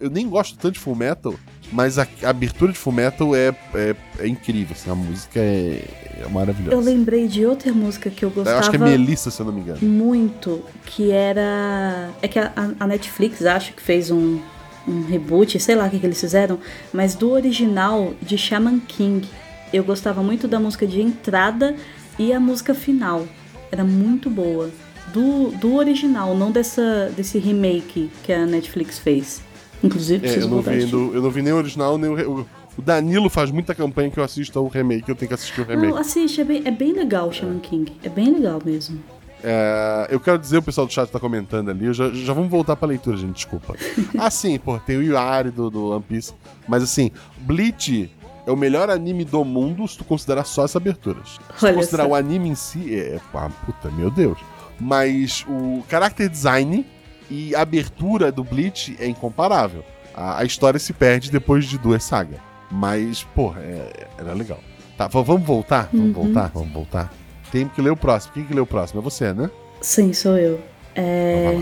Eu 0.07 0.11
nem 0.11 0.29
gosto 0.29 0.57
tanto 0.57 0.75
de 0.75 0.81
Full 0.81 0.95
Metal, 0.95 1.35
mas 1.73 1.99
a, 1.99 2.07
a 2.23 2.31
abertura 2.31 2.73
de 2.73 2.79
Full 2.79 2.93
Metal 2.93 3.35
é, 3.35 3.55
é, 3.75 3.97
é 4.21 4.29
incrível, 4.29 4.77
assim, 4.79 4.91
a 4.91 4.95
música 4.95 5.41
é, 5.41 5.83
é 6.25 6.29
maravilhosa. 6.29 6.75
Eu 6.75 6.81
lembrei 6.81 7.27
de 7.27 7.45
outra 7.45 7.73
música 7.73 8.09
que 8.09 8.25
eu 8.25 8.29
Eu 8.29 8.35
gostava 8.35 8.59
acho 8.61 8.71
que 8.71 8.77
é 8.77 8.79
Melissa, 8.79 9.31
se 9.31 9.41
eu 9.41 9.47
não 9.47 9.53
me 9.53 9.61
engano. 9.61 9.79
muito, 9.83 10.63
que 10.85 11.11
era. 11.11 12.11
É 12.23 12.29
que 12.29 12.39
a, 12.39 12.53
a 12.79 12.87
Netflix 12.87 13.45
acho 13.45 13.73
que 13.73 13.83
fez 13.83 14.11
um, 14.11 14.39
um 14.87 15.03
reboot, 15.07 15.59
sei 15.59 15.75
lá 15.75 15.87
o 15.87 15.91
que, 15.91 15.99
que 15.99 16.07
eles 16.07 16.21
fizeram, 16.21 16.59
mas 16.93 17.15
do 17.15 17.31
original 17.31 18.15
de 18.23 18.39
Shaman 18.39 18.81
King. 18.81 19.29
Eu 19.73 19.83
gostava 19.83 20.23
muito 20.23 20.47
da 20.47 20.61
música 20.61 20.87
de 20.87 21.03
entrada 21.03 21.75
e 22.19 22.33
a 22.33 22.39
música 22.39 22.75
final. 22.75 23.27
Era 23.71 23.85
muito 23.85 24.31
boa. 24.31 24.71
Do, 25.13 25.51
do 25.51 25.75
original, 25.77 26.37
não 26.37 26.51
dessa, 26.51 27.13
desse 27.17 27.39
remake 27.39 28.11
que 28.23 28.33
a 28.33 28.45
Netflix 28.47 28.99
fez. 28.99 29.41
Inclusive, 29.87 30.27
É, 30.27 30.43
eu, 30.43 30.49
não 30.49 30.61
vi, 30.63 30.85
do- 30.87 31.15
eu 31.15 31.23
não 31.23 31.31
vi 31.31 31.43
nem 31.43 31.53
o 31.53 31.57
original, 31.57 31.97
nem 31.99 32.11
o, 32.11 32.41
o. 32.41 32.47
o 32.79 32.83
Danilo 32.83 33.29
faz 33.29 33.51
muita 33.51 33.75
campanha 33.75 34.11
que 34.11 34.19
eu 34.19 34.25
assisto 34.25 34.59
ao 34.59 34.67
remake, 34.69 35.09
eu 35.09 35.15
tenho 35.15 35.29
que 35.29 35.35
assistir 35.35 35.61
o 35.61 35.65
remake. 35.65 35.93
Não, 35.93 35.99
assiste, 35.99 36.41
é 36.41 36.45
bem, 36.45 36.63
é 36.65 36.71
bem 36.71 36.93
legal 36.93 37.29
o 37.29 37.33
Shaman 37.33 37.59
King. 37.61 37.93
É 38.03 38.09
bem 38.09 38.33
legal 38.35 38.61
mesmo. 38.65 38.99
É, 39.43 40.09
eu 40.11 40.19
quero 40.19 40.39
dizer, 40.39 40.59
o 40.59 40.63
pessoal 40.63 40.87
do 40.87 40.93
chat 40.93 41.09
tá 41.11 41.21
comentando 41.21 41.71
ali, 41.71 41.93
já, 41.93 42.11
já 42.11 42.33
vamos 42.33 42.51
voltar 42.51 42.75
pra 42.75 42.89
leitura, 42.89 43.17
gente, 43.17 43.35
desculpa. 43.37 43.75
ah, 44.19 44.31
sim, 44.31 44.59
pô, 44.59 44.79
tem 44.79 44.97
o 44.97 45.03
Yari 45.03 45.51
do, 45.51 45.71
do 45.71 45.91
One 45.91 46.03
Piece, 46.03 46.33
mas 46.67 46.83
assim, 46.83 47.11
Bleach 47.39 48.11
é 48.47 48.51
o 48.51 48.57
melhor 48.57 48.89
anime 48.91 49.25
do 49.25 49.45
mundo 49.45 49.87
se 49.87 49.99
tu 49.99 50.05
considerar 50.05 50.45
só 50.45 50.65
as 50.65 50.75
aberturas. 50.75 51.39
Se 51.57 51.67
tu 51.69 51.75
considerar 51.75 52.05
só. 52.05 52.11
o 52.11 52.15
anime 52.15 52.49
em 52.49 52.55
si, 52.55 52.95
é, 52.95 53.21
pá, 53.33 53.51
puta, 53.65 53.91
meu 53.91 54.11
Deus. 54.11 54.39
Mas 54.81 55.45
o 55.49 55.83
character 55.89 56.29
design 56.29 56.85
e 57.31 57.55
a 57.55 57.61
abertura 57.63 58.31
do 58.33 58.43
Bleach 58.45 58.97
é 59.01 59.07
incomparável. 59.07 59.85
A, 60.15 60.41
a 60.41 60.45
história 60.45 60.79
se 60.79 60.93
perde 60.93 61.31
depois 61.31 61.65
de 61.67 61.77
duas 61.79 62.03
sagas. 62.05 62.39
Mas, 62.71 63.23
porra, 63.35 63.61
é- 63.61 64.07
era 64.19 64.33
legal. 64.33 64.61
Tá, 64.97 65.07
vamos 65.09 65.47
voltar? 65.47 65.89
Vamos 65.93 66.07
Uhum. 66.09 66.13
voltar? 66.25 66.51
Vamos 66.55 66.73
voltar? 66.73 67.13
Tem 67.53 67.69
que 67.69 67.81
ler 67.83 67.91
o 67.91 67.97
próximo. 67.97 68.33
Quem 68.35 68.45
que 68.45 68.55
lê 68.55 68.61
o 68.61 68.67
próximo? 68.67 69.01
É 69.01 69.05
você, 69.05 69.33
né? 69.33 69.51
Sim, 69.81 70.13
sou 70.13 70.37
eu. 70.37 70.61
É. 70.95 71.61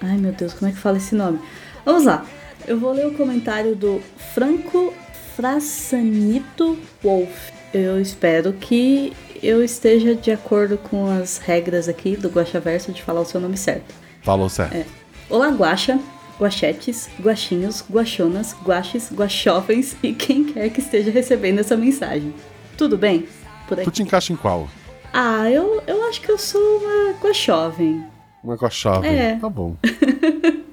Ai 0.00 0.16
meu 0.16 0.32
Deus, 0.32 0.52
como 0.54 0.70
é 0.70 0.74
que 0.74 0.78
fala 0.80 0.96
esse 0.98 1.14
nome? 1.14 1.40
Vamos 1.84 2.04
lá. 2.04 2.24
Eu 2.66 2.78
vou 2.78 2.92
ler 2.92 3.06
o 3.06 3.12
comentário 3.14 3.74
do 3.74 4.00
Franco 4.34 4.94
Frassanito 5.34 6.78
Wolf. 7.02 7.50
Eu 7.72 8.00
espero 8.00 8.52
que 8.52 9.12
eu 9.42 9.62
esteja 9.62 10.14
de 10.14 10.30
acordo 10.30 10.78
com 10.78 11.06
as 11.10 11.38
regras 11.38 11.88
aqui 11.88 12.16
do 12.16 12.28
Guaxaverso 12.28 12.92
de 12.92 13.02
falar 13.02 13.20
o 13.20 13.24
seu 13.24 13.40
nome 13.40 13.56
certo. 13.56 13.94
Falou 14.22 14.48
certo. 14.48 14.74
É. 14.76 14.84
Olá, 15.28 15.48
Guaxa, 15.48 15.98
Guachetes, 16.40 17.08
Guaxinhos, 17.20 17.84
Guaxonas, 17.90 18.54
Guaches, 18.64 19.10
Guaxovens 19.12 19.96
e 20.02 20.12
quem 20.12 20.44
quer 20.44 20.70
que 20.70 20.80
esteja 20.80 21.10
recebendo 21.10 21.58
essa 21.58 21.76
mensagem. 21.76 22.32
Tudo 22.76 22.96
bem? 22.96 23.26
Por 23.68 23.76
Tu 23.76 23.80
aqui. 23.82 23.90
te 23.90 24.02
encaixa 24.02 24.32
em 24.32 24.36
qual? 24.36 24.68
Ah, 25.12 25.50
eu, 25.50 25.82
eu 25.86 26.04
acho 26.08 26.20
que 26.20 26.30
eu 26.30 26.38
sou 26.38 26.60
uma 26.78 27.12
Guaxovem. 27.20 28.04
Uma 28.44 28.70
chave. 28.70 29.08
É. 29.08 29.36
Tá 29.36 29.48
bom. 29.48 29.76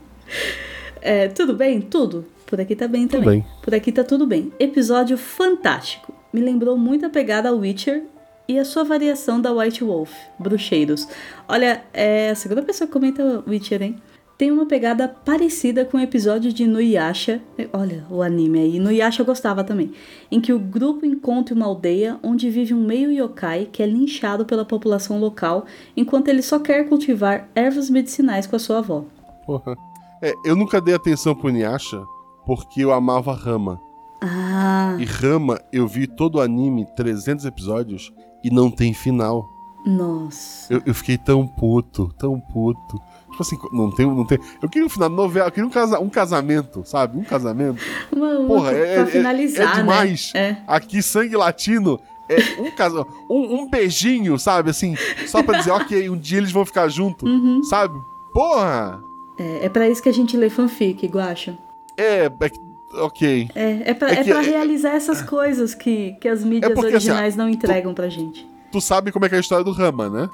É, 1.06 1.28
tudo 1.28 1.54
bem? 1.54 1.82
Tudo. 1.82 2.26
Por 2.46 2.62
aqui 2.62 2.78
tá 2.78 2.88
bem 2.88 3.10
Tudo 3.10 3.24
também. 3.24 3.42
bem. 3.42 3.48
Por 3.62 3.76
aqui 3.76 3.92
tá 3.92 4.06
tudo 4.06 4.26
bem. 4.26 4.54
Episódio 4.58 5.18
fantástico. 5.18 6.14
Me 6.32 6.40
lembrou 6.40 6.78
muito 6.78 7.06
a 7.06 7.10
pegada 7.10 7.50
ao 7.50 7.58
Witcher 7.58 8.04
e 8.48 8.58
a 8.58 8.64
sua 8.64 8.86
variação 8.86 9.42
da 9.42 9.52
White 9.52 9.84
Wolf, 9.84 10.10
Bruxeiros. 10.40 11.06
Olha, 11.46 11.84
é 11.94 12.30
a 12.30 12.36
segunda 12.36 12.62
pessoa 12.62 12.88
que 12.88 12.94
comenta 12.94 13.44
Witcher, 13.46 13.84
hein? 13.84 14.02
Tem 14.38 14.52
uma 14.52 14.66
pegada 14.66 15.08
parecida 15.08 15.86
com 15.86 15.98
o 15.98 16.00
episódio 16.00 16.52
de 16.52 16.66
Nuyasha. 16.66 17.42
Olha, 17.72 18.04
o 18.10 18.22
anime 18.22 18.60
aí. 18.60 18.80
Nuyasha 18.80 19.22
eu 19.22 19.26
gostava 19.26 19.64
também. 19.64 19.94
Em 20.32 20.42
que 20.42 20.52
o 20.52 20.60
grupo 20.60 21.06
encontra 21.06 21.54
uma 21.54 21.66
aldeia 21.66 22.20
onde 22.24 22.50
vive 22.50 22.74
um 22.74 22.84
meio 22.84 23.12
yokai 23.12 23.70
que 23.72 23.84
é 23.84 23.86
linchado 23.86 24.44
pela 24.44 24.66
população 24.66 25.20
local 25.20 25.66
enquanto 25.96 26.30
ele 26.30 26.42
só 26.42 26.58
quer 26.60 26.90
cultivar 26.90 27.48
ervas 27.54 27.90
medicinais 27.90 28.48
com 28.48 28.56
a 28.56 28.60
sua 28.60 28.80
avó. 28.80 29.06
Porra. 29.46 29.76
É, 30.22 30.34
eu 30.46 30.56
nunca 30.56 30.82
dei 30.82 30.96
atenção 30.96 31.36
pro 31.36 31.50
Inuyasha 31.50 32.02
porque 32.46 32.84
eu 32.84 32.92
amava 32.92 33.34
Rama. 33.34 33.80
Ah, 34.22 34.96
E 35.00 35.06
Rama, 35.06 35.60
eu 35.72 35.88
vi 35.88 36.08
todo 36.08 36.36
o 36.36 36.42
anime, 36.42 36.86
300 36.96 37.46
episódios, 37.46 38.12
e 38.44 38.50
não 38.50 38.72
tem 38.72 38.94
final. 38.94 39.46
nossa. 39.86 40.74
Eu, 40.74 40.82
eu 40.86 40.94
fiquei 40.94 41.18
tão 41.18 41.46
puto, 41.46 42.10
tão 42.18 42.40
puto. 42.40 42.98
Tipo 43.34 43.42
assim, 43.44 43.58
não 43.72 43.90
tem, 43.92 44.06
não 44.06 44.26
tem. 44.26 44.38
Eu 44.62 44.70
queria 44.70 44.86
um 44.86 44.90
final 44.90 45.10
de 45.10 45.16
novela, 45.16 45.48
eu 45.48 45.52
queria 45.52 45.68
um, 45.68 45.72
casa, 45.72 46.00
um 46.00 46.10
casamento, 46.10 46.84
sabe? 46.86 47.18
Um 47.18 47.24
casamento. 47.24 47.82
Uma, 48.16 48.46
Porra, 48.46 48.72
é, 48.72 48.94
pra 48.94 49.04
é- 49.04 49.06
finalizar, 49.08 49.74
é 49.74 49.82
demais. 49.82 50.32
né? 50.34 50.64
Aqui, 50.68 51.02
sangue 51.02 51.36
latino. 51.36 52.00
É 52.30 52.62
um, 52.62 52.72
casa, 52.72 53.06
um, 53.30 53.56
um 53.64 53.70
beijinho, 53.70 54.40
sabe? 54.40 54.70
Assim, 54.70 54.96
só 55.28 55.44
pra 55.44 55.58
dizer, 55.58 55.72
ok, 55.76 56.10
um 56.10 56.18
dia 56.18 56.38
eles 56.38 56.52
vão 56.52 56.64
ficar 56.66 56.88
juntos, 56.88 57.30
Uhum. 57.30 57.62
sabe? 57.64 58.00
Porra! 58.34 59.04
É, 59.38 59.66
é 59.66 59.70
pra 59.70 59.90
isso 59.90 60.02
que 60.02 60.08
a 60.10 60.14
gente 60.14 60.38
lê 60.38 60.50
fanfic, 60.50 61.06
Guacha. 61.08 61.58
É, 61.98 62.26
é 62.26 63.02
ok. 63.02 63.50
É, 63.56 63.90
é 63.92 63.94
pra, 63.94 64.10
É 64.10 64.14
é 64.20 64.24
que- 64.24 64.30
pra 64.32 64.40
é- 64.42 64.46
realizar 64.46 64.92
essas 64.92 65.22
coisas 65.22 65.76
que, 65.76 66.14
que 66.22 66.28
as 66.30 66.44
mídias 66.44 66.72
porque, 66.74 66.88
assim, 66.96 67.10
originais 67.10 67.36
não 67.36 67.50
entregam 67.50 67.94
pra 67.94 68.08
gente. 68.10 68.48
Tu 68.72 68.80
sabe 68.80 69.12
como 69.12 69.26
é 69.26 69.30
que 69.30 69.36
é 69.36 69.40
a 69.40 69.42
história 69.42 69.64
do 69.66 69.72
Rama, 69.72 70.10
né? 70.10 70.30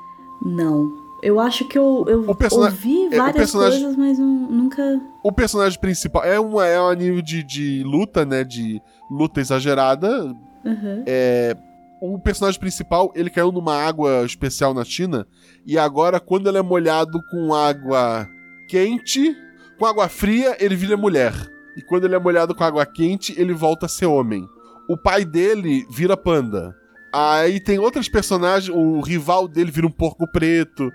Não. 0.46 0.94
Eu 1.22 1.40
acho 1.40 1.66
que 1.68 1.78
eu, 1.78 2.06
eu 2.08 2.26
ouvi 2.72 3.06
é, 3.12 3.18
várias 3.18 3.52
coisas, 3.52 3.96
mas 3.96 4.18
não- 4.18 4.50
nunca. 4.52 5.02
O 5.24 5.32
personagem 5.32 5.80
principal 5.80 6.24
é 6.24 6.40
um, 6.40 6.62
é 6.62 6.82
um 6.82 6.88
anime 6.88 7.22
de, 7.22 7.44
de 7.44 7.84
luta, 7.84 8.26
né? 8.26 8.44
De 8.44 8.82
luta 9.12 9.40
exagerada. 9.42 10.26
Uhum. 10.66 11.04
É, 11.06 11.56
o 12.02 12.18
personagem 12.20 12.60
principal, 12.60 13.12
ele 13.16 13.30
caiu 13.30 13.52
numa 13.52 13.76
água 13.76 14.24
especial 14.26 14.74
na 14.74 14.86
China, 14.86 15.28
e 15.66 15.78
agora, 15.78 16.20
quando 16.20 16.48
ele 16.48 16.58
é 16.58 16.62
molhado 16.62 17.20
com 17.30 17.54
água 17.54 18.26
quente, 18.70 19.36
com 19.78 19.86
água 19.86 20.08
fria, 20.08 20.56
ele 20.60 20.76
vira 20.76 20.96
mulher. 20.96 21.34
E 21.78 21.82
quando 21.82 22.06
ele 22.06 22.16
é 22.16 22.20
molhado 22.20 22.54
com 22.56 22.64
água 22.64 22.86
quente, 22.86 23.34
ele 23.38 23.54
volta 23.54 23.86
a 23.86 23.90
ser 23.90 24.06
homem. 24.06 24.46
O 24.90 24.98
pai 24.98 25.24
dele 25.26 25.86
vira 25.90 26.16
panda. 26.18 26.76
Aí 27.12 27.60
tem 27.60 27.80
outros 27.80 28.08
personagens, 28.08 28.74
o 28.74 29.02
rival 29.02 29.48
dele 29.48 29.72
vira 29.72 29.88
um 29.88 29.92
porco 29.92 30.28
preto. 30.28 30.92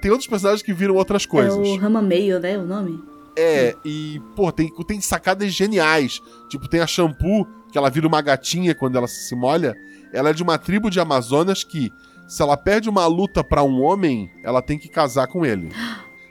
Tem 0.00 0.10
outros 0.10 0.28
personagens 0.28 0.62
que 0.62 0.72
viram 0.72 0.94
outras 0.94 1.26
coisas. 1.26 1.54
É 1.54 1.58
o 1.58 1.76
Rama 1.76 2.02
Meio, 2.02 2.38
né? 2.38 2.58
O 2.58 2.64
nome? 2.64 3.02
É, 3.36 3.74
e, 3.84 4.20
pô, 4.34 4.50
tem, 4.50 4.70
tem 4.86 5.00
sacadas 5.00 5.52
geniais. 5.52 6.20
Tipo, 6.48 6.68
tem 6.68 6.80
a 6.80 6.86
Shampoo, 6.86 7.46
que 7.70 7.78
ela 7.78 7.90
vira 7.90 8.06
uma 8.06 8.20
gatinha 8.20 8.74
quando 8.74 8.96
ela 8.96 9.06
se 9.06 9.34
molha. 9.34 9.74
Ela 10.12 10.30
é 10.30 10.32
de 10.32 10.42
uma 10.42 10.58
tribo 10.58 10.90
de 10.90 11.00
Amazonas 11.00 11.62
que, 11.64 11.92
se 12.26 12.42
ela 12.42 12.56
perde 12.56 12.88
uma 12.88 13.06
luta 13.06 13.42
pra 13.44 13.62
um 13.62 13.82
homem, 13.82 14.30
ela 14.42 14.60
tem 14.60 14.78
que 14.78 14.88
casar 14.88 15.26
com 15.28 15.46
ele. 15.46 15.70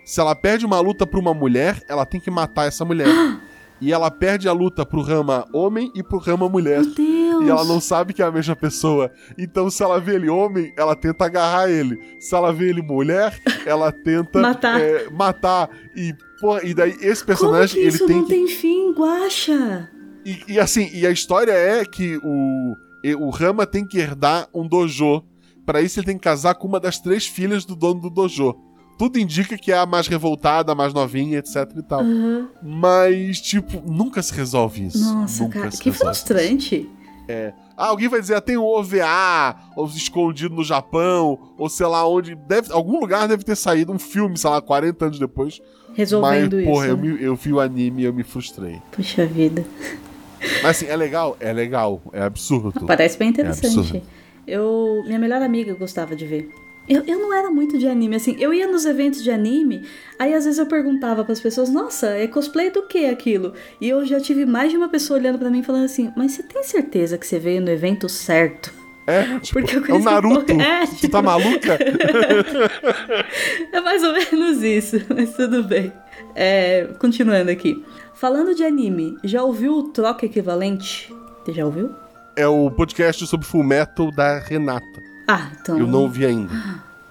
Se 0.05 0.19
ela 0.19 0.35
perde 0.35 0.65
uma 0.65 0.79
luta 0.79 1.05
pra 1.05 1.19
uma 1.19 1.33
mulher, 1.33 1.81
ela 1.87 2.05
tem 2.05 2.19
que 2.19 2.31
matar 2.31 2.67
essa 2.67 2.83
mulher. 2.83 3.07
E 3.81 3.93
ela 3.93 4.11
perde 4.11 4.49
a 4.49 4.51
luta 4.51 4.85
pro 4.85 5.01
rama 5.01 5.47
homem 5.53 5.89
e 5.95 6.03
pro 6.03 6.17
rama 6.17 6.49
mulher. 6.49 6.81
Meu 6.81 6.93
Deus! 6.93 7.18
E 7.45 7.49
ela 7.49 7.63
não 7.65 7.79
sabe 7.79 8.13
que 8.13 8.21
é 8.21 8.25
a 8.25 8.31
mesma 8.31 8.55
pessoa. 8.55 9.11
Então, 9.37 9.69
se 9.69 9.81
ela 9.83 9.99
vê 9.99 10.15
ele 10.15 10.29
homem, 10.29 10.73
ela 10.77 10.95
tenta 10.95 11.25
agarrar 11.25 11.69
ele. 11.69 11.97
Se 12.19 12.35
ela 12.35 12.51
vê 12.53 12.69
ele 12.69 12.81
mulher, 12.81 13.39
ela 13.65 13.91
tenta 13.91 14.39
Matar. 14.41 14.79
é, 14.81 15.09
matar. 15.09 15.69
E, 15.95 16.13
pô, 16.39 16.57
e 16.59 16.73
daí 16.73 16.91
esse 17.01 17.23
Como 17.23 17.27
personagem, 17.27 17.75
que 17.75 17.81
ele 17.81 17.87
isso 17.95 18.05
tem 18.07 18.15
não 18.17 18.23
que. 18.25 18.29
tem 18.29 18.47
fim, 18.47 18.93
Guaxa? 18.93 19.89
E, 20.25 20.53
e 20.53 20.59
assim, 20.59 20.89
e 20.93 21.05
a 21.07 21.11
história 21.11 21.51
é 21.53 21.83
que 21.85 22.19
o, 22.23 22.75
o 23.19 23.29
Rama 23.29 23.65
tem 23.65 23.85
que 23.85 23.97
herdar 23.97 24.47
um 24.53 24.67
dojo. 24.67 25.23
Pra 25.65 25.81
isso, 25.81 25.99
ele 25.99 26.05
tem 26.07 26.17
que 26.17 26.23
casar 26.23 26.55
com 26.55 26.67
uma 26.67 26.79
das 26.79 26.99
três 26.99 27.25
filhas 27.27 27.63
do 27.63 27.75
dono 27.75 28.01
do 28.01 28.09
dojo. 28.09 28.55
Tudo 28.97 29.17
indica 29.17 29.57
que 29.57 29.71
é 29.71 29.77
a 29.77 29.85
mais 29.85 30.07
revoltada, 30.07 30.73
a 30.73 30.75
mais 30.75 30.93
novinha, 30.93 31.37
etc 31.37 31.55
e 31.77 31.83
tal. 31.83 32.01
Aham. 32.01 32.49
Mas, 32.61 33.39
tipo, 33.39 33.81
nunca 33.89 34.21
se 34.21 34.33
resolve 34.33 34.87
isso. 34.87 35.13
Nossa, 35.13 35.43
nunca 35.43 35.59
cara, 35.59 35.71
que 35.71 35.89
resolve 35.89 36.11
isso. 36.11 36.25
Frustrante. 37.33 37.53
Ah, 37.77 37.87
alguém 37.87 38.07
vai 38.09 38.19
dizer, 38.19 38.35
ah, 38.35 38.41
tem 38.41 38.57
um 38.57 38.65
OVA, 38.65 39.55
ou 39.75 39.85
escondido 39.87 40.53
no 40.55 40.63
Japão, 40.63 41.39
ou 41.57 41.69
sei 41.69 41.87
lá 41.87 42.07
onde. 42.07 42.35
Deve, 42.35 42.71
algum 42.73 42.99
lugar 42.99 43.27
deve 43.27 43.43
ter 43.43 43.55
saído 43.55 43.91
um 43.93 43.99
filme, 43.99 44.37
sei 44.37 44.49
lá, 44.49 44.61
40 44.61 45.05
anos 45.05 45.19
depois. 45.19 45.61
Resolvendo 45.93 46.55
mas, 46.57 46.65
porra, 46.65 46.85
isso. 46.85 46.93
eu, 46.93 46.97
me- 46.97 47.21
eu 47.23 47.35
vi 47.35 47.53
o 47.53 47.59
anime 47.59 48.01
e 48.03 48.05
eu 48.05 48.13
me 48.13 48.23
frustrei. 48.23 48.81
Puxa 48.91 49.25
vida. 49.25 49.65
Mas 50.61 50.65
assim, 50.77 50.85
é 50.87 50.95
legal? 50.95 51.35
É 51.39 51.51
legal. 51.51 52.01
É 52.13 52.21
absurdo. 52.21 52.85
Parece 52.85 53.17
bem 53.17 53.27
É 53.27 53.31
interessante. 53.31 53.79
absurdo. 53.79 54.01
eu, 54.47 55.03
minha 55.05 55.19
melhor 55.19 55.41
amiga 55.41 55.73
gostava 55.73 56.15
de 56.15 56.25
ver. 56.25 56.49
Eu, 56.89 57.03
eu 57.05 57.19
não 57.19 57.31
era 57.33 57.51
muito 57.51 57.77
de 57.77 57.87
anime, 57.87 58.15
assim, 58.15 58.35
eu 58.39 58.51
ia 58.53 58.65
nos 58.67 58.83
eventos 58.85 59.21
de 59.23 59.29
anime, 59.29 59.85
aí 60.17 60.33
às 60.33 60.43
vezes 60.45 60.57
eu 60.59 60.65
perguntava 60.65 61.23
pras 61.23 61.39
pessoas, 61.39 61.69
nossa, 61.69 62.07
é 62.07 62.25
cosplay 62.27 62.71
do 62.71 62.87
que 62.87 63.05
aquilo? 63.05 63.53
E 63.79 63.87
eu 63.87 64.03
já 64.05 64.19
tive 64.19 64.43
mais 64.45 64.71
de 64.71 64.77
uma 64.77 64.89
pessoa 64.89 65.19
olhando 65.19 65.37
pra 65.37 65.49
mim 65.51 65.61
falando 65.61 65.85
assim, 65.85 66.11
mas 66.17 66.31
você 66.31 66.41
tem 66.43 66.63
certeza 66.63 67.17
que 67.17 67.27
você 67.27 67.37
veio 67.37 67.61
no 67.61 67.69
evento 67.69 68.09
certo? 68.09 68.73
É, 69.05 69.23
tipo, 69.39 69.59
Porque 69.61 69.91
eu 69.91 69.95
é 69.95 69.99
o 69.99 70.03
Naruto. 70.03 70.45
pouco- 70.47 70.61
É, 70.61 70.85
Tu 70.87 70.95
tipo- 70.95 71.11
tá 71.11 71.21
maluca? 71.21 71.77
É 73.71 73.81
mais 73.81 74.03
ou 74.03 74.13
menos 74.13 74.63
isso, 74.63 75.01
mas 75.15 75.33
tudo 75.35 75.63
bem. 75.63 75.91
É, 76.35 76.87
continuando 76.99 77.49
aqui. 77.51 77.83
Falando 78.13 78.53
de 78.53 78.63
anime, 78.63 79.15
já 79.23 79.43
ouviu 79.43 79.73
o 79.77 79.83
Troca 79.83 80.25
Equivalente? 80.25 81.13
Você 81.45 81.53
já 81.53 81.65
ouviu? 81.65 81.91
é 82.35 82.47
o 82.47 82.71
podcast 82.71 83.27
sobre 83.27 83.45
Full 83.45 83.63
Metal 83.63 84.09
da 84.11 84.39
Renata. 84.39 85.08
Ah, 85.29 85.51
então. 85.61 85.77
Eu 85.77 85.85
não 85.85 86.01
ouvi 86.01 86.25
ainda. 86.25 86.51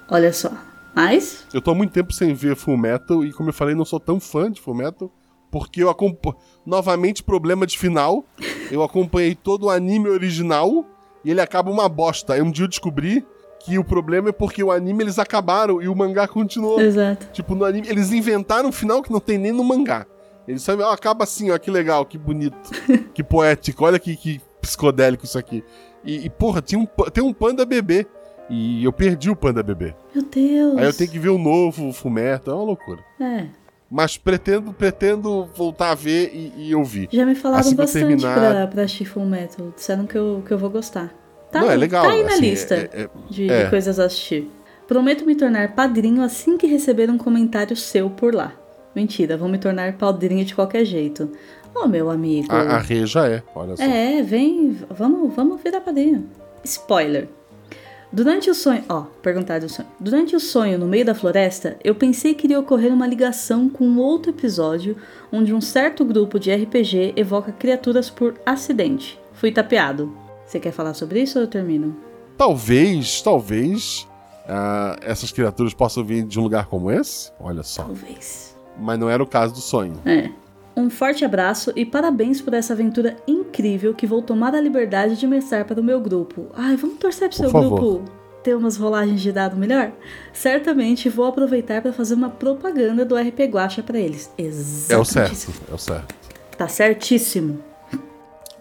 Olha 0.09 0.33
só. 0.33 0.51
Mas. 0.93 1.47
Eu 1.55 1.63
tô 1.63 1.71
há 1.71 1.75
muito 1.75 1.93
tempo 1.93 2.13
sem 2.13 2.35
ver 2.35 2.57
Full 2.57 2.77
Metal 2.77 3.25
e, 3.25 3.33
como 3.33 3.51
eu 3.51 3.53
falei, 3.53 3.77
não 3.77 3.85
sou 3.85 4.01
tão 4.01 4.19
fã 4.19 4.51
de 4.51 4.61
Full 4.61 4.75
Metal. 4.75 5.09
Porque 5.53 5.83
eu 5.83 5.89
acompanho. 5.89 6.37
Novamente, 6.67 7.23
problema 7.23 7.65
de 7.65 7.79
final. 7.79 8.25
Eu 8.73 8.83
acompanhei 8.83 9.37
todo 9.37 9.67
o 9.67 9.71
anime 9.71 10.09
original 10.09 10.85
e 11.25 11.31
ele 11.31 11.41
acaba 11.41 11.71
uma 11.71 11.89
bosta. 11.89 12.35
Aí 12.35 12.43
um 12.43 12.51
dia 12.51 12.65
eu 12.65 12.69
descobri 12.69 13.25
que 13.61 13.79
o 13.79 13.85
problema 13.85 14.31
é 14.31 14.33
porque 14.33 14.63
o 14.65 14.73
anime 14.73 15.05
eles 15.05 15.19
acabaram 15.19 15.81
e 15.81 15.89
o 15.89 15.95
mangá 15.95 16.27
continuou. 16.27 16.81
Exato. 16.81 17.29
Tipo, 17.33 17.55
no 17.55 17.65
anime, 17.65 17.89
eles 17.89 18.13
inventaram 18.13 18.69
um 18.69 18.73
final 18.73 19.01
que 19.01 19.13
não 19.13 19.21
tem 19.21 19.39
nem 19.39 19.53
no 19.53 19.63
mangá. 19.63 20.07
Eles 20.47 20.63
sabem, 20.63 20.85
ó, 20.85 20.91
acaba 20.91 21.25
assim, 21.25 21.51
ó, 21.51 21.59
que 21.59 21.71
legal, 21.71 22.05
que 22.07 22.17
bonito, 22.17 22.57
que 23.13 23.23
poético, 23.23 23.85
olha 23.85 23.99
que, 23.99 24.17
que 24.17 24.41
psicodélico 24.63 25.25
isso 25.25 25.39
aqui. 25.39 25.63
E, 26.05 26.27
e, 26.27 26.31
porra, 26.31 26.61
tinha 26.63 26.79
um, 26.81 26.87
tem 27.11 27.23
um 27.23 27.33
panda 27.33 27.65
bebê. 27.67 28.07
E 28.51 28.83
eu 28.83 28.93
perdi 28.93 29.29
o 29.31 29.37
panda 29.37 29.63
bebê. 29.63 29.95
Meu 30.15 30.25
Deus. 30.25 30.79
Aí 30.79 30.85
eu 30.87 30.93
tenho 30.95 31.11
que 31.11 31.19
ver 31.19 31.29
o 31.29 31.37
novo, 31.39 31.89
o 31.89 31.93
Fumeto, 31.93 32.51
é 32.51 32.55
uma 32.55 32.63
loucura. 32.65 33.01
É. 33.21 33.47
Mas 33.91 34.17
pretendo, 34.17 34.73
pretendo 34.73 35.47
voltar 35.55 35.91
a 35.91 35.95
ver 35.95 36.31
e, 36.35 36.69
e 36.69 36.75
ouvir. 36.75 37.09
Já 37.13 37.25
me 37.27 37.35
falaram 37.35 37.61
Assim 37.61 37.75
bastante 37.77 38.07
terminar- 38.07 38.35
pra, 38.53 38.67
pra 38.67 38.83
assistir 38.83 39.05
Full 39.07 39.27
Metal. 39.27 39.73
Disseram 39.77 40.07
que 40.07 40.17
eu, 40.17 40.43
que 40.47 40.53
eu 40.53 40.59
vou 40.59 40.71
gostar. 40.71 41.13
Tá, 41.51 41.61
Não, 41.61 41.71
é 41.71 41.77
legal, 41.77 42.05
Tá 42.05 42.13
aí 42.13 42.23
na 42.23 42.29
assim, 42.29 42.41
lista 42.41 42.75
é- 42.75 42.91
é- 43.03 43.09
de, 43.31 43.51
é. 43.51 43.65
de 43.65 43.71
coisas 43.71 43.99
a 43.99 44.05
assistir. 44.05 44.51
Prometo 44.87 45.25
me 45.27 45.35
tornar 45.35 45.75
padrinho 45.75 46.23
assim 46.23 46.57
que 46.59 46.67
receber 46.67 47.11
um 47.11 47.19
comentário 47.19 47.77
seu 47.77 48.09
por 48.11 48.35
lá. 48.35 48.53
Mentira, 48.95 49.37
vou 49.37 49.49
me 49.49 49.59
tornar 49.59 49.93
padrinho 49.99 50.45
de 50.45 50.55
qualquer 50.55 50.85
jeito. 50.85 51.31
Ô, 51.81 51.87
meu 51.87 52.11
amigo. 52.11 52.53
A, 52.53 52.77
a 52.77 52.79
Rê 52.79 53.07
já 53.07 53.29
é, 53.29 53.43
olha 53.55 53.77
só. 53.77 53.83
É, 53.83 54.23
vem, 54.23 54.77
vamos, 54.91 55.35
vamos 55.35 55.63
virar 55.63 55.81
padrinho. 55.81 56.29
Spoiler. 56.65 57.29
Durante 58.11 58.49
o 58.49 58.55
sonho, 58.55 58.83
ó, 58.89 59.03
perguntar 59.23 59.61
do 59.61 59.69
sonho. 59.69 59.89
Durante 60.01 60.35
o 60.35 60.41
sonho 60.41 60.79
no 60.79 60.87
meio 60.87 61.05
da 61.05 61.15
floresta, 61.15 61.77
eu 61.85 61.95
pensei 61.95 62.35
que 62.35 62.47
iria 62.47 62.59
ocorrer 62.59 62.93
uma 62.93 63.07
ligação 63.07 63.69
com 63.69 63.85
um 63.85 63.99
outro 63.99 64.31
episódio 64.31 64.97
onde 65.31 65.53
um 65.53 65.61
certo 65.61 66.05
grupo 66.05 66.39
de 66.39 66.53
RPG 66.53 67.13
evoca 67.17 67.53
criaturas 67.53 68.09
por 68.09 68.35
acidente. 68.47 69.21
Fui 69.35 69.53
tapeado. 69.53 70.17
Você 70.47 70.59
quer 70.59 70.73
falar 70.73 70.95
sobre 70.95 71.21
isso 71.21 71.39
ou 71.39 71.45
eu 71.45 71.49
termino? 71.49 71.95
Talvez, 72.39 73.21
talvez, 73.21 74.09
ah, 74.49 74.97
essas 75.03 75.31
criaturas 75.31 75.75
possam 75.75 76.03
vir 76.03 76.25
de 76.25 76.41
um 76.41 76.43
lugar 76.43 76.67
como 76.67 76.91
esse. 76.91 77.31
Olha 77.39 77.63
só. 77.63 77.83
Talvez. 77.83 78.57
Mas 78.79 78.99
não 78.99 79.11
era 79.11 79.23
o 79.23 79.27
caso 79.27 79.53
do 79.53 79.61
sonho. 79.61 80.01
É. 80.07 80.31
Um 80.79 80.89
forte 80.89 81.25
abraço 81.25 81.73
e 81.75 81.85
parabéns 81.85 82.41
por 82.41 82.55
essa 82.55 82.73
aventura 82.73 83.17
incrível 83.27 83.93
que 83.93 84.07
vou 84.07 84.23
tomar 84.23 84.55
a 84.55 84.61
liberdade 84.61 85.17
de 85.17 85.27
mestrar 85.27 85.65
para 85.65 85.81
o 85.81 85.83
meu 85.83 86.01
grupo. 86.01 86.47
Ai, 86.55 86.77
vamos 86.77 86.99
torcer 86.99 87.29
pro 87.29 87.37
Por 87.37 87.43
seu 87.43 87.51
favor. 87.51 87.81
grupo 87.81 88.13
ter 88.45 88.55
umas 88.55 88.77
rolagens 88.77 89.21
de 89.21 89.33
dado 89.33 89.57
melhor? 89.57 89.91
Certamente 90.33 91.09
vou 91.09 91.27
aproveitar 91.27 91.83
para 91.83 91.93
fazer 91.93 92.15
uma 92.15 92.31
propaganda 92.31 93.05
do 93.05 93.17
RP 93.17 93.41
Guacha 93.51 93.83
para 93.83 93.99
eles. 93.99 94.31
Exatamente. 94.39 94.93
É 94.93 94.99
o 94.99 95.05
certo, 95.05 95.53
é 95.69 95.75
o 95.75 95.79
certo. 95.79 96.15
Tá 96.57 96.69
certíssimo. 96.69 97.59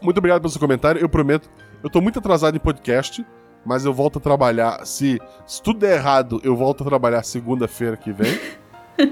Muito 0.01 0.17
obrigado 0.17 0.41
pelo 0.41 0.49
seu 0.49 0.59
comentário. 0.59 0.99
Eu 0.99 1.07
prometo, 1.07 1.47
eu 1.83 1.89
tô 1.89 2.01
muito 2.01 2.17
atrasado 2.17 2.57
em 2.57 2.59
podcast, 2.59 3.23
mas 3.63 3.85
eu 3.85 3.93
volto 3.93 4.17
a 4.17 4.21
trabalhar. 4.21 4.83
Se, 4.87 5.21
se 5.45 5.61
tudo 5.61 5.77
der 5.77 5.97
errado, 5.97 6.41
eu 6.43 6.55
volto 6.55 6.81
a 6.81 6.87
trabalhar 6.87 7.21
segunda-feira 7.21 7.95
que 7.95 8.11
vem. 8.11 8.39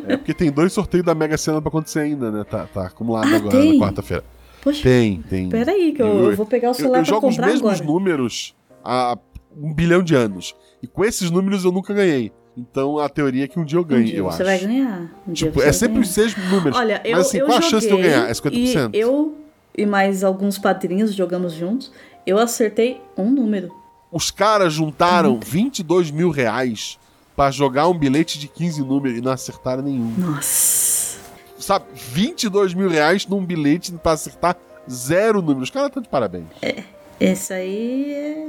é 0.07 0.17
porque 0.17 0.33
tem 0.33 0.51
dois 0.51 0.71
sorteios 0.73 1.05
da 1.05 1.13
Mega 1.15 1.37
Sena 1.37 1.61
pra 1.61 1.69
acontecer 1.69 1.99
ainda, 1.99 2.31
né? 2.31 2.43
Tá, 2.43 2.65
tá 2.67 2.87
acumulado 2.87 3.31
Ah, 3.31 3.35
agora 3.37 3.51
tem? 3.61 3.77
na 3.79 3.85
quarta-feira. 3.85 4.23
Poxa, 4.61 4.81
Tem, 4.81 5.21
tem. 5.29 5.47
peraí 5.49 5.91
que 5.93 6.01
eu, 6.01 6.31
eu 6.31 6.35
vou 6.35 6.45
pegar 6.45 6.69
o 6.69 6.71
eu, 6.71 6.73
celular 6.73 6.97
eu 6.99 7.03
pra 7.03 7.13
jogo 7.13 7.27
os 7.27 7.35
comprar 7.35 7.47
mesmos 7.51 7.71
agora. 7.73 7.85
números 7.85 8.55
há 8.83 9.15
um 9.55 9.71
bilhão 9.73 10.01
de 10.01 10.15
anos. 10.15 10.55
E 10.81 10.87
com 10.87 11.05
esses 11.05 11.29
números 11.29 11.63
eu 11.65 11.71
nunca 11.71 11.93
ganhei. 11.93 12.31
Então 12.57 12.97
a 12.97 13.07
teoria 13.07 13.43
é 13.43 13.47
que 13.47 13.59
um 13.59 13.65
dia 13.65 13.77
eu 13.77 13.83
Um 13.83 13.85
ganhe, 13.85 14.05
dia 14.05 14.17
eu 14.19 14.23
você 14.25 14.41
acho. 14.41 14.43
vai 14.45 14.59
ganhar. 14.59 15.01
Um 15.27 15.33
dia 15.33 15.47
Tipo, 15.47 15.59
você 15.59 15.61
é 15.61 15.65
vai 15.65 15.73
sempre 15.73 15.93
ganhar. 15.95 16.01
os 16.05 16.09
seis 16.09 16.35
números. 16.49 16.77
Olha, 16.79 17.01
eu, 17.05 17.11
Mas 17.17 17.27
assim, 17.27 17.37
eu 17.37 17.45
qual 17.45 17.57
a 17.57 17.61
chance 17.61 17.85
de 17.87 17.93
eu 17.93 17.97
ganhar? 18.01 18.27
É 18.29 18.31
50%. 18.33 18.89
E 18.95 18.99
eu 18.99 19.35
e 19.77 19.85
mais 19.85 20.23
alguns 20.23 20.57
padrinhos 20.57 21.13
jogamos 21.13 21.53
juntos. 21.53 21.91
Eu 22.25 22.39
acertei 22.39 22.99
um 23.15 23.29
número. 23.29 23.69
Os 24.11 24.31
caras 24.31 24.73
juntaram 24.73 25.39
22 25.39 26.09
mil 26.09 26.29
reais 26.31 26.97
pra 27.35 27.51
jogar 27.51 27.87
um 27.87 27.97
bilhete 27.97 28.39
de 28.39 28.47
15 28.47 28.81
números 28.81 29.17
e 29.17 29.21
não 29.21 29.31
acertaram 29.31 29.83
nenhum. 29.83 30.13
Nossa. 30.17 31.17
Sabe, 31.57 31.85
22 31.93 32.73
mil 32.73 32.89
reais 32.89 33.25
num 33.27 33.43
bilhete 33.43 33.91
pra 33.93 34.11
acertar 34.13 34.55
zero 34.89 35.41
números. 35.41 35.63
Os 35.63 35.69
caras 35.71 35.87
estão 35.87 36.01
de 36.03 36.09
parabéns. 36.09 36.45
Esse 37.19 37.53
aí 37.53 38.13
é. 38.13 38.47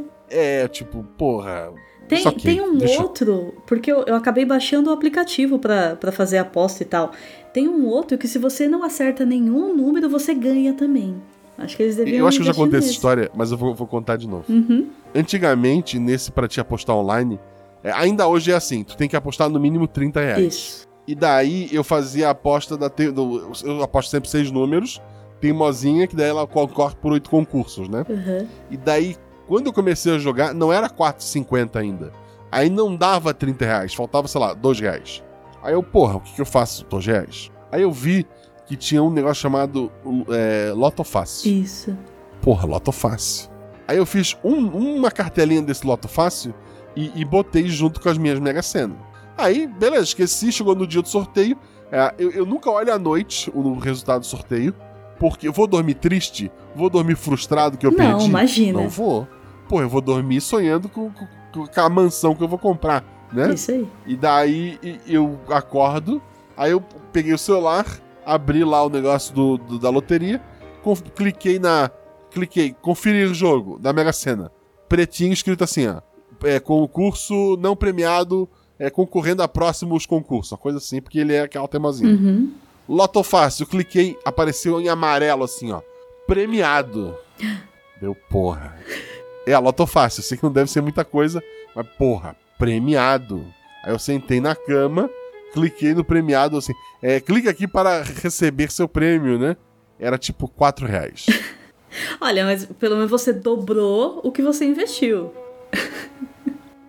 É, 0.65 0.69
tipo, 0.69 1.05
porra. 1.17 1.73
Tem, 2.09 2.23
que, 2.23 2.43
tem 2.43 2.61
um 2.61 2.77
deixa- 2.77 3.03
outro, 3.03 3.55
porque 3.67 3.91
eu, 3.91 4.05
eu 4.07 4.15
acabei 4.15 4.45
baixando 4.45 4.91
o 4.91 4.93
aplicativo 4.93 5.59
pra 5.59 5.97
pra 5.97 6.13
fazer 6.13 6.39
aposta 6.39 6.83
e 6.83 6.87
tal. 6.87 7.11
Tem 7.53 7.67
um 7.69 7.87
outro 7.87 8.17
que 8.19 8.29
se 8.29 8.39
você 8.39 8.69
não 8.69 8.85
acerta 8.85 9.25
nenhum 9.25 9.75
número, 9.75 10.09
você 10.09 10.33
ganha 10.35 10.73
também. 10.75 11.17
Acho 11.59 11.77
que 11.77 11.83
eles 11.83 11.97
deviam 11.97 12.19
Eu 12.19 12.27
acho 12.29 12.37
que 12.39 12.43
eu 12.43 12.47
já 12.47 12.55
contei 12.55 12.79
essa 12.79 12.87
nesse. 12.87 12.97
história, 12.97 13.31
mas 13.35 13.51
eu 13.51 13.57
vou, 13.57 13.75
vou 13.75 13.87
contar 13.87 14.17
de 14.17 14.29
novo. 14.29 14.45
Uhum. 14.49 14.89
Antigamente, 15.15 15.99
nesse 15.99 16.31
pra 16.31 16.47
te 16.47 16.61
apostar 16.61 16.95
online, 16.95 17.41
é, 17.89 17.93
ainda 17.93 18.27
hoje 18.27 18.51
é 18.53 18.55
assim, 18.55 18.83
tu 18.85 18.97
tem 18.97 19.09
que 19.09 19.17
apostar 19.17 19.49
no 19.49 19.59
mínimo 19.61 19.87
30 19.87 20.21
reais. 20.21 20.45
Isso. 20.55 20.87
E 21.07 21.15
daí 21.15 21.69
eu 21.73 21.85
fazia 21.85 22.29
a 22.29 22.31
aposta 22.31 22.77
da. 22.77 22.91
te- 22.91 23.11
do- 23.11 23.53
eu 23.65 23.83
aposto 23.83 24.11
sempre 24.11 24.29
seis 24.29 24.51
números. 24.51 25.01
Teimosinha, 25.41 26.07
que 26.07 26.17
daí 26.17 26.29
ela 26.31 26.47
concorre 26.47 26.95
por 26.97 27.13
oito 27.13 27.29
concursos, 27.31 27.89
né? 27.89 28.05
Uhum. 28.09 28.49
E 28.71 28.77
daí, 28.77 29.17
Quando 29.47 29.67
eu 29.69 29.73
comecei 29.73 30.13
a 30.13 30.19
jogar, 30.19 30.53
não 30.53 30.73
era 30.73 30.89
4,50 30.91 31.77
ainda. 31.79 32.11
Aí 32.51 32.69
não 32.69 32.97
dava 32.97 33.33
30 33.33 33.65
reais, 33.65 33.95
faltava, 33.95 34.27
sei 34.27 34.41
lá, 34.41 34.53
2 34.55 34.81
reais. 34.81 35.23
Aí 35.63 35.73
eu, 35.73 35.83
porra, 35.85 36.17
o 36.17 36.21
que, 36.21 36.35
que 36.35 36.41
eu 36.41 36.47
faço 36.47 36.83
com 36.85 36.91
2 36.91 37.07
reais? 37.07 37.51
Aí 37.71 37.83
eu 37.83 37.93
vi 37.93 38.27
que 38.67 38.75
tinha 38.77 39.01
um 39.01 39.11
negócio 39.11 39.41
chamado 39.43 39.93
é, 40.31 40.73
Loto 40.75 41.05
Fácil. 41.05 41.53
Isso. 41.63 41.97
Porra, 42.43 42.67
Loto 42.67 42.91
Fácil. 42.91 43.49
Aí 43.87 43.97
eu 43.99 44.05
fiz 44.07 44.37
um- 44.43 44.97
uma 44.97 45.13
cartelinha 45.13 45.63
desse 45.63 45.87
Loto 45.87 46.09
Fácil 46.09 46.53
e, 46.97 47.13
e 47.15 47.25
botei 47.25 47.69
junto 47.69 48.01
com 48.01 48.09
as 48.09 48.17
minhas 48.19 48.39
Mega 48.41 48.63
Sena. 48.63 48.97
Aí, 49.37 49.67
beleza, 49.67 50.05
esqueci, 50.05 50.51
chegou 50.51 50.75
no 50.75 50.87
dia 50.87 51.03
do 51.03 51.09
sorteio. 51.09 51.57
É, 51.93 52.15
eu, 52.19 52.31
eu 52.33 52.47
nunca 52.47 52.71
olho 52.71 52.93
à 52.93 52.99
noite 52.99 53.51
o 53.55 53.75
resultado 53.79 54.21
do 54.21 54.27
sorteio, 54.27 54.75
porque 55.21 55.47
eu 55.47 55.53
vou 55.53 55.67
dormir 55.67 55.95
triste, 55.95 56.51
vou 56.75 56.89
dormir 56.91 57.17
frustrado 57.17 57.77
que 57.79 57.87
eu 57.87 57.91
Não, 57.93 57.97
perdi. 57.99 58.25
imagina. 58.27 58.81
Não 58.81 58.89
vou. 58.89 59.29
Pô, 59.69 59.81
eu 59.81 59.89
vou 59.89 60.01
dormir 60.01 60.41
sonhando 60.41 60.89
com, 60.89 61.11
com- 61.11 61.67
com 61.67 61.81
a 61.81 61.89
mansão 61.89 62.35
que 62.35 62.43
eu 62.43 62.49
vou 62.49 62.59
comprar, 62.59 63.05
né? 63.33 63.53
Isso 63.55 63.71
aí. 63.71 63.87
E 64.07 64.17
daí 64.17 64.79
e- 64.83 64.99
eu 65.07 65.39
acordo, 65.49 66.21
aí 66.57 66.71
eu 66.73 66.81
peguei 67.13 67.33
o 67.33 67.39
celular, 67.39 67.87
abri 68.25 68.65
lá 68.65 68.85
o 68.85 68.89
negócio 68.91 69.35
do, 69.35 69.57
do- 69.59 69.79
da 69.79 69.91
loteria, 69.91 70.41
cliquei 71.15 71.59
na. 71.59 71.91
Cliquei, 72.31 72.75
conferir 72.83 73.33
jogo 73.33 73.79
da 73.79 73.93
Mega 73.95 74.13
Sena. 74.13 74.51
Pretinho 74.89 75.33
escrito 75.33 75.65
assim, 75.65 75.87
ó. 75.87 76.01
É, 76.45 76.61
concurso 76.61 77.57
não 77.59 77.77
premiado, 77.77 78.49
é, 78.79 78.91
concorrendo 78.91 79.43
a 79.43 79.49
próximos 79.49 80.07
concursos. 80.07 80.53
Uma 80.53 80.59
coisa 80.59 80.79
assim, 80.79 81.01
porque 81.01 81.19
ele 81.19 81.35
é 81.35 81.43
aquela 81.43 81.69
teimosinha. 81.69 82.13
Uhum. 82.13 82.53
Loto 82.89 83.23
Fácil, 83.23 83.67
cliquei, 83.67 84.17
apareceu 84.25 84.81
em 84.81 84.89
amarelo 84.89 85.45
assim, 85.45 85.73
ó. 85.73 85.81
Premiado. 86.27 87.17
Deu 88.01 88.15
porra. 88.31 88.77
É, 89.47 89.53
a 89.53 89.59
Loto 89.59 89.87
Fácil, 89.87 90.21
eu 90.21 90.25
sei 90.25 90.37
que 90.37 90.45
não 90.45 90.53
deve 90.53 90.71
ser 90.71 90.81
muita 90.81 91.05
coisa, 91.05 91.43
mas 91.75 91.87
porra, 91.99 92.37
premiado. 92.59 93.45
Aí 93.85 93.93
eu 93.93 93.99
sentei 93.99 94.41
na 94.41 94.55
cama, 94.55 95.11
cliquei 95.53 95.95
no 95.95 96.05
premiado 96.05 96.57
assim. 96.57 96.73
É, 97.03 97.21
clica 97.21 97.51
aqui 97.51 97.67
para 97.67 98.03
receber 98.03 98.71
seu 98.71 98.89
prêmio, 98.89 99.39
né? 99.39 99.57
Era 99.99 100.19
tipo 100.19 100.49
4 100.49 100.87
reais. 100.87 101.27
Olha, 102.21 102.45
mas 102.45 102.67
pelo 102.67 102.97
menos 102.97 103.11
você 103.11 103.33
dobrou 103.33 104.21
o 104.23 104.31
que 104.31 104.43
você 104.43 104.65
investiu. 104.65 105.33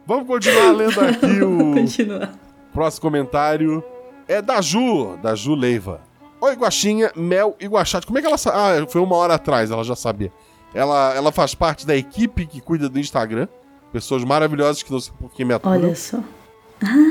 Vamos 0.08 0.26
continuar 0.26 0.72
lendo 0.72 1.02
aqui 1.02 1.42
o 1.44 1.74
Continua. 1.76 2.30
próximo 2.74 3.02
comentário. 3.02 3.84
É 4.26 4.42
da 4.42 4.62
Ju, 4.62 5.18
da 5.22 5.36
Ju 5.36 5.54
Leiva. 5.54 6.00
Oi, 6.40 6.54
Guaxinha, 6.56 7.12
Mel 7.14 7.56
e 7.60 7.68
Guaxate. 7.68 8.08
Como 8.08 8.18
é 8.18 8.22
que 8.22 8.28
ela 8.28 8.38
sabe? 8.38 8.58
Ah, 8.58 8.88
foi 8.88 9.02
uma 9.02 9.16
hora 9.18 9.34
atrás, 9.34 9.70
ela 9.70 9.84
já 9.84 9.96
sabia. 9.98 10.32
Ela, 10.74 11.14
ela 11.14 11.32
faz 11.32 11.54
parte 11.54 11.86
da 11.86 11.96
equipe 11.96 12.46
que 12.46 12.62
cuida 12.62 12.88
do 12.88 12.98
Instagram. 13.00 13.48
Pessoas 13.92 14.24
maravilhosas 14.24 14.82
que 14.82 14.92
não 14.92 15.00
sei 15.00 15.14
por 15.20 15.30
que 15.32 15.44
me 15.44 15.54
aturam. 15.54 15.76
Olha 15.76 15.96
só. 15.96 16.20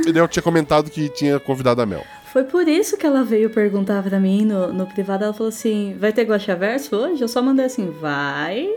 E 0.07 0.16
eu 0.16 0.28
tinha 0.28 0.42
comentado 0.42 0.90
que 0.90 1.09
tinha 1.09 1.38
convidado 1.40 1.82
a 1.82 1.86
Mel. 1.86 2.03
Foi 2.32 2.44
por 2.44 2.66
isso 2.68 2.97
que 2.97 3.05
ela 3.07 3.24
veio 3.24 3.51
perguntar 3.51 4.03
pra 4.03 4.20
mim 4.20 4.44
no, 4.44 4.72
no 4.72 4.86
privado. 4.86 5.24
Ela 5.24 5.32
falou 5.34 5.49
assim: 5.49 5.97
vai 5.99 6.12
ter 6.12 6.24
Guaxaverso 6.24 6.94
hoje? 6.97 7.20
Eu 7.20 7.28
só 7.28 7.42
mandei 7.42 7.66
assim: 7.66 7.90
vai. 7.90 8.68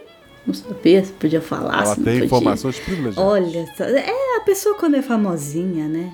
Não 0.47 0.53
sabia 0.53 1.03
se 1.03 1.11
podia 1.13 1.41
falar. 1.41 1.83
ela 1.83 1.95
tem 1.95 2.03
podia. 2.05 2.25
informações 2.25 2.79
privilegiadas. 2.79 3.17
Olha, 3.31 3.65
é 3.99 4.37
a 4.37 4.41
pessoa 4.41 4.75
quando 4.75 4.95
é 4.95 5.01
famosinha, 5.01 5.87
né? 5.87 6.11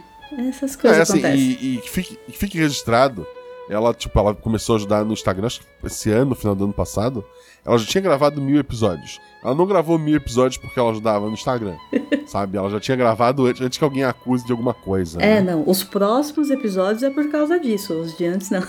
Essas 0.50 0.76
É, 0.76 0.82
coisas 0.82 1.00
assim, 1.10 1.20
acontecem. 1.20 1.58
e, 1.62 1.76
e 1.76 1.78
que 1.78 1.90
fique, 1.90 2.20
que 2.28 2.38
fique 2.38 2.58
registrado, 2.58 3.26
ela, 3.70 3.94
tipo, 3.94 4.18
ela 4.20 4.34
começou 4.36 4.76
a 4.76 4.78
ajudar 4.78 5.06
no 5.06 5.14
Instagram, 5.14 5.48
acho 5.48 5.62
que 5.62 5.66
esse 5.86 6.12
ano, 6.12 6.32
no 6.32 6.36
final 6.36 6.54
do 6.56 6.66
ano 6.66 6.74
passado, 6.74 7.24
ela 7.66 7.78
já 7.78 7.86
tinha 7.86 8.02
gravado 8.02 8.42
mil 8.42 8.60
episódios. 8.60 9.20
Ela 9.44 9.56
não 9.56 9.66
gravou 9.66 9.98
mil 9.98 10.16
episódios 10.16 10.58
porque 10.58 10.80
ela 10.80 10.92
ajudava 10.92 11.26
no 11.28 11.34
Instagram, 11.34 11.76
sabe? 12.28 12.58
Ela 12.58 12.70
já 12.70 12.80
tinha 12.80 12.98
gravado 12.98 13.46
antes, 13.46 13.62
antes 13.62 13.78
que 13.78 13.84
alguém 13.84 14.04
a 14.04 14.10
acuse 14.10 14.46
de 14.46 14.52
alguma 14.52 14.74
coisa. 14.74 15.20
É, 15.22 15.42
né? 15.42 15.52
não. 15.54 15.64
Os 15.68 15.84
próximos 15.84 16.50
episódios 16.50 17.02
é 17.04 17.10
por 17.10 17.30
causa 17.32 17.60
disso. 17.60 17.94
Os 17.94 18.18
de 18.18 18.26
antes 18.26 18.50
não. 18.50 18.64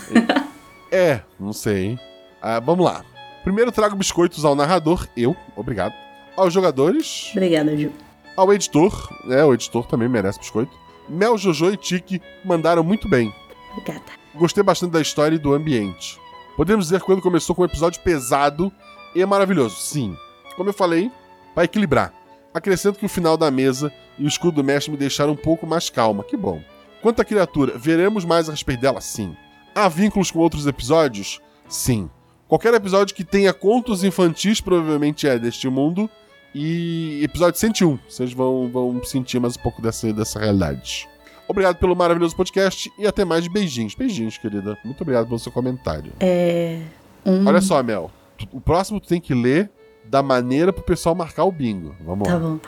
É, 0.91 1.21
não 1.39 1.51
sei. 1.53 1.83
hein? 1.85 1.99
Ah, 2.41 2.59
vamos 2.59 2.85
lá. 2.85 3.03
Primeiro 3.47 3.71
trago 3.71 3.95
biscoitos 3.95 4.43
ao 4.43 4.55
narrador, 4.55 5.07
eu, 5.15 5.33
obrigado. 5.55 5.93
Aos 6.35 6.51
jogadores, 6.53 7.29
Obrigada, 7.31 7.77
Ju. 7.77 7.93
ao 8.35 8.53
editor, 8.53 9.09
né? 9.23 9.41
O 9.45 9.53
editor 9.53 9.85
também 9.85 10.09
merece 10.09 10.37
biscoito. 10.37 10.77
Mel, 11.07 11.37
Jojo 11.37 11.71
e 11.71 11.77
Tiki 11.77 12.21
mandaram 12.43 12.83
muito 12.83 13.07
bem. 13.07 13.33
Obrigada. 13.71 14.03
Gostei 14.35 14.61
bastante 14.61 14.91
da 14.91 14.99
história 14.99 15.37
e 15.37 15.39
do 15.39 15.53
ambiente. 15.53 16.19
Podemos 16.57 16.87
dizer 16.87 16.99
que 16.99 17.05
quando 17.05 17.21
começou 17.21 17.55
com 17.55 17.61
um 17.61 17.65
episódio 17.65 18.01
pesado 18.01 18.69
e 19.15 19.25
maravilhoso. 19.25 19.77
Sim. 19.77 20.13
Como 20.57 20.67
eu 20.67 20.73
falei, 20.73 21.09
para 21.55 21.63
equilibrar. 21.63 22.11
Acrescento 22.53 22.99
que 22.99 23.05
o 23.05 23.09
final 23.09 23.37
da 23.37 23.49
mesa 23.49 23.93
e 24.19 24.25
o 24.25 24.27
escudo 24.27 24.57
do 24.57 24.63
mestre 24.65 24.91
me 24.91 24.97
deixaram 24.97 25.31
um 25.31 25.37
pouco 25.37 25.65
mais 25.65 25.89
calma. 25.89 26.21
Que 26.21 26.35
bom. 26.35 26.61
Quanto 27.01 27.21
à 27.21 27.23
criatura, 27.23 27.77
veremos 27.77 28.25
mais 28.25 28.49
a 28.49 28.51
respeito 28.51 28.81
dela? 28.81 28.99
Sim. 28.99 29.37
Há 29.73 29.87
vínculos 29.87 30.31
com 30.31 30.39
outros 30.39 30.67
episódios? 30.67 31.39
Sim. 31.69 32.09
Qualquer 32.47 32.73
episódio 32.73 33.15
que 33.15 33.23
tenha 33.23 33.53
contos 33.53 34.03
infantis 34.03 34.61
provavelmente 34.61 35.27
é 35.27 35.37
deste 35.37 35.69
mundo. 35.69 36.09
E 36.55 37.21
episódio 37.23 37.59
101. 37.59 37.99
Vocês 38.09 38.33
vão, 38.33 38.69
vão 38.71 39.03
sentir 39.03 39.39
mais 39.39 39.55
um 39.57 39.59
pouco 39.59 39.81
dessa, 39.81 40.11
dessa 40.13 40.39
realidade. 40.39 41.07
Obrigado 41.47 41.75
pelo 41.77 41.95
maravilhoso 41.95 42.35
podcast 42.35 42.91
e 42.97 43.05
até 43.05 43.23
mais 43.25 43.47
beijinhos. 43.47 43.93
Beijinhos, 43.95 44.37
querida. 44.37 44.77
Muito 44.83 45.01
obrigado 45.01 45.27
pelo 45.27 45.39
seu 45.39 45.51
comentário. 45.51 46.11
É. 46.19 46.79
Um... 47.25 47.45
Olha 47.45 47.61
só, 47.61 47.83
Mel. 47.83 48.09
tu- 48.37 48.47
O 48.51 48.61
próximo 48.61 48.99
tu 48.99 49.07
tem 49.07 49.19
que 49.21 49.33
ler 49.33 49.69
da 50.05 50.23
maneira 50.23 50.71
pro 50.71 50.83
pessoal 50.83 51.13
marcar 51.13 51.43
o 51.43 51.51
bingo. 51.51 51.95
Vamos 52.03 52.27
Tá 52.27 52.35
lá. 52.35 52.39
bom. 52.39 52.59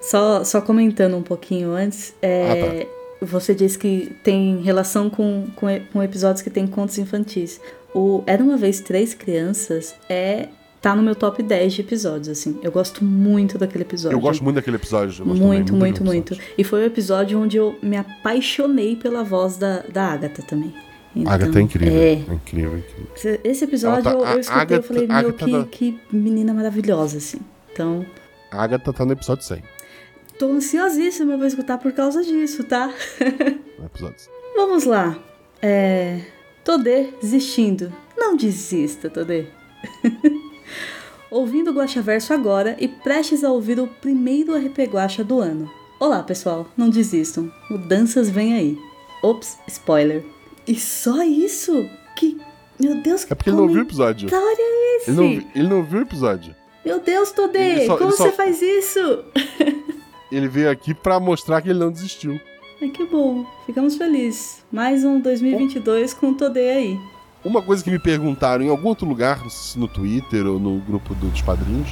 Só, 0.00 0.42
só 0.44 0.60
comentando 0.62 1.14
um 1.16 1.22
pouquinho 1.22 1.72
antes, 1.72 2.14
é, 2.22 2.86
você 3.20 3.54
disse 3.54 3.78
que 3.78 4.16
tem 4.24 4.60
relação 4.62 5.08
com, 5.10 5.46
com, 5.56 5.66
com 5.92 6.02
episódios 6.02 6.42
que 6.42 6.50
tem 6.50 6.66
contos 6.66 6.98
infantis. 6.98 7.60
O 7.96 8.22
Era 8.26 8.42
Uma 8.44 8.56
Vez 8.56 8.80
Três 8.80 9.14
Crianças 9.14 9.94
é 10.08 10.48
tá 10.82 10.94
no 10.94 11.02
meu 11.02 11.14
top 11.16 11.42
10 11.42 11.72
de 11.72 11.80
episódios, 11.80 12.28
assim. 12.28 12.60
Eu 12.62 12.70
gosto 12.70 13.02
muito 13.04 13.56
daquele 13.58 13.82
episódio. 13.84 14.14
Eu 14.14 14.20
gosto 14.20 14.44
muito 14.44 14.56
daquele 14.56 14.76
episódio. 14.76 15.22
eu 15.22 15.26
Muito, 15.26 15.66
também 15.72 15.80
muito, 15.80 16.04
muito. 16.04 16.32
episódio. 16.34 16.54
E 16.58 16.62
foi 16.62 16.82
o 16.82 16.84
episódio 16.86 17.40
onde 17.40 17.56
eu 17.56 17.74
me 17.82 17.96
apaixonei 17.96 18.94
pela 18.96 19.24
voz 19.24 19.56
da, 19.56 19.80
da 19.92 20.12
Agatha 20.12 20.42
também. 20.42 20.72
Então, 21.16 21.32
Agatha 21.32 21.58
é 21.58 21.62
incrível. 21.62 21.92
É, 21.96 22.12
É 22.12 22.34
incrível, 22.34 22.78
incrível. 22.78 23.40
esse 23.42 23.64
episódio 23.64 24.04
tá- 24.04 24.12
eu, 24.12 24.24
eu 24.26 24.38
escutei 24.40 24.60
e 24.60 24.62
Agatha- 24.62 24.82
falei, 24.82 25.06
meu, 25.08 25.32
que, 25.32 25.50
da- 25.52 25.64
que 25.64 26.00
menina 26.12 26.52
maravilhosa, 26.54 27.16
assim. 27.16 27.38
Então, 27.72 28.04
A 28.52 28.62
Agatha 28.62 28.92
tá 28.92 29.04
no 29.04 29.12
episódio 29.12 29.42
100. 29.44 29.62
tô 30.38 30.50
ansiosíssima 30.52 31.36
pra 31.38 31.46
escutar 31.46 31.78
por 31.78 31.90
causa 31.92 32.22
disso, 32.22 32.62
tá? 32.62 32.92
No 33.78 33.86
episódio 33.86 34.18
100. 34.20 34.30
Vamos 34.54 34.84
lá. 34.84 35.18
É. 35.62 36.20
Todê 36.66 37.10
desistindo. 37.22 37.92
Não 38.18 38.36
desista, 38.36 39.08
Todê. 39.08 39.46
Ouvindo 41.30 41.70
o 41.70 41.74
Guaxaverso 41.74 42.34
agora 42.34 42.76
e 42.80 42.88
prestes 42.88 43.44
a 43.44 43.52
ouvir 43.52 43.78
o 43.78 43.86
primeiro 43.86 44.52
RP 44.56 44.80
Guaxa 44.90 45.22
do 45.22 45.38
ano. 45.38 45.70
Olá, 46.00 46.24
pessoal, 46.24 46.66
não 46.76 46.90
desistam. 46.90 47.52
Mudanças 47.70 48.28
vêm 48.28 48.54
aí. 48.54 48.76
Ops, 49.22 49.56
spoiler. 49.68 50.24
E 50.66 50.74
só 50.74 51.22
isso? 51.22 51.88
Que. 52.16 52.36
Meu 52.80 53.00
Deus, 53.00 53.22
que 53.24 53.32
É 53.32 53.36
porque 53.36 53.48
ele 53.50 53.58
não 53.58 53.68
viu 53.68 53.78
o 53.78 53.82
episódio. 53.82 54.28
comentário 54.28 54.58
é 54.60 54.96
esse? 54.96 55.10
Ele 55.12 55.16
não, 55.16 55.24
ele 55.54 55.68
não 55.68 55.84
viu 55.84 56.00
o 56.00 56.02
episódio. 56.02 56.52
Meu 56.84 56.98
Deus, 56.98 57.30
Todê, 57.30 57.86
só- 57.86 57.96
como 57.96 58.10
só- 58.10 58.24
você 58.24 58.32
faz 58.32 58.60
isso? 58.60 58.98
Ele 60.32 60.48
veio 60.48 60.68
aqui 60.68 60.92
pra 60.92 61.20
mostrar 61.20 61.62
que 61.62 61.68
ele 61.70 61.78
não 61.78 61.90
desistiu. 61.90 62.40
Ai, 62.80 62.88
que 62.88 63.04
bom. 63.04 63.46
Ficamos 63.64 63.96
felizes. 63.96 64.64
Mais 64.70 65.04
um 65.04 65.20
2022 65.20 66.12
com 66.14 66.30
o 66.30 66.34
Todê 66.34 66.70
aí. 66.70 67.00
Uma 67.44 67.62
coisa 67.62 67.82
que 67.82 67.90
me 67.90 67.98
perguntaram 67.98 68.64
em 68.64 68.68
algum 68.68 68.88
outro 68.88 69.06
lugar, 69.06 69.40
no 69.76 69.86
Twitter 69.88 70.46
ou 70.46 70.58
no 70.58 70.78
grupo 70.80 71.14
dos 71.14 71.40
padrinhos, 71.40 71.90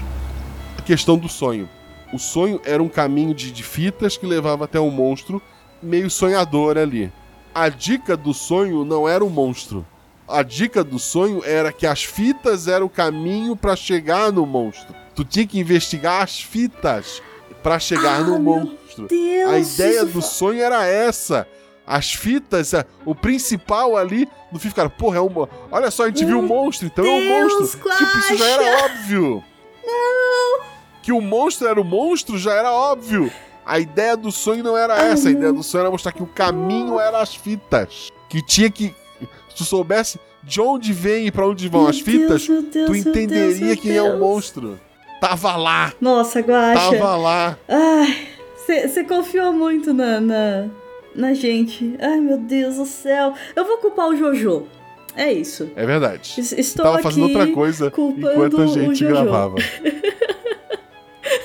a 0.77 0.83
questão 0.83 1.17
do 1.17 1.29
sonho. 1.29 1.69
O 2.13 2.19
sonho 2.19 2.61
era 2.65 2.83
um 2.83 2.89
caminho 2.89 3.35
de, 3.35 3.51
de 3.51 3.63
fitas 3.63 4.17
que 4.17 4.27
levava 4.27 4.65
até 4.65 4.81
um 4.81 4.91
monstro 4.91 5.41
meio 5.83 6.11
sonhador 6.11 6.77
ali. 6.77 7.11
A 7.55 7.69
dica 7.69 8.17
do 8.17 8.35
sonho 8.35 8.85
não 8.85 9.09
era 9.09 9.25
o 9.25 9.31
monstro. 9.31 9.87
A 10.27 10.43
dica 10.43 10.83
do 10.83 10.99
sonho 10.99 11.43
era 11.45 11.73
que 11.73 11.87
as 11.87 12.03
fitas 12.03 12.67
eram 12.67 12.87
o 12.87 12.91
caminho 12.91 13.55
pra 13.55 13.77
chegar 13.77 14.33
no 14.33 14.45
monstro. 14.45 14.95
Tu 15.15 15.25
tinha 15.25 15.47
que 15.47 15.59
investigar 15.59 16.23
as 16.23 16.41
fitas 16.41 17.23
pra 17.63 17.79
chegar 17.79 18.21
Ah, 18.21 18.25
no 18.25 18.39
meu 18.41 18.75
monstro. 19.03 19.07
Deus, 19.09 19.51
A 19.51 19.59
ideia 19.59 20.05
do 20.05 20.23
sonho 20.23 20.63
era 20.63 20.87
essa. 20.87 21.47
As 21.87 22.15
fitas, 22.15 22.73
o 23.05 23.15
principal 23.15 23.97
ali 23.97 24.27
no 24.51 24.59
fim 24.59 24.69
ficaram, 24.71 24.89
porra, 24.89 25.19
é 25.19 25.21
uma. 25.21 25.49
Olha 25.71 25.91
só, 25.91 26.05
a 26.05 26.07
gente 26.07 26.25
viu 26.25 26.39
o 26.39 26.43
monstro, 26.43 26.87
então 26.87 27.05
é 27.05 27.11
um 27.11 27.21
Deus, 27.21 27.53
monstro. 27.53 27.81
Tipo, 27.97 28.19
isso 28.19 28.37
já 28.37 28.47
era 28.47 28.85
óbvio. 28.87 29.45
Que 31.03 31.13
o 31.13 31.21
monstro 31.21 31.69
era 31.69 31.79
o 31.81 31.85
monstro 31.85 32.39
já 32.39 32.55
era 32.55 32.73
óbvio. 32.73 33.31
A 33.67 33.79
ideia 33.79 34.17
do 34.17 34.33
sonho 34.33 34.63
não 34.65 34.77
era 34.77 34.97
essa. 34.97 35.29
A 35.29 35.33
ideia 35.33 35.53
do 35.53 35.63
sonho 35.63 35.83
era 35.83 35.91
mostrar 35.91 36.13
que 36.13 36.23
o 36.23 36.27
caminho 36.27 36.99
era 36.99 37.19
as 37.21 37.35
fitas. 37.35 38.09
Que 38.29 38.41
tinha 38.43 38.71
que. 38.71 38.95
Se 39.51 39.57
tu 39.57 39.65
soubesse 39.65 40.19
de 40.43 40.61
onde 40.61 40.93
vem 40.93 41.27
e 41.27 41.31
pra 41.31 41.47
onde 41.47 41.69
vão 41.69 41.83
Meu 41.83 41.91
as 41.91 42.01
fitas, 42.01 42.47
Deus, 42.47 42.49
meu 42.49 42.63
Deus, 42.63 42.87
tu 42.87 42.93
meu 42.93 43.01
entenderia 43.01 43.47
Deus, 43.47 43.61
meu 43.61 43.77
quem 43.77 43.97
é 43.97 44.03
o 44.03 44.09
Deus. 44.11 44.21
monstro. 44.21 44.81
Tava 45.21 45.57
lá! 45.57 45.93
Nossa, 46.01 46.41
Guaxa. 46.41 46.81
Tava 46.81 47.17
lá! 47.17 47.59
Ai, 47.69 48.29
você 48.67 49.05
confiou 49.05 49.53
muito 49.53 49.93
na, 49.93 50.21
na, 50.21 50.67
na 51.15 51.35
gente. 51.35 51.95
Ai, 52.01 52.21
meu 52.21 52.39
Deus 52.39 52.77
do 52.77 52.87
céu. 52.87 53.35
Eu 53.55 53.65
vou 53.65 53.79
culpar 53.79 54.09
o 54.09 54.17
Jojo. 54.17 54.67
É 55.17 55.33
isso. 55.33 55.71
É 55.77 55.87
verdade. 55.87 56.35
Es- 56.39 56.53
Estou 56.53 56.85
Tava 56.85 56.99
fazendo 57.01 57.25
outra 57.25 57.47
coisa 57.49 57.93
enquanto 57.97 58.61
a 58.61 58.67
gente 58.67 59.05
gravava. 59.05 59.57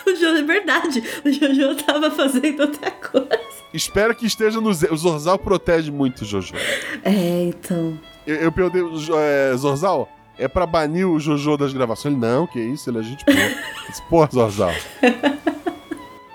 O 0.05 0.09
Jojo, 0.15 0.37
é 0.39 0.43
verdade. 0.43 1.03
O 1.23 1.31
Jojo 1.31 1.75
tava 1.83 2.11
fazendo 2.11 2.61
outra 2.61 2.91
coisa. 2.91 3.29
Espero 3.73 4.13
que 4.15 4.25
esteja 4.25 4.59
no. 4.59 4.69
O 4.69 4.73
Zorzal 4.97 5.37
protege 5.37 5.91
muito 5.91 6.21
o 6.23 6.25
Jojo. 6.25 6.53
É, 7.03 7.43
então. 7.43 7.97
Eu, 8.27 8.35
eu 8.37 8.51
perguntei, 8.51 8.81
é, 9.15 9.55
Zorzal, 9.55 10.09
é 10.37 10.47
pra 10.47 10.65
banir 10.65 11.07
o 11.07 11.19
Jojo 11.19 11.55
das 11.55 11.71
gravações? 11.71 12.13
Ele, 12.13 12.21
não, 12.21 12.45
que 12.47 12.59
isso, 12.59 12.89
ele 12.89 12.99
é 12.99 13.03
gente 13.03 13.23
boa. 13.23 13.37
Porra, 14.09 14.29
Zorzal. 14.33 14.73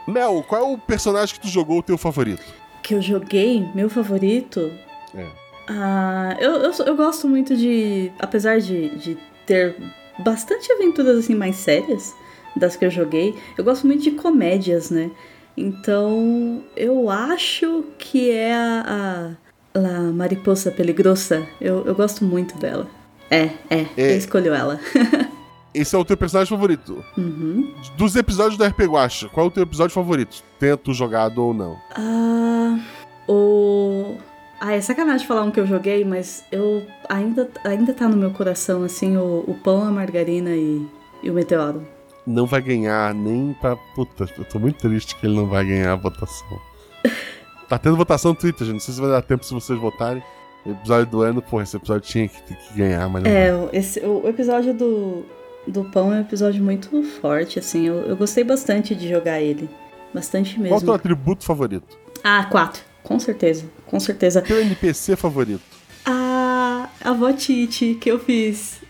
Mel, 0.07 0.45
qual 0.47 0.61
é 0.63 0.75
o 0.75 0.79
personagem 0.79 1.35
que 1.35 1.41
tu 1.41 1.49
jogou 1.49 1.79
o 1.79 1.83
teu 1.83 1.97
favorito? 1.99 2.43
Que 2.83 2.95
eu 2.95 3.01
joguei, 3.03 3.67
meu 3.75 3.89
favorito. 3.89 4.71
É. 5.15 5.27
Ah, 5.69 6.37
eu, 6.39 6.53
eu, 6.57 6.73
eu 6.87 6.97
gosto 6.97 7.27
muito 7.29 7.57
de. 7.57 8.13
Apesar 8.19 8.61
de, 8.61 8.91
de 8.99 9.19
ter 9.47 9.75
bastante 10.19 10.71
aventuras 10.73 11.19
assim 11.19 11.35
mais 11.35 11.57
sérias 11.57 12.15
das 12.57 12.77
que 12.77 12.85
eu 12.85 12.91
joguei, 12.91 13.35
eu 13.57 13.65
gosto 13.65 13.87
muito 13.87 14.03
de 14.03 14.11
comédias, 14.13 14.91
né? 14.91 15.11
Então 15.57 16.63
eu 16.77 17.09
acho 17.09 17.85
que 17.99 18.31
é 18.31 18.55
a. 18.55 19.35
a 19.75 19.79
La 19.79 20.01
Mariposa 20.13 20.71
Peligrosa. 20.71 21.45
Eu, 21.61 21.85
eu 21.85 21.95
gosto 21.97 22.25
muito 22.25 22.57
dela. 22.59 22.87
É, 23.31 23.45
é, 23.69 23.87
É. 23.97 24.13
eu 24.13 24.17
escolho 24.19 24.55
ela. 24.55 24.79
Esse 25.75 25.97
é 25.97 25.99
o 25.99 26.05
teu 26.05 26.17
personagem 26.17 26.49
favorito. 26.49 27.05
Uhum. 27.19 27.75
Dos 27.97 28.15
episódios 28.15 28.57
da 28.57 28.69
RP 28.69 28.83
Guacha, 28.83 29.29
qual 29.29 29.47
é 29.47 29.49
o 29.49 29.53
teu 29.53 29.65
episódio 29.65 29.93
favorito? 29.93 30.41
Tento 30.59 30.95
jogado 30.95 31.45
ou 31.45 31.53
não? 31.53 31.77
Ah, 31.97 32.79
o. 33.27 34.17
Ah, 34.61 34.73
é 34.73 34.81
sacanagem 34.81 35.27
falar 35.27 35.43
um 35.43 35.51
que 35.51 35.59
eu 35.59 35.67
joguei, 35.67 36.05
mas 36.05 36.45
eu 36.53 36.87
ainda, 37.09 37.51
ainda 37.65 37.93
tá 37.93 38.09
no 38.09 38.17
meu 38.17 38.31
coração, 38.31 38.85
assim, 38.85 39.17
o, 39.17 39.45
o 39.49 39.59
pão, 39.65 39.83
a 39.83 39.91
margarina 39.91 40.51
e, 40.51 40.87
e 41.25 41.31
o 41.31 41.35
meteoro. 41.35 41.85
Não 42.25 42.47
vai 42.47 42.63
ganhar 42.63 43.13
nem 43.13 43.53
pra. 43.61 43.75
Puta, 43.97 44.27
eu 44.39 44.45
tô 44.45 44.61
muito 44.61 44.79
triste 44.79 45.17
que 45.17 45.27
ele 45.27 45.35
não 45.35 45.49
vai 45.49 45.65
ganhar 45.65 45.93
a 45.93 45.97
votação. 45.97 46.61
tá 47.69 47.79
tendo 47.79 47.97
votação 47.97 48.31
no 48.31 48.39
Twitter, 48.39 48.65
gente. 48.65 48.75
Não 48.75 48.81
sei 48.81 48.95
se 48.95 49.01
vai 49.01 49.11
dar 49.11 49.23
tempo 49.23 49.45
se 49.45 49.53
vocês 49.53 49.79
votarem. 49.79 50.23
Episódio 50.65 51.07
do 51.07 51.21
ano, 51.21 51.43
porra, 51.43 51.65
esse 51.65 51.77
episódio 51.77 52.09
tinha 52.09 52.29
que, 52.29 52.55
que 52.55 52.75
ganhar, 52.75 53.07
mas 53.11 53.23
não 53.23 53.31
É, 53.31 53.51
esse, 53.71 54.01
o 54.01 54.27
episódio 54.27 54.73
do, 54.73 55.23
do 55.67 55.85
pão 55.85 56.13
é 56.13 56.17
um 56.17 56.21
episódio 56.21 56.63
muito 56.63 57.03
forte, 57.21 57.59
assim. 57.59 57.87
Eu, 57.87 57.97
eu 58.07 58.17
gostei 58.17 58.45
bastante 58.45 58.95
de 58.95 59.09
jogar 59.09 59.41
ele. 59.41 59.69
Bastante 60.13 60.55
Qual 60.55 60.65
é 60.65 60.67
o 60.67 60.71
teu 60.71 60.79
mesmo. 60.81 60.93
atributo 60.95 61.45
favorito? 61.45 61.97
Ah, 62.23 62.45
quatro. 62.51 62.83
Com 63.03 63.19
certeza. 63.19 63.65
Com 63.87 63.99
certeza. 64.01 64.41
Teu 64.43 64.61
NPC 64.61 65.17
favorito? 65.17 65.63
A, 66.05 66.89
a 67.03 67.11
avó 67.11 67.33
Titi 67.33 67.95
que 68.01 68.11
eu 68.11 68.19
fiz. 68.19 68.81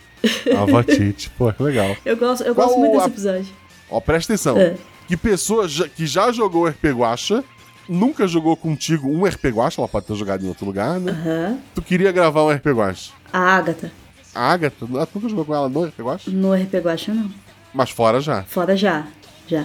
A 0.55 0.62
avó 0.62 0.83
Tite. 0.83 1.31
Pô, 1.31 1.53
que 1.53 1.62
legal. 1.62 1.97
Eu 2.05 2.16
gosto, 2.16 2.45
eu 2.45 2.55
Qual 2.55 2.66
gosto 2.68 2.79
muito 2.79 2.93
desse 2.93 3.05
a- 3.05 3.09
episódio. 3.09 3.47
Ó, 3.91 4.01
presta 4.01 4.33
atenção. 4.33 4.57
É. 4.59 4.75
Que 5.07 5.16
pessoa 5.16 5.66
já- 5.68 5.89
que 5.89 6.07
já 6.07 6.31
jogou 6.33 6.66
RP 6.66 6.85
Guacha, 6.93 7.45
nunca 7.89 8.27
jogou 8.27 8.57
contigo 8.57 9.09
um 9.09 9.25
RP 9.27 9.47
Guacha, 9.51 9.81
ela 9.81 9.89
pode 9.89 10.07
ter 10.07 10.14
jogado 10.14 10.45
em 10.45 10.49
outro 10.49 10.64
lugar, 10.64 10.99
né? 10.99 11.12
Aham. 11.12 11.59
Tu 11.75 11.83
queria 11.83 12.11
gravar 12.12 12.43
um 12.45 12.51
RP 12.51 12.66
Guacha. 12.68 13.12
A 13.33 13.57
Agatha. 13.57 13.91
A 14.35 14.53
Agatha, 14.53 14.76
tu 14.80 14.89
nunca 14.89 15.28
jogou 15.28 15.45
com 15.45 15.55
ela 15.55 15.68
no 15.68 15.85
RP 15.85 16.01
Guacha? 16.01 16.30
No 16.30 16.53
RP 16.55 16.74
Guacha, 16.82 17.14
não. 17.14 17.30
Mas 17.72 17.91
fora 17.91 18.20
já. 18.20 18.43
Fora 18.45 18.76
já. 18.76 19.07
Já. 19.47 19.64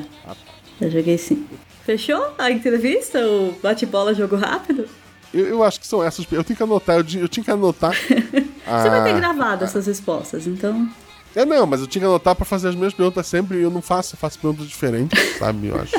Já 0.80 0.89
joguei 0.89 1.17
sim. 1.17 1.45
Fechou 1.86 2.34
a 2.38 2.51
entrevista? 2.51 3.20
O 3.26 3.55
bate-bola 3.63 4.13
jogo 4.13 4.36
rápido? 4.36 4.88
Eu, 5.34 5.45
eu 5.47 5.63
acho 5.63 5.80
que 5.80 5.88
são 5.88 6.03
essas. 6.03 6.26
Eu 6.32 6.43
tenho 6.43 6.57
que 6.57 6.63
anotar, 6.63 6.97
eu, 6.97 7.05
eu 7.22 7.28
tinha 7.28 7.43
que 7.43 7.51
anotar. 7.51 7.93
Você 7.99 8.89
vai 8.89 9.03
ter 9.03 9.11
Ah, 9.11 9.20
gravado 9.20 9.63
essas 9.63 9.88
respostas, 9.88 10.45
então. 10.45 10.88
É, 11.36 11.45
não, 11.45 11.65
mas 11.65 11.82
eu 11.82 11.88
tinha 11.88 12.01
que 12.01 12.05
anotar 12.07 12.36
pra 12.36 12.45
fazer 12.45 12.70
as 12.70 12.76
mesmas 12.76 12.93
perguntas 12.93 13.26
sempre 13.28 13.57
e 13.59 13.61
eu 13.61 13.70
não 13.72 13.82
faço, 13.82 14.15
eu 14.15 14.20
faço 14.20 14.39
perguntas 14.39 14.67
diferentes, 14.67 15.20
sabe? 15.38 15.67
Eu 15.67 15.80
acho. 15.80 15.95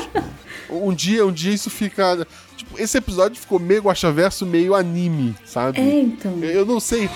Um 0.69 0.93
dia, 0.93 1.25
um 1.25 1.31
dia 1.31 1.53
isso 1.53 1.69
fica. 1.69 2.25
Tipo, 2.55 2.79
esse 2.79 2.97
episódio 2.97 3.39
ficou 3.39 3.59
meio 3.59 3.81
guachaverso, 3.81 4.45
meio 4.45 4.75
anime, 4.75 5.35
sabe? 5.45 5.79
É, 5.79 5.99
então. 6.01 6.37
Eu, 6.41 6.49
eu 6.51 6.65
não 6.65 6.79
sei. 6.79 7.09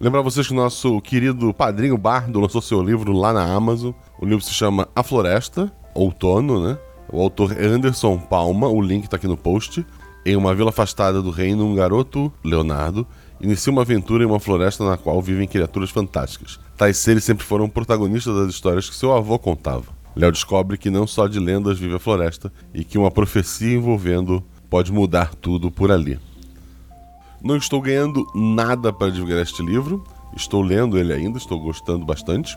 Lembrar 0.00 0.22
vocês 0.22 0.46
que 0.46 0.52
o 0.52 0.56
nosso 0.56 1.00
querido 1.00 1.52
padrinho 1.52 1.98
Bardo 1.98 2.38
lançou 2.38 2.62
seu 2.62 2.80
livro 2.80 3.12
lá 3.12 3.32
na 3.32 3.42
Amazon. 3.42 3.92
O 4.20 4.24
livro 4.24 4.44
se 4.44 4.54
chama 4.54 4.86
A 4.94 5.02
Floresta, 5.02 5.72
Outono, 5.92 6.62
né? 6.62 6.78
O 7.12 7.20
autor 7.20 7.56
é 7.60 7.66
Anderson 7.66 8.16
Palma, 8.16 8.68
o 8.68 8.80
link 8.80 9.08
tá 9.08 9.16
aqui 9.16 9.26
no 9.26 9.36
post. 9.36 9.84
Em 10.24 10.36
uma 10.36 10.54
vila 10.54 10.68
afastada 10.68 11.20
do 11.20 11.30
reino, 11.30 11.64
um 11.64 11.74
garoto, 11.74 12.32
Leonardo, 12.44 13.04
inicia 13.40 13.72
uma 13.72 13.82
aventura 13.82 14.22
em 14.22 14.26
uma 14.26 14.38
floresta 14.38 14.88
na 14.88 14.96
qual 14.96 15.20
vivem 15.20 15.48
criaturas 15.48 15.90
fantásticas. 15.90 16.60
Tais 16.76 16.96
seres 16.98 17.24
sempre 17.24 17.44
foram 17.44 17.68
protagonistas 17.68 18.36
das 18.36 18.50
histórias 18.50 18.88
que 18.88 18.94
seu 18.94 19.12
avô 19.12 19.36
contava. 19.36 19.86
Léo 20.14 20.30
descobre 20.30 20.78
que 20.78 20.90
não 20.90 21.08
só 21.08 21.26
de 21.26 21.40
lendas 21.40 21.76
vive 21.76 21.96
a 21.96 21.98
floresta 21.98 22.52
e 22.72 22.84
que 22.84 22.98
uma 22.98 23.10
profecia 23.10 23.76
envolvendo 23.76 24.44
pode 24.70 24.92
mudar 24.92 25.34
tudo 25.34 25.72
por 25.72 25.90
ali. 25.90 26.20
Não 27.42 27.56
estou 27.56 27.80
ganhando 27.80 28.26
nada 28.34 28.92
para 28.92 29.10
divulgar 29.10 29.38
este 29.42 29.62
livro. 29.62 30.02
Estou 30.36 30.62
lendo 30.62 30.98
ele 30.98 31.12
ainda, 31.12 31.38
estou 31.38 31.58
gostando 31.58 32.04
bastante. 32.04 32.56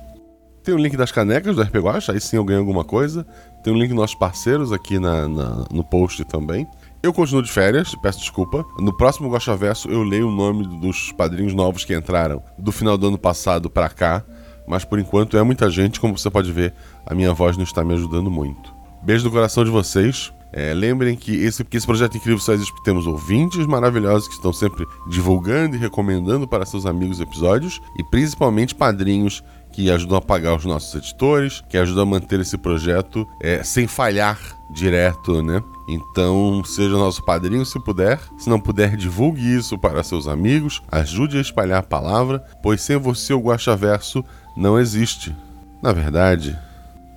Tem 0.64 0.74
o 0.76 0.78
link 0.78 0.96
das 0.96 1.12
canecas 1.12 1.56
do 1.56 1.62
RP 1.64 1.76
Guacha, 1.78 2.12
aí 2.12 2.22
sim 2.22 2.36
eu 2.38 2.44
ganho 2.44 2.60
alguma 2.60 2.84
coisa. 2.84 3.26
Tem 3.64 3.74
o 3.74 3.76
link 3.78 3.90
dos 3.90 3.98
nossos 3.98 4.16
parceiros 4.16 4.72
aqui 4.72 5.00
na, 5.00 5.28
na- 5.28 5.66
no 5.72 5.84
post 5.84 6.24
também. 6.26 6.68
Eu 7.02 7.12
continuo 7.12 7.42
de 7.42 7.52
férias, 7.52 7.96
peço 7.96 8.20
desculpa. 8.20 8.64
No 8.80 8.96
próximo 8.96 9.28
Guacha 9.30 9.56
Verso 9.56 9.90
eu 9.90 10.04
leio 10.04 10.28
o 10.28 10.32
nome 10.32 10.68
dos 10.80 11.12
padrinhos 11.14 11.54
novos 11.56 11.84
que 11.84 11.96
entraram 11.96 12.44
do 12.60 12.72
final 12.72 12.96
do 12.98 13.08
ano 13.08 13.18
passado 13.18 13.70
para 13.72 13.90
cá. 13.90 14.24
Mas 14.68 14.86
por 14.86 15.00
enquanto 15.00 15.36
é 15.36 15.42
muita 15.42 15.70
gente, 15.72 16.00
como 16.00 16.16
você 16.18 16.30
pode 16.30 16.52
ver, 16.52 16.74
a 17.06 17.16
minha 17.16 17.34
voz 17.34 17.58
não 17.58 17.64
está 17.64 17.84
me 17.84 17.96
ajudando 17.96 18.30
muito. 18.30 18.72
Beijo 19.02 19.24
do 19.24 19.32
coração 19.32 19.64
de 19.64 19.72
vocês. 19.72 20.32
É, 20.54 20.74
lembrem 20.74 21.16
que 21.16 21.34
esse, 21.44 21.64
que 21.64 21.78
esse 21.78 21.86
projeto 21.86 22.18
incrível 22.18 22.40
só 22.40 22.54
existe 22.54 22.72
porque 22.72 22.84
temos 22.84 23.08
ouvintes 23.08 23.66
maravilhosos 23.66 24.28
que 24.28 24.34
estão 24.34 24.52
sempre 24.52 24.86
divulgando 25.08 25.76
e 25.76 25.80
recomendando 25.80 26.48
para 26.48 26.66
seus 26.66 26.86
amigos 26.86 27.20
episódios 27.20 27.82
e 27.98 28.04
principalmente 28.04 28.76
padrinhos 28.76 29.44
que 29.72 29.90
ajudam 29.90 30.18
a 30.18 30.22
pagar 30.22 30.56
os 30.56 30.66
nossos 30.66 30.94
editores, 30.96 31.64
que 31.70 31.78
ajudam 31.78 32.04
a 32.04 32.06
manter 32.06 32.40
esse 32.40 32.58
projeto 32.58 33.26
é, 33.42 33.64
sem 33.64 33.88
falhar 33.88 34.38
direto, 34.74 35.42
né? 35.42 35.64
Então, 35.88 36.62
seja 36.66 36.90
nosso 36.98 37.24
padrinho 37.24 37.66
se 37.66 37.80
puder. 37.80 38.20
Se 38.38 38.50
não 38.50 38.60
puder, 38.60 38.96
divulgue 38.96 39.56
isso 39.56 39.78
para 39.78 40.04
seus 40.04 40.28
amigos, 40.28 40.82
ajude 40.92 41.38
a 41.38 41.42
espalhar 41.42 41.80
a 41.80 41.84
palavra, 41.84 42.40
pois 42.62 42.82
sem 42.82 42.98
você 42.98 43.34
o 43.34 43.40
Guaxaverso 43.40 44.24
não 44.56 44.80
existe. 44.80 45.36
Na 45.82 45.92
verdade, 45.92 46.58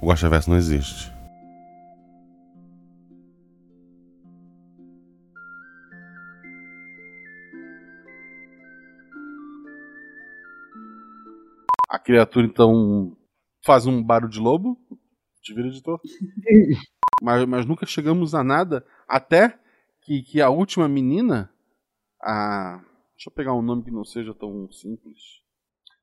o 0.00 0.08
Guaxaverso 0.08 0.50
não 0.50 0.56
existe. 0.56 1.13
Criatura 12.04 12.46
então 12.46 13.16
faz 13.64 13.86
um 13.86 14.02
barulho 14.02 14.30
de 14.30 14.38
lobo. 14.38 14.78
Te 15.42 15.54
vira, 15.54 15.68
editor. 15.68 16.00
mas, 17.22 17.44
mas 17.46 17.66
nunca 17.66 17.86
chegamos 17.86 18.34
a 18.34 18.42
nada. 18.44 18.84
Até 19.08 19.58
que, 20.02 20.22
que 20.22 20.40
a 20.40 20.48
última 20.50 20.88
menina. 20.88 21.50
A. 22.22 22.80
Deixa 23.16 23.28
eu 23.30 23.32
pegar 23.32 23.54
um 23.54 23.62
nome 23.62 23.84
que 23.84 23.90
não 23.90 24.04
seja 24.04 24.34
tão 24.34 24.70
simples. 24.72 25.18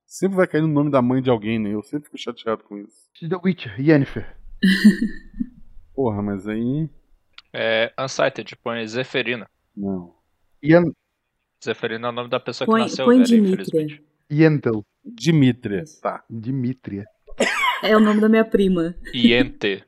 Sempre 0.05 0.37
vai 0.37 0.47
cair 0.47 0.61
no 0.61 0.67
nome 0.67 0.89
da 0.91 1.01
mãe 1.01 1.21
de 1.21 1.29
alguém, 1.29 1.57
né? 1.59 1.73
Eu 1.73 1.81
sempre 1.83 2.05
fico 2.05 2.17
chateado 2.17 2.63
com 2.63 2.77
isso. 2.77 3.09
The 3.19 3.37
Witcher, 3.43 3.79
Yennefer. 3.79 4.37
Porra, 5.95 6.21
mas 6.21 6.47
aí. 6.47 6.89
É 7.53 7.93
Unsighted, 7.99 8.55
põe 8.57 8.85
Zeferina. 8.87 9.49
Não. 9.75 10.15
Yen... 10.63 10.83
Zeferina 11.63 12.07
é 12.07 12.11
o 12.11 12.13
nome 12.13 12.29
da 12.29 12.39
pessoa 12.39 12.65
Põe- 12.65 12.81
que 12.83 12.89
nasceu 12.89 13.05
põe 13.05 13.21
Dimitria. 13.23 13.53
infelizmente. 13.53 14.03
Yentel. 14.31 14.85
Dimitria. 15.03 15.83
Tá. 16.01 16.23
Dimitria. 16.29 17.05
É 17.83 17.95
o 17.95 17.99
nome 17.99 18.21
da 18.21 18.29
minha 18.29 18.45
prima. 18.45 18.95
Iente. 19.13 19.83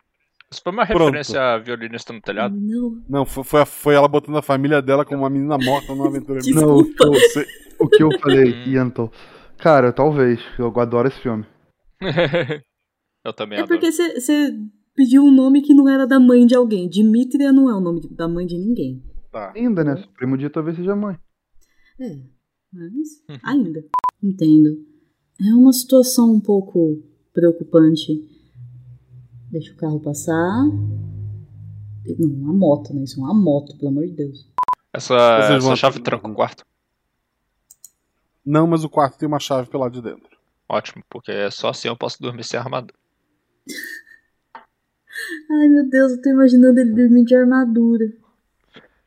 Isso 0.51 0.61
foi 0.63 0.71
uma 0.71 0.85
Pronto. 0.85 1.05
referência 1.05 1.41
a 1.41 1.57
violinista 1.57 2.13
no 2.13 2.21
telhado? 2.21 2.55
Não. 2.59 3.03
Não, 3.09 3.25
foi, 3.25 3.43
foi, 3.43 3.65
foi 3.65 3.95
ela 3.95 4.07
botando 4.07 4.37
a 4.37 4.41
família 4.41 4.81
dela 4.81 5.03
como 5.05 5.21
uma 5.21 5.29
menina 5.29 5.57
morta 5.57 5.93
numa 5.93 6.07
aventura. 6.07 6.39
Não, 6.53 6.77
o 6.77 6.83
que 6.85 7.03
eu, 7.03 7.11
o 7.79 7.87
que 7.89 8.03
eu 8.03 8.19
falei, 8.19 8.53
Hum. 8.53 8.71
Yentel. 8.71 9.11
Cara, 9.57 9.91
talvez. 9.91 10.39
Eu 10.59 10.67
adoro 10.79 11.07
esse 11.07 11.19
filme. 11.19 11.45
Eu 13.25 13.31
também 13.33 13.57
É 13.57 13.61
adoro. 13.61 13.79
porque 13.79 13.91
você 13.91 14.51
pediu 14.95 15.23
um 15.23 15.31
nome 15.31 15.61
que 15.61 15.73
não 15.73 15.87
era 15.87 16.05
da 16.05 16.19
mãe 16.19 16.45
de 16.45 16.55
alguém. 16.55 16.89
Dimitria 16.89 17.51
não 17.51 17.69
é 17.69 17.73
o 17.75 17.79
nome 17.79 18.01
da 18.11 18.27
mãe 18.27 18.45
de 18.45 18.57
ninguém. 18.57 19.01
Tá. 19.31 19.53
Ainda, 19.55 19.83
né? 19.83 19.95
Supremo 19.97 20.37
dia 20.37 20.49
talvez 20.49 20.75
seja 20.75 20.95
mãe. 20.95 21.15
É, 21.99 22.15
mas 22.73 23.41
ainda. 23.43 23.81
Entendo. 24.21 24.71
É 25.41 25.53
uma 25.53 25.73
situação 25.73 26.31
um 26.33 26.39
pouco 26.39 27.01
preocupante. 27.33 28.29
Deixa 29.51 29.73
o 29.73 29.75
carro 29.77 29.99
passar. 29.99 30.63
Não, 32.19 32.27
uma 32.29 32.53
moto, 32.53 32.93
né? 32.93 33.03
Isso 33.03 33.19
é 33.19 33.23
uma 33.23 33.33
moto, 33.33 33.75
pelo 33.77 33.89
amor 33.89 34.05
de 34.05 34.13
Deus. 34.13 34.47
Essa, 34.93 35.13
vão- 35.15 35.57
essa 35.57 35.75
chave 35.75 35.99
tranca 35.99 36.27
o 36.27 36.33
quarto. 36.33 36.65
Não, 38.45 38.67
mas 38.67 38.83
o 38.83 38.89
quarto 38.89 39.17
tem 39.17 39.27
uma 39.27 39.39
chave 39.39 39.69
pelo 39.69 39.83
lado 39.83 39.93
de 39.93 40.01
dentro. 40.01 40.37
Ótimo, 40.67 41.03
porque 41.09 41.31
é 41.31 41.49
só 41.49 41.69
assim 41.69 41.87
eu 41.87 41.95
posso 41.97 42.21
dormir 42.21 42.43
sem 42.43 42.59
armadura. 42.59 42.93
Ai, 45.51 45.67
meu 45.69 45.87
Deus, 45.89 46.13
eu 46.13 46.21
tô 46.21 46.29
imaginando 46.29 46.79
ele 46.79 46.93
dormindo 46.93 47.25
de 47.27 47.35
armadura. 47.35 48.11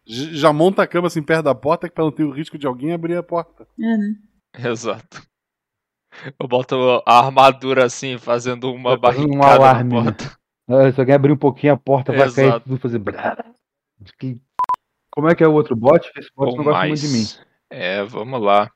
Já 0.07 0.53
monta 0.53 0.83
a 0.83 0.87
cama 0.87 1.09
assim 1.09 1.23
perto 1.23 1.45
da 1.45 1.55
porta 1.55 1.89
que 1.89 1.95
pra 1.95 2.05
não 2.05 2.13
ter 2.13 2.23
o 2.25 2.31
risco 2.31 2.57
de 2.57 2.67
alguém 2.67 2.93
abrir 2.93 3.17
a 3.17 3.23
porta. 3.23 3.67
É, 3.79 3.97
né? 3.97 4.17
Exato. 4.71 5.23
Eu 6.39 6.49
boto 6.49 7.03
a 7.07 7.19
armadura 7.19 7.85
assim, 7.85 8.19
fazendo 8.19 8.73
uma 8.73 8.99
fazer 8.99 9.21
um 9.21 9.39
na 9.39 9.55
alarme, 9.55 9.95
né? 9.95 10.03
porta. 10.03 10.39
Ah, 10.69 10.91
Se 10.93 11.01
alguém 11.01 11.15
abrir 11.15 11.33
um 11.33 11.37
pouquinho 11.37 11.73
a 11.73 11.77
porta, 11.77 12.13
vai 12.13 12.31
cair 12.31 12.47
Exato. 12.47 12.69
tudo 12.69 12.79
fazer. 12.79 13.01
Como 15.11 15.29
é 15.29 15.35
que 15.35 15.43
é 15.45 15.49
o 15.49 15.53
outro 15.55 15.75
bot? 15.77 16.11
Esse 16.17 16.31
bot 16.35 16.51
Ou 16.51 16.57
não 16.57 16.65
gosta 16.65 16.79
mais. 16.79 16.89
muito 16.91 17.13
de 17.13 17.19
mim. 17.19 17.25
É, 17.71 18.03
vamos 18.05 18.41
lá. 18.41 18.71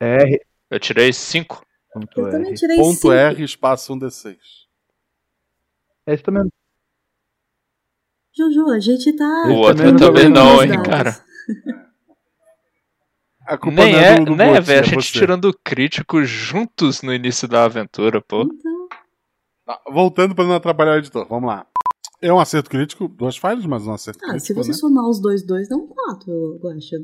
R. 0.00 0.40
Eu 0.70 0.78
tirei 0.78 1.12
5. 1.12 1.64
Ponto 1.92 2.20
Eu 2.20 2.30
também 2.30 2.50
R. 2.50 2.56
tirei 2.56 2.76
Ponto 2.76 2.94
cinco. 2.94 3.12
R, 3.12 3.42
espaço 3.42 3.92
1D6. 3.94 4.36
Esse 6.06 6.22
também 6.22 6.48
Jojo, 8.36 8.70
a 8.70 8.78
gente 8.78 9.12
tá. 9.16 9.24
O 9.48 9.54
outro 9.54 9.76
também 9.76 9.92
não 9.92 9.98
também 9.98 10.28
não, 10.28 10.62
hein, 10.62 10.82
cara. 10.82 11.16
A 13.50 13.58
culpa 13.58 13.82
Nem 13.84 13.92
não 13.92 13.98
é, 14.00 14.14
do, 14.16 14.24
do 14.26 14.36
né, 14.36 14.46
bot, 14.54 14.60
velho? 14.64 14.78
A 14.78 14.82
é 14.82 14.84
gente 14.84 15.04
você. 15.06 15.18
tirando 15.18 15.52
críticos 15.64 16.28
juntos 16.28 17.02
no 17.02 17.12
início 17.12 17.48
da 17.48 17.64
aventura, 17.64 18.20
pô. 18.20 18.46
Tá, 19.66 19.80
voltando 19.90 20.36
pra 20.36 20.44
não 20.44 20.54
atrapalhar 20.54 20.92
o 20.92 20.98
editor, 20.98 21.26
vamos 21.28 21.48
lá. 21.48 21.66
É 22.22 22.32
um 22.32 22.38
acerto 22.38 22.70
crítico, 22.70 23.08
duas 23.08 23.36
falhas, 23.36 23.66
mas 23.66 23.84
um 23.86 23.92
acerto 23.92 24.20
ah, 24.24 24.38
se 24.38 24.52
crítico, 24.54 24.62
você 24.62 24.70
né? 24.70 24.76
somar 24.76 25.08
os 25.08 25.20
dois 25.20 25.42
dois, 25.44 25.68
dá 25.68 25.74
um 25.74 25.88
quatro, 25.88 26.60
eu 26.62 26.70
acho. 26.70 26.94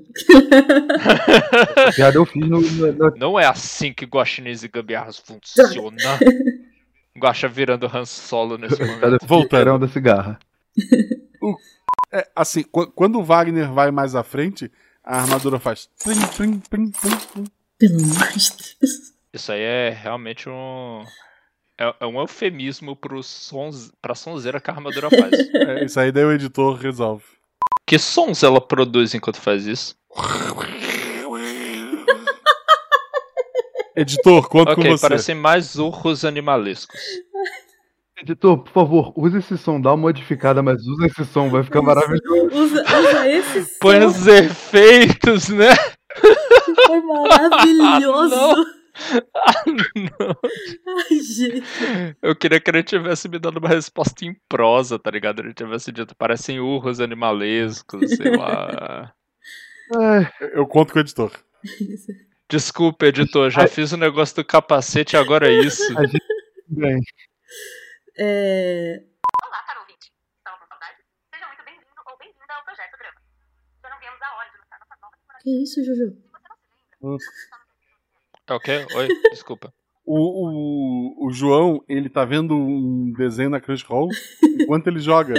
A 1.89 1.93
piada 1.93 2.17
eu 2.19 2.25
fiz 2.27 2.47
no, 2.49 2.61
no- 2.61 3.17
Não 3.17 3.41
é 3.41 3.47
assim 3.47 3.93
que 3.93 4.05
guaxinins 4.05 4.63
e 4.63 4.69
gambiarras 4.69 5.19
funciona. 5.19 5.97
Guaxa 7.19 7.49
virando 7.49 7.87
Han 7.93 8.05
Solo 8.05 8.59
nesse 8.59 8.79
momento. 8.85 9.49
cheirão 9.51 9.79
da 9.79 9.89
cigarra. 9.89 10.39
É, 12.13 12.29
assim, 12.37 12.63
qu- 12.63 12.93
quando 12.95 13.19
o 13.19 13.25
Wagner 13.25 13.73
vai 13.73 13.91
mais 13.91 14.15
à 14.15 14.23
frente, 14.23 14.71
a 15.07 15.21
armadura 15.21 15.61
faz. 15.61 15.89
Plim, 16.03 16.27
plim, 16.37 16.59
plim, 16.59 16.91
plim, 16.91 17.17
plim. 17.33 17.45
Pelo 17.79 18.03
amor 18.03 18.29
de 18.33 18.51
Deus. 18.81 18.93
Isso 19.33 19.53
aí 19.53 19.61
é 19.61 19.91
realmente 19.91 20.49
um. 20.49 21.05
É, 21.79 21.95
é 22.01 22.07
um 22.07 22.19
eufemismo 22.19 22.97
pro 22.97 23.23
sons, 23.23 23.93
pra 24.03 24.15
sonzeira 24.15 24.61
que 24.61 24.71
a 24.71 24.75
armadura 24.75 25.09
faz. 25.11 25.31
É, 25.55 25.85
isso 25.85 25.99
aí 26.01 26.11
daí 26.11 26.25
o 26.25 26.33
editor 26.33 26.75
resolve. 26.77 27.25
que 27.87 27.99
sons 27.99 28.43
ela 28.43 28.61
produz 28.61 29.15
enquanto 29.15 29.41
faz 29.41 29.67
isso? 29.67 29.97
Editor, 33.95 34.47
conta 34.49 34.75
com 34.75 34.81
ok, 34.83 34.91
você. 34.91 35.09
parecem 35.09 35.35
mais 35.35 35.77
urros 35.77 36.25
animalescos. 36.25 37.01
Editor, 38.19 38.59
por 38.59 38.73
favor, 38.73 39.13
use 39.17 39.37
esse 39.39 39.59
som, 39.59 39.81
dá 39.81 39.91
uma 39.91 39.99
modificada, 39.99 40.63
mas 40.63 40.87
usa 40.87 41.07
esse 41.07 41.25
som, 41.27 41.51
vai 41.51 41.63
ficar 41.63 41.83
maravilhoso. 41.83 42.49
Usa, 42.57 42.83
usa 42.83 43.29
esse 43.29 43.79
Põe 43.79 44.01
som 44.01 44.07
os 44.07 44.27
efeitos, 44.27 45.49
né? 45.51 45.69
foi 46.87 47.01
maravilhoso. 47.03 48.67
Ah, 49.35 49.63
não. 49.67 50.37
Ai, 50.97 51.19
gente. 51.21 52.17
Eu 52.23 52.35
queria 52.35 52.59
que 52.59 52.71
ele 52.71 52.83
tivesse 52.83 53.29
me 53.29 53.39
dado 53.39 53.59
uma 53.59 53.69
resposta 53.69 54.25
em 54.25 54.35
prosa, 54.49 54.99
tá 54.99 55.11
ligado? 55.11 55.41
Ele 55.41 55.53
tivesse 55.53 55.93
dito, 55.93 56.17
parecem 56.17 56.59
urros 56.61 56.99
animalescos, 56.99 58.17
sei 58.17 58.35
lá. 58.35 59.13
Ai, 59.95 60.31
Eu 60.55 60.67
conto 60.67 60.95
com 60.95 60.99
o 60.99 61.03
editor. 61.03 61.31
Desculpa, 62.49 63.05
editor, 63.07 63.51
já 63.51 63.67
fiz 63.67 63.93
o 63.93 63.99
negócio 63.99 64.37
do 64.37 64.45
capacete 64.45 65.15
e 65.15 65.19
agora 65.19 65.47
é 65.47 65.61
isso. 65.61 65.83
bem. 66.67 66.99
É, 68.19 69.03
Olá, 69.45 69.63
caro 69.67 69.81
ouvinte. 69.81 70.11
Estava 70.39 70.59
com 70.59 70.67
saudade? 70.67 70.97
Seja 71.35 71.47
muito 71.49 71.65
bem-vindo 71.65 71.87
ou 72.07 72.19
bem-vinda 72.19 72.55
ao 72.57 72.65
Projeto 72.65 72.97
Drama. 72.99 73.21
Já 73.83 73.91
não 73.91 73.99
viemos 74.01 74.23
a 74.23 74.37
hora 74.37 74.49
de 74.51 74.57
lançar 74.57 74.79
nossa 74.81 74.97
nova 75.03 75.17
temporada. 75.17 75.43
que 75.43 75.63
isso, 75.63 75.85
Jojo? 75.85 76.17
É 78.49 78.55
o 78.55 78.61
quê? 78.61 78.87
Oi, 78.97 79.09
desculpa. 79.33 79.73
O, 80.05 81.25
o, 81.25 81.27
o 81.27 81.33
João, 81.33 81.83
ele 81.89 82.09
tá 82.09 82.25
vendo 82.25 82.55
um 82.57 83.13
desenho 83.13 83.51
na 83.51 83.61
Crunchyroll 83.61 84.09
enquanto 84.61 84.87
ele 84.87 85.01
joga. 85.01 85.35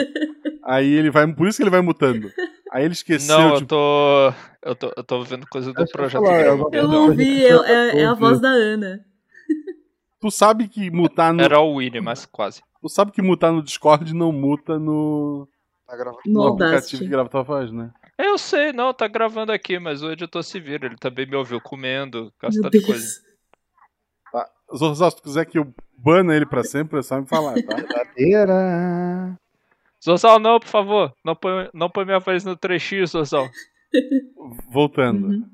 Aí 0.64 0.92
ele 0.92 1.10
vai. 1.10 1.26
Por 1.34 1.48
isso 1.48 1.58
que 1.58 1.64
ele 1.64 1.70
vai 1.72 1.82
mutando. 1.82 2.30
Aí 2.72 2.84
ele 2.84 2.94
esqueceu, 2.94 3.38
Não, 3.38 3.50
eu 3.52 3.56
tipo, 3.60 3.68
tô. 3.70 4.34
Eu 4.62 4.76
tô, 4.76 4.94
eu 4.98 5.04
tô 5.04 5.24
vendo 5.24 5.48
coisa 5.48 5.72
do 5.74 5.82
É 5.82 5.86
projeto 5.88 6.22
falar, 6.22 6.42
eu- 6.46 6.58
Eu 6.60 6.70
perdão. 6.70 7.04
ouvi, 7.08 7.46
é, 7.46 7.50
é- 7.50 8.00
é 8.02 8.06
a 8.06 8.14
voz 8.14 8.42
da 8.42 8.50
Ana. 8.50 9.06
tu 10.20 10.30
sabe 10.30 10.68
que 10.68 10.92
mutar 10.92 11.34
no. 11.34 11.42
Era 11.42 11.62
o 11.62 11.78
Winnie, 11.78 12.02
mas 12.02 12.26
quase. 12.26 12.62
Tu 12.82 12.90
sabe 12.90 13.12
que 13.12 13.22
mutar 13.22 13.52
no 13.52 13.64
Discord 13.64 14.14
não 14.14 14.32
muta 14.32 14.78
no, 14.78 15.48
Tá 15.88 15.96
gravando. 15.96 16.22
No 16.26 16.34
no 16.34 16.48
aplicativo 16.50 17.02
que 17.02 17.08
grava 17.08 17.30
tua 17.30 17.44
voz, 17.44 17.72
né? 17.72 17.92
Eu 18.18 18.38
sei, 18.38 18.74
não, 18.74 18.94
tá 18.94 19.08
gravando 19.08 19.54
aqui, 19.54 19.80
mas 19.80 20.04
o 20.04 20.12
editor 20.12 20.44
se 20.44 20.60
vira. 20.60 20.86
Ele 20.86 20.98
também 20.98 21.26
me 21.26 21.36
ouviu 21.36 21.62
comendo, 21.62 22.34
gastando 22.42 22.82
coisa. 22.82 23.22
Tá. 24.32 24.50
Zorzal, 24.76 25.12
se 25.12 25.18
tu 25.18 25.24
quiser 25.24 25.46
que 25.46 25.58
eu 25.58 25.74
bana 25.98 26.36
ele 26.36 26.46
pra 26.46 26.64
sempre, 26.64 27.00
é 27.00 27.02
só 27.02 27.22
me 27.22 27.26
falar, 27.26 27.56
tá? 27.64 27.76
Verdadeira. 27.78 29.40
Zorzal, 30.04 30.40
não, 30.40 30.60
por 30.60 30.68
favor. 30.68 31.14
Não 31.24 31.36
põe, 31.36 31.70
não 31.74 31.90
põe 31.90 32.04
minha 32.04 32.20
voz 32.20 32.44
no 32.44 32.58
3x, 32.58 33.08
Zorzal. 33.08 33.48
Voltando. 34.70 35.28
Uhum, 35.28 35.50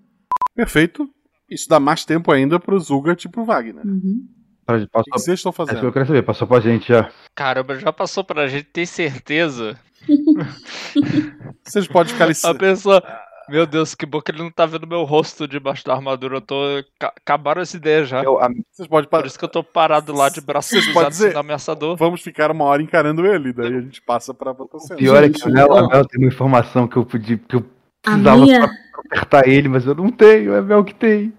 Perfeito. 0.55 1.07
Isso 1.47 1.69
dá 1.69 1.79
mais 1.79 2.03
tempo 2.03 2.31
ainda 2.31 2.59
pro 2.59 2.79
Zugat 2.79 3.23
e 3.23 3.29
pro 3.29 3.45
Wagner. 3.45 3.85
O 3.85 3.87
uhum. 3.87 4.27
Pra- 4.65 4.79
Passou, 4.87 5.03
que 5.13 5.19
vocês 5.19 5.39
estão 5.39 5.49
é 5.49 5.51
isso 5.51 5.55
que 5.55 5.61
eu 5.61 5.75
fazendo? 5.75 5.91
quero 5.93 6.05
saber, 6.05 6.21
passou 6.23 6.47
pra 6.47 6.59
gente 6.59 6.87
já. 6.87 7.09
Caramba, 7.35 7.75
já 7.79 7.91
passou 7.93 8.23
pra 8.23 8.47
gente 8.47 8.65
ter 8.65 8.85
certeza. 8.85 9.77
Vocês 11.63 11.87
podem 11.87 12.11
ficar 12.13 12.25
ali. 12.25 12.33
A 12.43 12.53
pessoa. 12.53 13.03
Meu 13.49 13.65
Deus, 13.65 13.93
que 13.93 14.05
bom 14.05 14.21
que 14.21 14.31
ele 14.31 14.41
não 14.41 14.49
tá 14.51 14.65
vendo 14.65 14.87
meu 14.87 15.03
rosto 15.03 15.45
debaixo 15.47 15.83
da 15.83 15.93
armadura. 15.93 16.37
Eu 16.37 16.41
tô. 16.41 16.55
ca- 16.97 17.13
Acabaram 17.17 17.61
as 17.61 17.73
ideias 17.73 18.07
já. 18.07 18.23
Eu- 18.23 18.39
a- 18.39 18.49
Vocês 18.71 18.87
podem 18.87 19.09
Por 19.09 19.21
pa- 19.21 19.27
isso 19.27 19.37
que 19.37 19.43
eu 19.45 19.49
tô 19.49 19.61
parado 19.63 20.13
lá 20.13 20.29
de 20.29 20.39
braços 20.39 20.81
cruzados 20.85 21.09
dizer- 21.17 21.27
sendo 21.29 21.39
ameaçador. 21.39 21.97
Vamos 21.97 22.21
ficar 22.21 22.51
uma 22.51 22.63
hora 22.65 22.81
encarando 22.81 23.25
ele, 23.25 23.51
daí 23.51 23.67
a 23.75 23.81
gente 23.81 24.01
passa 24.01 24.33
pra 24.33 24.55
cena. 24.79 24.97
pior 24.97 25.23
é 25.23 25.29
que 25.29 25.45
o 25.45 25.51
ó. 25.69 25.77
Abel 25.85 26.05
tem 26.05 26.21
uma 26.23 26.29
informação 26.29 26.87
que 26.87 26.95
eu 26.95 27.05
podia. 27.05 27.37
Que 27.37 27.55
eu 27.57 27.59
A 28.05 28.11
precisava 28.11 28.37
minha, 28.41 28.61
só 28.61 28.99
apertar 29.05 29.47
ele, 29.47 29.67
mas 29.67 29.85
eu 29.85 29.95
não 29.95 30.09
tenho, 30.09 30.53
é 30.53 30.61
Mel 30.61 30.83
que 30.83 30.95
tem. 30.95 31.33